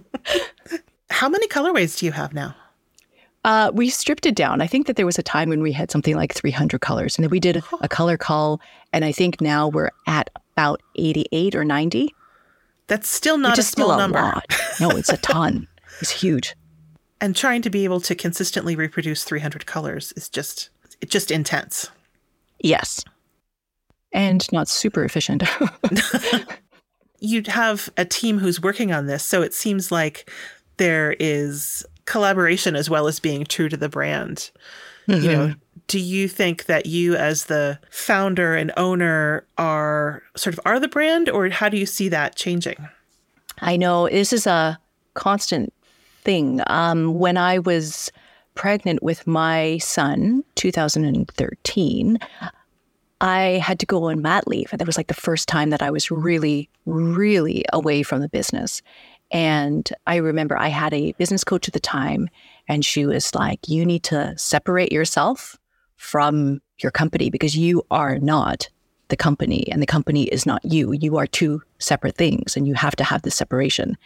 How 1.10 1.28
many 1.28 1.48
colorways 1.48 1.98
do 1.98 2.06
you 2.06 2.12
have 2.12 2.32
now? 2.32 2.54
Uh, 3.44 3.70
we 3.72 3.88
stripped 3.88 4.26
it 4.26 4.34
down. 4.34 4.60
I 4.60 4.66
think 4.66 4.86
that 4.86 4.96
there 4.96 5.06
was 5.06 5.18
a 5.18 5.22
time 5.22 5.48
when 5.48 5.62
we 5.62 5.72
had 5.72 5.90
something 5.90 6.14
like 6.16 6.34
300 6.34 6.80
colors, 6.80 7.16
and 7.16 7.24
then 7.24 7.30
we 7.30 7.40
did 7.40 7.62
a 7.80 7.88
color 7.88 8.16
call, 8.16 8.60
and 8.92 9.04
I 9.04 9.12
think 9.12 9.40
now 9.40 9.68
we're 9.68 9.90
at 10.06 10.28
about 10.54 10.82
88 10.96 11.54
or 11.54 11.64
90. 11.64 12.14
That's 12.88 13.08
still 13.08 13.38
not 13.38 13.58
a 13.58 13.62
small 13.62 13.92
a 13.92 13.96
number. 13.96 14.18
Lot. 14.18 14.44
No, 14.80 14.90
it's 14.90 15.08
a 15.08 15.16
ton. 15.18 15.68
it's 16.00 16.10
huge. 16.10 16.54
And 17.20 17.34
trying 17.34 17.62
to 17.62 17.70
be 17.70 17.84
able 17.84 18.00
to 18.02 18.14
consistently 18.14 18.76
reproduce 18.76 19.24
300 19.24 19.66
colors 19.66 20.12
is 20.12 20.28
just 20.28 20.70
it's 21.00 21.12
just 21.12 21.30
intense. 21.30 21.90
Yes. 22.60 23.04
And 24.12 24.50
not 24.52 24.68
super 24.68 25.04
efficient. 25.04 25.42
you 27.20 27.42
have 27.46 27.90
a 27.96 28.04
team 28.04 28.38
who's 28.38 28.60
working 28.60 28.92
on 28.92 29.06
this, 29.06 29.24
so 29.24 29.42
it 29.42 29.54
seems 29.54 29.92
like 29.92 30.30
there 30.78 31.14
is 31.20 31.84
collaboration 32.06 32.74
as 32.74 32.88
well 32.88 33.06
as 33.06 33.20
being 33.20 33.44
true 33.44 33.68
to 33.68 33.76
the 33.76 33.88
brand. 33.88 34.50
Mm-hmm. 35.08 35.24
You 35.24 35.32
know, 35.32 35.46
mm-hmm. 35.48 35.58
do 35.88 35.98
you 35.98 36.26
think 36.26 36.64
that 36.66 36.86
you 36.86 37.16
as 37.16 37.44
the 37.44 37.78
founder 37.90 38.54
and 38.54 38.72
owner 38.76 39.46
are 39.58 40.22
sort 40.36 40.54
of 40.54 40.60
are 40.64 40.80
the 40.80 40.88
brand 40.88 41.28
or 41.28 41.48
how 41.50 41.68
do 41.68 41.76
you 41.76 41.86
see 41.86 42.08
that 42.08 42.34
changing? 42.34 42.88
I 43.60 43.76
know 43.76 44.08
this 44.08 44.32
is 44.32 44.46
a 44.46 44.78
constant 45.14 45.72
thing. 46.28 46.60
Um, 46.66 47.14
when 47.14 47.38
I 47.38 47.58
was 47.58 48.12
pregnant 48.54 49.02
with 49.02 49.26
my 49.26 49.78
son, 49.78 50.44
2013, 50.56 52.18
I 53.22 53.40
had 53.64 53.78
to 53.78 53.86
go 53.86 54.10
on 54.10 54.20
mat 54.20 54.46
leave. 54.46 54.68
And 54.70 54.78
that 54.78 54.86
was 54.86 54.98
like 54.98 55.06
the 55.06 55.14
first 55.14 55.48
time 55.48 55.70
that 55.70 55.80
I 55.80 55.90
was 55.90 56.10
really, 56.10 56.68
really 56.84 57.64
away 57.72 58.02
from 58.02 58.20
the 58.20 58.28
business. 58.28 58.82
And 59.30 59.90
I 60.06 60.16
remember 60.16 60.54
I 60.54 60.68
had 60.68 60.92
a 60.92 61.12
business 61.12 61.44
coach 61.44 61.66
at 61.66 61.72
the 61.72 61.80
time, 61.80 62.28
and 62.68 62.84
she 62.84 63.06
was 63.06 63.34
like, 63.34 63.66
You 63.66 63.86
need 63.86 64.02
to 64.04 64.36
separate 64.36 64.92
yourself 64.92 65.56
from 65.96 66.60
your 66.82 66.92
company 66.92 67.30
because 67.30 67.56
you 67.56 67.86
are 67.90 68.18
not 68.18 68.68
the 69.08 69.16
company, 69.16 69.66
and 69.72 69.80
the 69.80 69.86
company 69.86 70.24
is 70.24 70.44
not 70.44 70.62
you. 70.62 70.92
You 70.92 71.16
are 71.16 71.26
two 71.26 71.62
separate 71.78 72.16
things, 72.16 72.54
and 72.54 72.66
you 72.66 72.74
have 72.74 72.96
to 72.96 73.04
have 73.04 73.22
this 73.22 73.34
separation. 73.34 73.96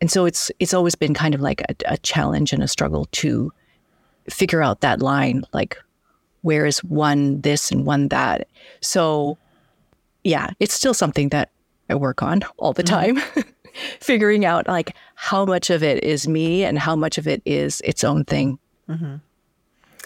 And 0.00 0.10
so 0.10 0.24
it's 0.24 0.50
it's 0.58 0.74
always 0.74 0.94
been 0.94 1.14
kind 1.14 1.34
of 1.34 1.40
like 1.40 1.60
a, 1.62 1.74
a 1.86 1.98
challenge 1.98 2.52
and 2.52 2.62
a 2.62 2.68
struggle 2.68 3.06
to 3.12 3.52
figure 4.28 4.62
out 4.62 4.80
that 4.80 5.00
line, 5.00 5.42
like 5.52 5.76
where 6.42 6.64
is 6.64 6.82
one 6.84 7.40
this 7.42 7.70
and 7.70 7.84
one 7.84 8.08
that. 8.08 8.48
So 8.80 9.36
yeah, 10.24 10.50
it's 10.58 10.74
still 10.74 10.94
something 10.94 11.28
that 11.30 11.50
I 11.88 11.94
work 11.94 12.22
on 12.22 12.42
all 12.56 12.72
the 12.72 12.82
mm-hmm. 12.82 13.18
time. 13.18 13.44
figuring 14.00 14.44
out 14.44 14.66
like 14.66 14.96
how 15.14 15.44
much 15.44 15.70
of 15.70 15.82
it 15.82 16.02
is 16.02 16.26
me 16.26 16.64
and 16.64 16.78
how 16.78 16.96
much 16.96 17.18
of 17.18 17.28
it 17.28 17.42
is 17.44 17.80
its 17.84 18.04
own 18.04 18.24
thing. 18.24 18.58
Mm-hmm. 18.88 19.16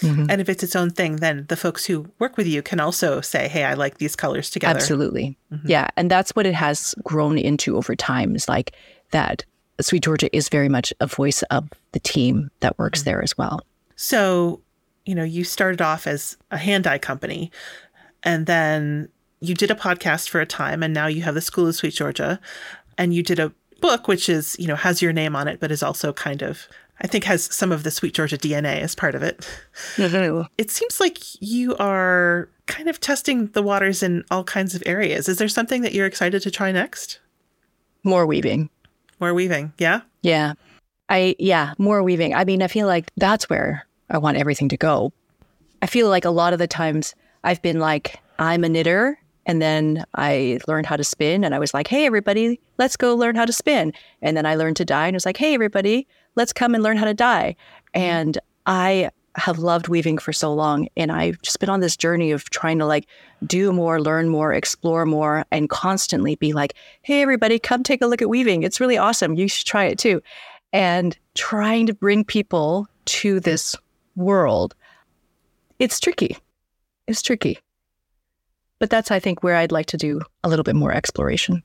Mm-hmm. 0.07 0.27
And 0.29 0.41
if 0.41 0.49
it's 0.49 0.63
its 0.63 0.75
own 0.75 0.91
thing, 0.91 1.17
then 1.17 1.47
the 1.49 1.57
folks 1.57 1.85
who 1.85 2.11
work 2.19 2.37
with 2.37 2.47
you 2.47 2.63
can 2.63 2.81
also 2.81 3.21
say, 3.21 3.47
"Hey, 3.49 3.65
I 3.65 3.75
like 3.75 3.99
these 3.99 4.17
colors 4.17 4.51
together." 4.51 4.77
Absolutely, 4.77 5.39
mm-hmm. 5.53 5.69
yeah, 5.69 5.89
and 5.97 6.11
that's 6.11 6.35
what 6.35 6.47
it 6.47 6.55
has 6.55 6.95
grown 7.05 7.39
into 7.39 7.77
over 7.77 7.95
time. 7.95 8.35
Is 8.35 8.49
like 8.49 8.75
that. 9.13 9.45
SweetGeorgia 9.83 10.29
is 10.33 10.49
very 10.49 10.69
much 10.69 10.93
a 11.01 11.07
voice 11.07 11.43
of 11.45 11.69
the 11.93 12.01
team 12.01 12.51
that 12.61 12.79
works 12.79 13.01
mm-hmm. 13.01 13.11
there 13.11 13.23
as 13.23 13.37
well. 13.37 13.61
So, 13.97 14.61
you 15.05 15.15
know, 15.15 15.25
you 15.25 15.45
started 15.45 15.83
off 15.83 16.07
as 16.07 16.37
a 16.51 16.59
hand 16.59 16.85
dye 16.85 16.99
company, 16.99 17.51
and 18.23 18.47
then 18.47 19.09
you 19.41 19.55
did 19.55 19.71
a 19.71 19.75
podcast 19.75 20.29
for 20.29 20.41
a 20.41 20.47
time, 20.47 20.83
and 20.83 20.95
now 20.95 21.07
you 21.07 21.23
have 21.23 21.35
the 21.35 21.41
School 21.41 21.69
of 21.69 21.75
SweetGeorgia 21.75 22.39
and 22.99 23.15
you 23.15 23.23
did 23.23 23.39
a 23.39 23.53
book 23.81 24.09
which 24.09 24.29
is 24.29 24.57
you 24.59 24.67
know 24.67 24.77
has 24.77 25.03
your 25.03 25.13
name 25.13 25.37
on 25.37 25.47
it 25.47 25.61
but 25.61 25.71
is 25.71 25.83
also 25.83 26.13
kind 26.13 26.43
of 26.43 26.69
I 27.01 27.09
think 27.09 27.25
has 27.25 27.53
some 27.53 27.73
of 27.73 27.83
the 27.83 27.91
SweetGeorgia 27.91 28.39
DNA 28.39 28.81
as 28.81 28.95
part 28.95 29.17
of 29.17 29.23
it. 29.25 29.47
It 30.57 30.71
seems 30.71 31.01
like 31.01 31.19
you 31.43 31.77
are 31.79 32.49
kind 32.67 32.89
of 32.89 33.01
testing 33.01 33.49
the 33.49 33.65
waters 33.65 34.01
in 34.01 34.25
all 34.31 34.45
kinds 34.45 34.77
of 34.77 34.83
areas. 34.87 35.29
Is 35.29 35.39
there 35.39 35.49
something 35.49 35.83
that 35.83 35.93
you're 35.93 36.07
excited 36.07 36.41
to 36.43 36.53
try 36.53 36.71
next? 36.71 37.19
More 38.05 38.27
weaving. 38.27 38.71
More 39.25 39.33
weaving, 39.33 39.73
yeah? 39.79 40.03
Yeah. 40.21 40.53
I 41.09 41.35
yeah, 41.39 41.73
more 41.79 42.03
weaving. 42.03 42.35
I 42.35 42.45
mean, 42.45 42.61
I 42.61 42.67
feel 42.67 42.87
like 42.87 43.11
that's 43.17 43.49
where 43.49 43.87
I 44.11 44.19
want 44.19 44.37
everything 44.37 44.69
to 44.69 44.77
go. 44.77 45.15
I 45.81 45.87
feel 45.87 46.11
like 46.11 46.27
a 46.27 46.31
lot 46.31 46.53
of 46.53 46.59
the 46.59 46.67
times 46.67 47.15
I've 47.43 47.63
been 47.63 47.79
like 47.79 48.21
I'm 48.39 48.65
a 48.65 48.69
knitter 48.69 49.19
and 49.47 49.63
then 49.63 50.05
I 50.15 50.59
learned 50.69 50.85
how 50.85 50.97
to 50.97 51.05
spin 51.05 51.43
and 51.43 51.55
I 51.55 51.59
was 51.59 51.73
like, 51.73 51.89
hey, 51.89 52.05
everybody, 52.05 52.61
let's 52.77 52.99
go 52.99 53.15
learn 53.15 53.35
how 53.35 53.47
to 53.47 53.53
spin. 53.55 53.95
And 54.21 54.37
then 54.37 54.45
I 54.45 54.57
learned 54.57 54.77
to 54.77 54.85
dye 54.85 55.07
and 55.07 55.15
I 55.15 55.17
was 55.17 55.25
like, 55.25 55.39
hey, 55.39 55.55
everybody, 55.55 56.07
let's 56.35 56.53
come 56.53 56.75
and 56.75 56.85
learn 56.85 56.99
how 56.99 57.07
to 57.07 57.15
dye. 57.15 57.57
Mm-hmm. 57.95 58.03
And 58.03 58.39
I 58.67 59.09
have 59.37 59.59
loved 59.59 59.89
weaving 59.89 60.19
for 60.19 60.33
so 60.33 60.53
long. 60.53 60.89
And 60.97 61.11
I've 61.11 61.41
just 61.43 61.59
been 61.59 61.69
on 61.69 61.81
this 61.81 61.97
journey 61.97 62.31
of 62.31 62.49
trying 62.51 62.79
to 62.79 62.87
like 62.87 63.07
do 63.47 63.73
more, 63.73 64.01
learn 64.01 64.29
more, 64.29 64.53
explore 64.53 65.05
more, 65.05 65.45
and 65.51 65.69
constantly 65.69 66.37
be 66.37 66.53
like, 66.53 66.75
hey, 67.03 67.23
everybody, 67.23 67.59
come 67.59 67.83
take 67.83 68.03
a 68.03 68.07
look 68.07 68.23
at 68.23 68.29
weaving. 68.29 68.63
It's 68.63 68.81
really 68.81 68.97
awesome. 68.97 69.35
You 69.35 69.49
should 69.49 69.67
try 69.67 69.85
it 69.85 69.99
too. 69.99 70.23
And 70.73 71.17
trying 71.35 71.87
to 71.87 71.95
bring 71.95 72.25
people 72.25 72.87
to 73.07 73.41
this 73.41 73.77
world, 74.17 74.75
it's 75.79 76.01
tricky. 76.01 76.37
It's 77.07 77.23
tricky. 77.23 77.59
But 78.79 78.91
that's, 78.91 79.11
I 79.11 79.21
think, 79.21 79.43
where 79.43 79.57
I'd 79.57 79.73
like 79.73 79.87
to 79.87 79.97
do 79.97 80.21
a 80.43 80.49
little 80.49 80.65
bit 80.65 80.75
more 80.75 80.93
exploration. 80.93 81.63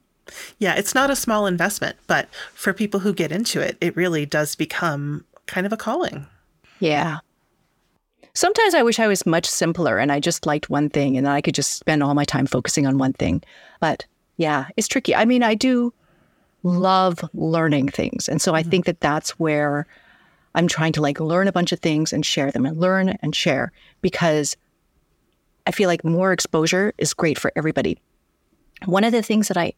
Yeah, 0.59 0.75
it's 0.75 0.93
not 0.93 1.09
a 1.09 1.15
small 1.15 1.47
investment, 1.47 1.97
but 2.07 2.29
for 2.53 2.71
people 2.73 2.99
who 2.99 3.13
get 3.13 3.31
into 3.31 3.59
it, 3.59 3.77
it 3.81 3.95
really 3.95 4.25
does 4.25 4.55
become 4.55 5.25
kind 5.47 5.65
of 5.65 5.73
a 5.73 5.77
calling. 5.77 6.27
Yeah. 6.79 7.19
Sometimes 8.33 8.73
I 8.73 8.83
wish 8.83 8.99
I 8.99 9.07
was 9.07 9.25
much 9.25 9.45
simpler 9.45 9.97
and 9.97 10.11
I 10.11 10.19
just 10.19 10.45
liked 10.45 10.69
one 10.69 10.89
thing 10.89 11.17
and 11.17 11.27
I 11.27 11.41
could 11.41 11.55
just 11.55 11.75
spend 11.75 12.03
all 12.03 12.13
my 12.13 12.25
time 12.25 12.45
focusing 12.45 12.85
on 12.85 12.97
one 12.97 13.13
thing. 13.13 13.43
But 13.79 14.05
yeah, 14.37 14.67
it's 14.77 14.87
tricky. 14.87 15.15
I 15.15 15.25
mean, 15.25 15.43
I 15.43 15.55
do 15.55 15.93
love 16.63 17.27
learning 17.33 17.89
things. 17.89 18.29
And 18.29 18.41
so 18.41 18.53
I 18.53 18.61
mm-hmm. 18.61 18.69
think 18.69 18.85
that 18.85 19.01
that's 19.01 19.31
where 19.39 19.87
I'm 20.55 20.67
trying 20.67 20.93
to 20.93 21.01
like 21.01 21.19
learn 21.19 21.47
a 21.47 21.51
bunch 21.51 21.71
of 21.71 21.79
things 21.79 22.13
and 22.13 22.25
share 22.25 22.51
them 22.51 22.65
and 22.65 22.79
learn 22.79 23.09
and 23.21 23.35
share 23.35 23.71
because 24.01 24.55
I 25.67 25.71
feel 25.71 25.87
like 25.87 26.03
more 26.03 26.33
exposure 26.33 26.93
is 26.97 27.13
great 27.13 27.37
for 27.37 27.51
everybody. 27.55 27.99
One 28.85 29.03
of 29.03 29.11
the 29.11 29.21
things 29.21 29.47
that 29.49 29.57
I 29.57 29.73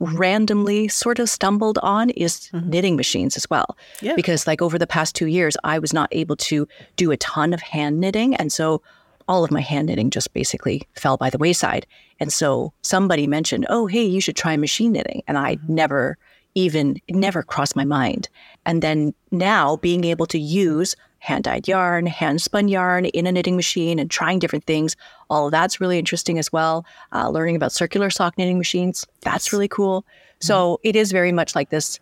randomly 0.00 0.88
sort 0.88 1.18
of 1.18 1.28
stumbled 1.28 1.78
on 1.82 2.10
is 2.10 2.50
mm-hmm. 2.52 2.70
knitting 2.70 2.96
machines 2.96 3.36
as 3.36 3.48
well. 3.48 3.76
Yeah. 4.00 4.14
Because 4.16 4.46
like 4.46 4.62
over 4.62 4.78
the 4.78 4.86
past 4.86 5.14
2 5.14 5.26
years 5.26 5.56
I 5.62 5.78
was 5.78 5.92
not 5.92 6.08
able 6.10 6.36
to 6.36 6.66
do 6.96 7.10
a 7.10 7.16
ton 7.18 7.52
of 7.52 7.60
hand 7.60 8.00
knitting 8.00 8.34
and 8.34 8.52
so 8.52 8.82
all 9.28 9.44
of 9.44 9.50
my 9.52 9.60
hand 9.60 9.86
knitting 9.86 10.10
just 10.10 10.32
basically 10.32 10.88
fell 10.96 11.16
by 11.16 11.30
the 11.30 11.38
wayside. 11.38 11.86
And 12.18 12.32
so 12.32 12.72
somebody 12.82 13.28
mentioned, 13.28 13.64
"Oh, 13.70 13.86
hey, 13.86 14.04
you 14.04 14.20
should 14.20 14.36
try 14.36 14.56
machine 14.56 14.92
knitting." 14.92 15.22
And 15.28 15.38
I 15.38 15.56
mm-hmm. 15.56 15.74
never 15.74 16.18
even 16.56 16.96
it 17.06 17.14
never 17.14 17.44
crossed 17.44 17.76
my 17.76 17.84
mind. 17.84 18.28
And 18.66 18.82
then 18.82 19.14
now 19.30 19.76
being 19.76 20.04
able 20.04 20.26
to 20.26 20.38
use 20.38 20.96
hand 21.20 21.44
dyed 21.44 21.68
yarn, 21.68 22.06
hand 22.06 22.42
spun 22.42 22.68
yarn 22.68 23.04
in 23.06 23.26
a 23.26 23.32
knitting 23.32 23.54
machine 23.54 23.98
and 23.98 24.10
trying 24.10 24.38
different 24.38 24.64
things. 24.64 24.96
All 25.28 25.46
of 25.46 25.52
that's 25.52 25.80
really 25.80 25.98
interesting 25.98 26.38
as 26.38 26.52
well. 26.52 26.84
Uh, 27.12 27.28
learning 27.28 27.56
about 27.56 27.72
circular 27.72 28.10
sock 28.10 28.36
knitting 28.36 28.58
machines, 28.58 29.06
that's 29.20 29.52
really 29.52 29.68
cool. 29.68 30.02
Mm-hmm. 30.02 30.46
So 30.46 30.80
it 30.82 30.96
is 30.96 31.12
very 31.12 31.30
much 31.30 31.54
like 31.54 31.70
this 31.70 32.00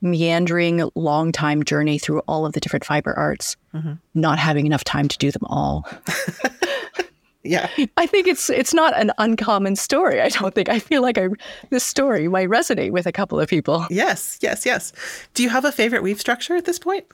meandering, 0.00 0.90
long 0.94 1.30
time 1.30 1.62
journey 1.62 1.98
through 1.98 2.20
all 2.26 2.44
of 2.44 2.52
the 2.52 2.60
different 2.60 2.84
fiber 2.84 3.14
arts, 3.14 3.56
mm-hmm. 3.72 3.92
not 4.14 4.38
having 4.38 4.66
enough 4.66 4.84
time 4.84 5.08
to 5.08 5.18
do 5.18 5.30
them 5.30 5.44
all. 5.46 5.86
yeah 7.46 7.68
i 7.98 8.06
think 8.06 8.26
it's 8.26 8.48
it's 8.48 8.72
not 8.72 8.98
an 8.98 9.12
uncommon 9.18 9.76
story 9.76 10.18
i 10.18 10.30
don't 10.30 10.54
think 10.54 10.70
i 10.70 10.78
feel 10.78 11.02
like 11.02 11.18
I, 11.18 11.28
this 11.68 11.84
story 11.84 12.26
might 12.26 12.48
resonate 12.48 12.90
with 12.90 13.06
a 13.06 13.12
couple 13.12 13.38
of 13.38 13.50
people 13.50 13.86
yes 13.90 14.38
yes 14.40 14.64
yes 14.64 14.94
do 15.34 15.42
you 15.42 15.50
have 15.50 15.66
a 15.66 15.70
favorite 15.70 16.02
weave 16.02 16.18
structure 16.18 16.56
at 16.56 16.64
this 16.64 16.78
point 16.78 17.04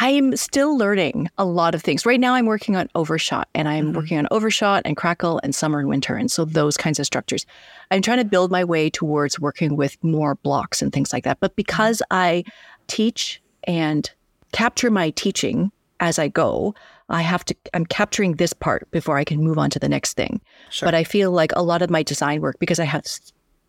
I'm 0.00 0.36
still 0.36 0.78
learning 0.78 1.28
a 1.38 1.44
lot 1.44 1.74
of 1.74 1.82
things. 1.82 2.06
Right 2.06 2.20
now, 2.20 2.34
I'm 2.34 2.46
working 2.46 2.76
on 2.76 2.88
overshot 2.94 3.48
and 3.52 3.68
I'm 3.68 3.86
mm-hmm. 3.86 3.96
working 3.96 4.16
on 4.18 4.28
overshot 4.30 4.82
and 4.84 4.96
crackle 4.96 5.40
and 5.42 5.52
summer 5.52 5.80
and 5.80 5.88
winter. 5.88 6.14
And 6.14 6.30
so 6.30 6.44
those 6.44 6.76
kinds 6.76 7.00
of 7.00 7.06
structures. 7.06 7.44
I'm 7.90 8.00
trying 8.00 8.18
to 8.18 8.24
build 8.24 8.52
my 8.52 8.62
way 8.62 8.90
towards 8.90 9.40
working 9.40 9.74
with 9.74 10.02
more 10.04 10.36
blocks 10.36 10.82
and 10.82 10.92
things 10.92 11.12
like 11.12 11.24
that. 11.24 11.40
But 11.40 11.56
because 11.56 12.00
I 12.12 12.44
teach 12.86 13.42
and 13.64 14.08
capture 14.52 14.88
my 14.88 15.10
teaching 15.10 15.72
as 15.98 16.20
I 16.20 16.28
go, 16.28 16.76
I 17.08 17.22
have 17.22 17.44
to, 17.46 17.56
I'm 17.74 17.84
capturing 17.84 18.34
this 18.34 18.52
part 18.52 18.88
before 18.92 19.16
I 19.16 19.24
can 19.24 19.42
move 19.42 19.58
on 19.58 19.68
to 19.70 19.80
the 19.80 19.88
next 19.88 20.14
thing. 20.14 20.40
Sure. 20.70 20.86
But 20.86 20.94
I 20.94 21.02
feel 21.02 21.32
like 21.32 21.50
a 21.56 21.62
lot 21.62 21.82
of 21.82 21.90
my 21.90 22.04
design 22.04 22.40
work, 22.40 22.60
because 22.60 22.78
I 22.78 22.84
have 22.84 23.04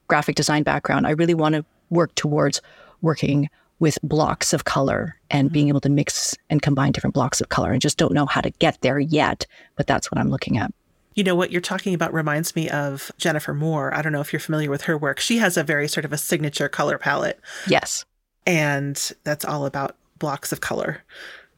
graphic 0.07 0.35
design 0.35 0.61
background, 0.61 1.07
I 1.07 1.11
really 1.11 1.33
want 1.33 1.55
to 1.55 1.65
work 1.89 2.13
towards 2.13 2.61
working 3.01 3.49
with 3.79 3.97
blocks 4.03 4.53
of 4.53 4.65
color 4.65 5.15
and 5.29 5.51
being 5.51 5.65
mm-hmm. 5.65 5.69
able 5.69 5.81
to 5.81 5.89
mix 5.89 6.35
and 6.49 6.61
combine 6.61 6.91
different 6.91 7.13
blocks 7.13 7.41
of 7.41 7.49
color. 7.49 7.71
and 7.71 7.81
just 7.81 7.97
don't 7.97 8.13
know 8.13 8.25
how 8.25 8.41
to 8.41 8.49
get 8.51 8.79
there 8.81 8.99
yet, 8.99 9.45
but 9.75 9.87
that's 9.87 10.11
what 10.11 10.19
I'm 10.19 10.29
looking 10.29 10.57
at. 10.57 10.73
You 11.15 11.23
know, 11.23 11.35
what 11.35 11.51
you're 11.51 11.61
talking 11.61 11.93
about 11.93 12.13
reminds 12.13 12.55
me 12.55 12.69
of 12.69 13.11
Jennifer 13.17 13.53
Moore. 13.53 13.93
I 13.93 14.01
don't 14.01 14.13
know 14.13 14.21
if 14.21 14.31
you're 14.31 14.39
familiar 14.39 14.69
with 14.69 14.83
her 14.83 14.97
work. 14.97 15.19
She 15.19 15.37
has 15.37 15.57
a 15.57 15.63
very 15.63 15.87
sort 15.87 16.05
of 16.05 16.13
a 16.13 16.17
signature 16.17 16.69
color 16.69 16.97
palette. 16.97 17.39
Yes. 17.67 18.05
And 18.45 19.11
that's 19.23 19.43
all 19.43 19.65
about 19.65 19.95
blocks 20.17 20.51
of 20.51 20.61
color. 20.61 21.03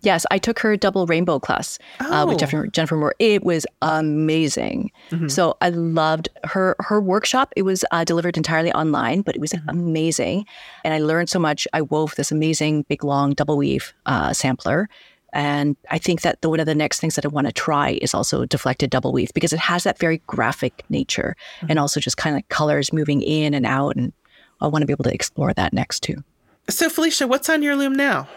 Yes, 0.01 0.25
I 0.31 0.37
took 0.37 0.59
her 0.59 0.75
double 0.75 1.05
rainbow 1.05 1.39
class 1.39 1.77
oh. 1.99 2.11
uh, 2.11 2.25
with 2.25 2.39
Jennifer, 2.39 2.67
Jennifer 2.67 2.97
Moore. 2.97 3.15
It 3.19 3.43
was 3.43 3.65
amazing. 3.81 4.91
Mm-hmm. 5.11 5.27
So 5.27 5.57
I 5.61 5.69
loved 5.69 6.29
her 6.43 6.75
her 6.79 6.99
workshop. 6.99 7.53
It 7.55 7.63
was 7.63 7.85
uh, 7.91 8.03
delivered 8.03 8.37
entirely 8.37 8.71
online, 8.73 9.21
but 9.21 9.35
it 9.35 9.41
was 9.41 9.51
mm-hmm. 9.51 9.69
amazing, 9.69 10.45
and 10.83 10.93
I 10.93 10.99
learned 10.99 11.29
so 11.29 11.39
much. 11.39 11.67
I 11.73 11.81
wove 11.81 12.15
this 12.15 12.31
amazing 12.31 12.83
big 12.83 13.03
long 13.03 13.33
double 13.33 13.57
weave 13.57 13.93
uh, 14.05 14.33
sampler. 14.33 14.89
And 15.33 15.77
I 15.89 15.97
think 15.97 16.21
that 16.21 16.41
the, 16.41 16.49
one 16.49 16.59
of 16.59 16.65
the 16.65 16.75
next 16.75 16.99
things 16.99 17.15
that 17.15 17.23
I 17.23 17.29
want 17.29 17.47
to 17.47 17.53
try 17.53 17.91
is 18.01 18.13
also 18.13 18.45
deflected 18.45 18.89
double 18.89 19.13
weave 19.13 19.33
because 19.33 19.53
it 19.53 19.59
has 19.59 19.85
that 19.85 19.97
very 19.97 20.21
graphic 20.27 20.83
nature 20.89 21.35
mm-hmm. 21.57 21.67
and 21.69 21.79
also 21.79 22.01
just 22.01 22.17
kind 22.17 22.35
of 22.35 22.39
like 22.39 22.49
colors 22.49 22.91
moving 22.91 23.21
in 23.21 23.53
and 23.53 23.65
out. 23.65 23.95
And 23.95 24.11
I 24.59 24.67
want 24.67 24.81
to 24.81 24.85
be 24.85 24.91
able 24.91 25.05
to 25.05 25.13
explore 25.13 25.53
that 25.53 25.71
next 25.71 26.01
too. 26.01 26.23
So, 26.69 26.89
Felicia, 26.89 27.27
what's 27.27 27.49
on 27.49 27.63
your 27.63 27.75
loom 27.75 27.93
now? 27.93 28.27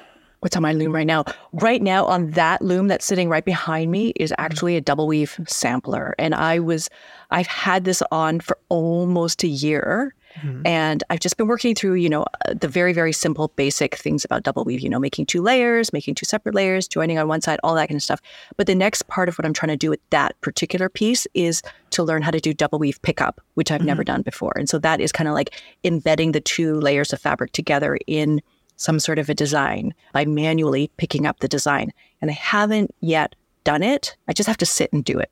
What's 0.45 0.57
on 0.57 0.63
my 0.63 0.75
loom 0.75 0.95
right 0.95 1.07
now? 1.07 1.25
Right 1.55 1.81
now, 1.81 2.05
on 2.05 2.33
that 2.33 2.61
loom 2.61 2.89
that's 2.89 3.07
sitting 3.07 3.31
right 3.31 3.45
behind 3.45 3.91
me 3.91 4.11
is 4.17 4.31
mm-hmm. 4.31 4.45
actually 4.45 4.77
a 4.77 4.81
double 4.81 5.07
weave 5.07 5.41
sampler. 5.49 6.15
And 6.19 6.35
I 6.35 6.59
was, 6.59 6.91
I've 7.31 7.47
had 7.47 7.85
this 7.85 8.03
on 8.13 8.41
for 8.41 8.59
almost 8.69 9.43
a 9.43 9.49
year. 9.49 10.15
Mm-hmm. 10.43 10.67
And 10.67 11.03
I've 11.09 11.21
just 11.21 11.37
been 11.37 11.47
working 11.47 11.75
through, 11.75 11.95
you 11.95 12.11
know, 12.11 12.25
uh, 12.47 12.55
the 12.61 12.69
very, 12.69 12.93
very 12.93 13.13
simple, 13.13 13.53
basic 13.57 13.95
things 13.95 14.25
about 14.25 14.43
double 14.43 14.65
weave, 14.65 14.81
you 14.81 14.91
know, 14.91 14.99
making 14.99 15.27
two 15.27 15.41
layers, 15.41 15.93
making 15.93 16.17
two 16.17 16.27
separate 16.27 16.55
layers, 16.55 16.89
joining 16.89 17.19
on 17.19 17.29
one 17.29 17.41
side, 17.41 17.59
all 17.63 17.75
that 17.77 17.89
kind 17.89 17.97
of 17.97 18.03
stuff. 18.03 18.21
But 18.57 18.67
the 18.67 18.75
next 18.75 19.07
part 19.07 19.29
of 19.29 19.39
what 19.39 19.47
I'm 19.47 19.53
trying 19.55 19.71
to 19.71 19.77
do 19.77 19.91
with 19.91 20.01
that 20.11 20.39
particular 20.43 20.89
piece 20.91 21.27
is 21.33 21.63
to 21.91 22.03
learn 22.03 22.21
how 22.21 22.33
to 22.33 22.41
do 22.41 22.53
double 22.53 22.81
weave 22.81 23.01
pickup, 23.01 23.41
which 23.55 23.71
I've 23.71 23.79
mm-hmm. 23.79 23.87
never 23.87 24.05
done 24.05 24.23
before. 24.23 24.53
And 24.57 24.69
so 24.69 24.79
that 24.81 25.01
is 25.01 25.13
kind 25.13 25.29
of 25.29 25.35
like 25.35 25.55
embedding 25.85 26.33
the 26.33 26.41
two 26.41 26.75
layers 26.81 27.13
of 27.13 27.21
fabric 27.21 27.53
together 27.53 27.97
in 28.07 28.43
some 28.77 28.99
sort 28.99 29.19
of 29.19 29.29
a 29.29 29.35
design 29.35 29.95
by 30.13 30.25
manually 30.25 30.91
picking 30.97 31.27
up 31.27 31.41
the 31.41 31.49
design. 31.49 31.93
And 32.21 32.31
I 32.31 32.35
haven't 32.35 32.95
yet 33.01 33.35
done 33.65 33.83
it. 33.83 34.17
I 34.29 34.33
just 34.33 34.47
have 34.47 34.57
to 34.59 34.67
sit 34.67 34.93
and 34.93 35.05
do 35.05 35.19
it. 35.19 35.31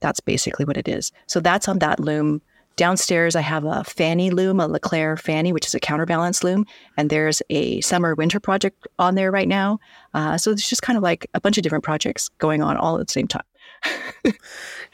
That's 0.00 0.20
basically 0.20 0.64
what 0.64 0.76
it 0.76 0.88
is. 0.88 1.12
So 1.26 1.40
that's 1.40 1.68
on 1.68 1.78
that 1.80 2.00
loom. 2.00 2.40
Downstairs, 2.76 3.34
I 3.34 3.40
have 3.40 3.64
a 3.64 3.82
Fanny 3.82 4.30
loom, 4.30 4.60
a 4.60 4.68
Leclerc 4.68 5.20
Fanny, 5.20 5.52
which 5.52 5.66
is 5.66 5.74
a 5.74 5.80
counterbalance 5.80 6.44
loom. 6.44 6.64
And 6.96 7.10
there's 7.10 7.42
a 7.50 7.80
summer 7.80 8.14
winter 8.14 8.38
project 8.38 8.86
on 9.00 9.16
there 9.16 9.32
right 9.32 9.48
now. 9.48 9.80
Uh, 10.14 10.38
so 10.38 10.52
it's 10.52 10.68
just 10.68 10.82
kind 10.82 10.96
of 10.96 11.02
like 11.02 11.28
a 11.34 11.40
bunch 11.40 11.58
of 11.58 11.64
different 11.64 11.82
projects 11.82 12.28
going 12.38 12.62
on 12.62 12.76
all 12.76 12.98
at 12.98 13.06
the 13.06 13.12
same 13.12 13.26
time. 13.26 13.42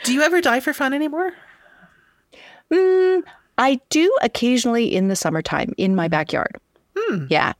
do 0.03 0.14
you 0.14 0.22
ever 0.22 0.41
dye 0.41 0.61
for 0.61 0.72
fun 0.72 0.95
anymore? 0.95 1.32
Mm, 2.72 3.22
I 3.59 3.80
do 3.91 4.11
occasionally 4.22 4.95
in 4.95 5.09
the 5.09 5.16
summertime 5.16 5.74
in 5.76 5.95
my 5.95 6.09
backyard. 6.09 6.59
Hmm. 6.97 7.26
Yeah 7.28 7.53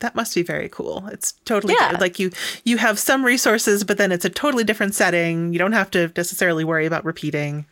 that 0.00 0.14
must 0.14 0.34
be 0.34 0.42
very 0.42 0.68
cool. 0.68 1.06
It's 1.12 1.32
totally 1.44 1.74
yeah. 1.78 1.96
like 2.00 2.18
you 2.18 2.30
you 2.64 2.78
have 2.78 2.98
some 2.98 3.24
resources, 3.24 3.84
but 3.84 3.98
then 3.98 4.12
it's 4.12 4.24
a 4.24 4.30
totally 4.30 4.64
different 4.64 4.94
setting. 4.94 5.52
You 5.52 5.58
don't 5.58 5.72
have 5.72 5.90
to 5.92 6.12
necessarily 6.16 6.64
worry 6.64 6.86
about 6.86 7.04
repeating. 7.04 7.66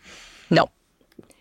No, 0.51 0.71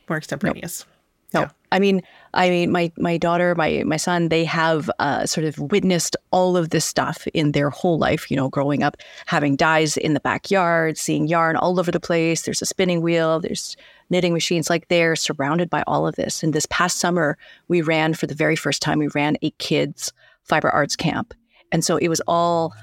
more 0.10 0.18
extemporaneous. 0.18 0.86
No, 1.34 1.42
no. 1.42 1.46
Yeah. 1.46 1.52
I 1.72 1.80
mean, 1.80 2.02
I 2.34 2.50
mean, 2.50 2.72
my 2.72 2.92
my 2.98 3.18
daughter, 3.18 3.56
my 3.56 3.84
my 3.86 3.98
son, 3.98 4.30
they 4.30 4.44
have 4.44 4.90
uh, 5.00 5.26
sort 5.26 5.46
of 5.46 5.58
witnessed 5.58 6.18
all 6.32 6.58
of 6.58 6.72
this 6.72 6.84
stuff 6.84 7.26
in 7.34 7.54
their 7.54 7.70
whole 7.70 7.98
life. 7.98 8.30
You 8.30 8.36
know, 8.36 8.50
growing 8.50 8.84
up, 8.84 8.98
having 9.28 9.56
dyes 9.56 9.96
in 9.96 10.14
the 10.14 10.20
backyard, 10.20 10.98
seeing 10.98 11.28
yarn 11.28 11.56
all 11.56 11.80
over 11.80 11.92
the 11.92 12.00
place. 12.00 12.42
There's 12.42 12.62
a 12.62 12.66
spinning 12.66 13.02
wheel. 13.02 13.40
There's 13.40 13.78
knitting 14.10 14.34
machines. 14.34 14.70
Like 14.70 14.90
they're 14.90 15.16
surrounded 15.16 15.70
by 15.70 15.84
all 15.88 16.06
of 16.06 16.16
this. 16.16 16.44
And 16.44 16.54
this 16.54 16.66
past 16.66 16.98
summer, 16.98 17.38
we 17.70 17.82
ran 17.82 18.14
for 18.14 18.28
the 18.28 18.36
very 18.36 18.58
first 18.58 18.82
time. 18.82 19.00
We 19.00 19.08
ran 19.08 19.38
a 19.42 19.52
kids 19.52 20.12
fiber 20.44 20.70
arts 20.70 20.96
camp. 20.96 21.34
And 21.72 21.84
so 21.84 21.98
it 21.98 22.10
was 22.10 22.22
all 22.28 22.74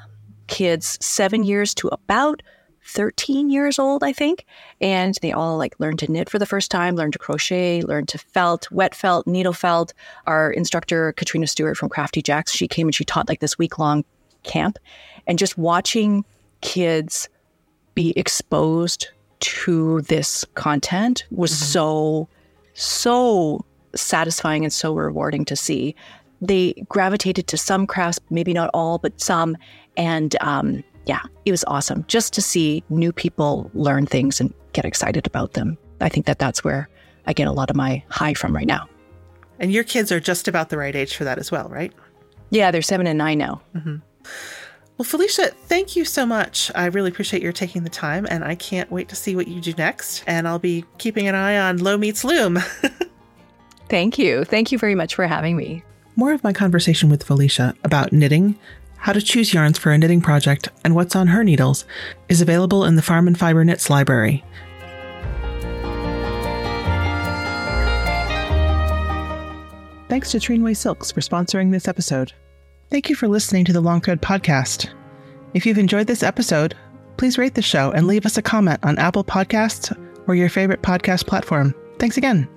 kids 0.46 0.98
seven 1.00 1.44
years 1.44 1.74
to 1.74 1.88
about 1.88 2.42
13 2.88 3.50
years 3.50 3.78
old, 3.78 4.02
I 4.02 4.12
think. 4.12 4.46
And 4.80 5.14
they 5.20 5.32
all 5.32 5.59
like 5.59 5.78
learned 5.78 5.98
to 6.00 6.11
knit 6.11 6.30
for 6.30 6.38
the 6.38 6.46
first 6.46 6.70
time, 6.70 6.96
learned 6.96 7.12
to 7.12 7.18
crochet, 7.18 7.82
learned 7.82 8.09
to 8.09 8.18
felt, 8.18 8.70
wet 8.72 8.94
felt, 8.94 9.26
needle 9.26 9.52
felt. 9.52 9.92
Our 10.26 10.50
instructor, 10.50 11.12
Katrina 11.12 11.46
Stewart 11.46 11.76
from 11.76 11.90
Crafty 11.90 12.22
Jacks, 12.22 12.52
she 12.52 12.66
came 12.66 12.88
and 12.88 12.94
she 12.94 13.04
taught 13.04 13.28
like 13.28 13.40
this 13.40 13.59
week 13.59 13.78
long 13.78 14.04
camp. 14.42 14.78
And 15.26 15.38
just 15.38 15.59
watching 15.59 16.24
kids 16.62 17.28
be 17.94 18.14
exposed 18.16 19.09
to 19.40 20.00
this 20.02 20.44
content 20.54 21.24
was 21.30 21.52
mm-hmm. 21.52 21.64
so, 21.64 22.28
so 22.72 23.64
satisfying 23.94 24.64
and 24.64 24.72
so 24.72 24.94
rewarding 24.94 25.44
to 25.44 25.56
see 25.56 25.94
they 26.41 26.74
gravitated 26.89 27.47
to 27.49 27.57
some 27.57 27.86
crafts, 27.86 28.20
maybe 28.30 28.53
not 28.53 28.70
all, 28.74 28.99
but 28.99 29.20
some. 29.20 29.57
And 29.97 30.36
um, 30.41 30.84
yeah, 31.07 31.22
it 31.45 31.51
was 31.51 31.64
awesome 31.64 32.05
just 32.07 32.32
to 32.34 32.43
see 32.43 32.84
new 32.89 33.12
people 33.12 33.70
learn 33.74 34.07
things 34.07 34.41
and 34.41 34.53
get 34.72 34.84
excited 34.84 35.26
about 35.26 35.55
them. 35.55 35.76
I 36.01 36.09
think 36.09 36.26
that 36.26 36.39
that's 36.39 36.62
where 36.62 36.89
I 37.26 37.32
get 37.32 37.49
a 37.49 37.53
lot 37.53 37.70
of 37.70 37.76
my 37.76 38.03
high 38.09 38.34
from 38.34 38.55
right 38.55 38.66
now. 38.66 38.89
And 39.59 39.72
your 39.72 39.84
kids 39.84 40.12
are 40.12 40.20
just 40.20 40.47
about 40.47 40.68
the 40.68 40.78
right 40.78 40.95
age 40.95 41.16
for 41.16 41.24
that 41.24 41.39
as 41.39 41.51
well, 41.51 41.68
right? 41.68 41.93
Yeah, 42.51 42.70
they're 42.70 42.82
seven 42.82 43.07
and 43.07 43.18
nine 43.18 43.39
now. 43.39 43.61
Mm-hmm. 43.74 43.97
Well, 44.97 45.05
Felicia, 45.05 45.47
thank 45.47 45.95
you 45.95 46.05
so 46.05 46.26
much. 46.26 46.72
I 46.74 46.86
really 46.86 47.11
appreciate 47.11 47.43
your 47.43 47.53
taking 47.53 47.84
the 47.84 47.91
time, 47.91 48.26
and 48.28 48.45
I 48.45 48.57
can't 48.57 48.91
wait 48.91 49.09
to 49.11 49.16
see 49.16 49.36
what 49.36 49.47
you 49.47 49.61
do 49.61 49.72
next. 49.74 50.24
And 50.26 50.49
I'll 50.49 50.59
be 50.59 50.84
keeping 50.99 51.28
an 51.28 51.36
eye 51.36 51.57
on 51.57 51.78
Lo 51.78 51.97
Meets 51.97 52.24
Loom. 52.24 52.59
thank 53.89 54.18
you. 54.18 54.45
Thank 54.45 54.72
you 54.72 54.78
very 54.78 54.97
much 54.97 55.14
for 55.14 55.26
having 55.26 55.57
me. 55.57 55.84
More 56.19 56.33
of 56.33 56.43
my 56.43 56.53
conversation 56.53 57.11
with 57.11 57.23
Felicia 57.23 57.77
about 57.85 58.12
knitting, 58.12 58.59
how 58.97 59.12
to 59.12 59.23
choose 59.23 59.55
yarns 59.55 59.79
for 59.79 59.93
a 59.93 59.99
knitting 59.99 60.21
project, 60.21 60.69
and 60.83 60.97
what's 60.97 61.14
on 61.14 61.29
her 61.29 61.45
needles 61.45 61.85
is 62.29 62.41
available 62.41 62.85
in 62.85 62.97
the 62.97 63.03
Farm 63.03 63.29
and 63.29 63.39
Fiber 63.39 63.64
Knits 63.64 63.89
library. 63.89 64.45
Thanks 70.09 70.33
to 70.33 70.39
Treenway 70.39 70.77
Silks 70.77 71.12
for 71.12 71.21
sponsoring 71.21 71.71
this 71.71 71.87
episode. 71.87 72.33
Thank 72.91 73.09
you 73.09 73.14
for 73.14 73.29
listening 73.29 73.64
to 73.66 73.73
the 73.73 73.81
Long 73.81 74.01
Thread 74.01 74.21
podcast. 74.21 74.93
If 75.55 75.64
you've 75.64 75.79
enjoyed 75.79 76.09
this 76.09 76.25
episode, 76.25 76.75
please 77.16 77.39
rate 77.39 77.55
the 77.55 77.62
show 77.62 77.93
and 77.93 78.09
leave 78.09 78.27
us 78.27 78.37
a 78.37 78.43
comment 78.43 78.81
on 78.83 78.99
Apple 78.99 79.23
Podcasts 79.23 79.97
or 80.27 80.35
your 80.35 80.49
favorite 80.49 80.83
podcast 80.83 81.29
platform. 81.29 81.73
Thanks 82.01 82.16
again. 82.16 82.49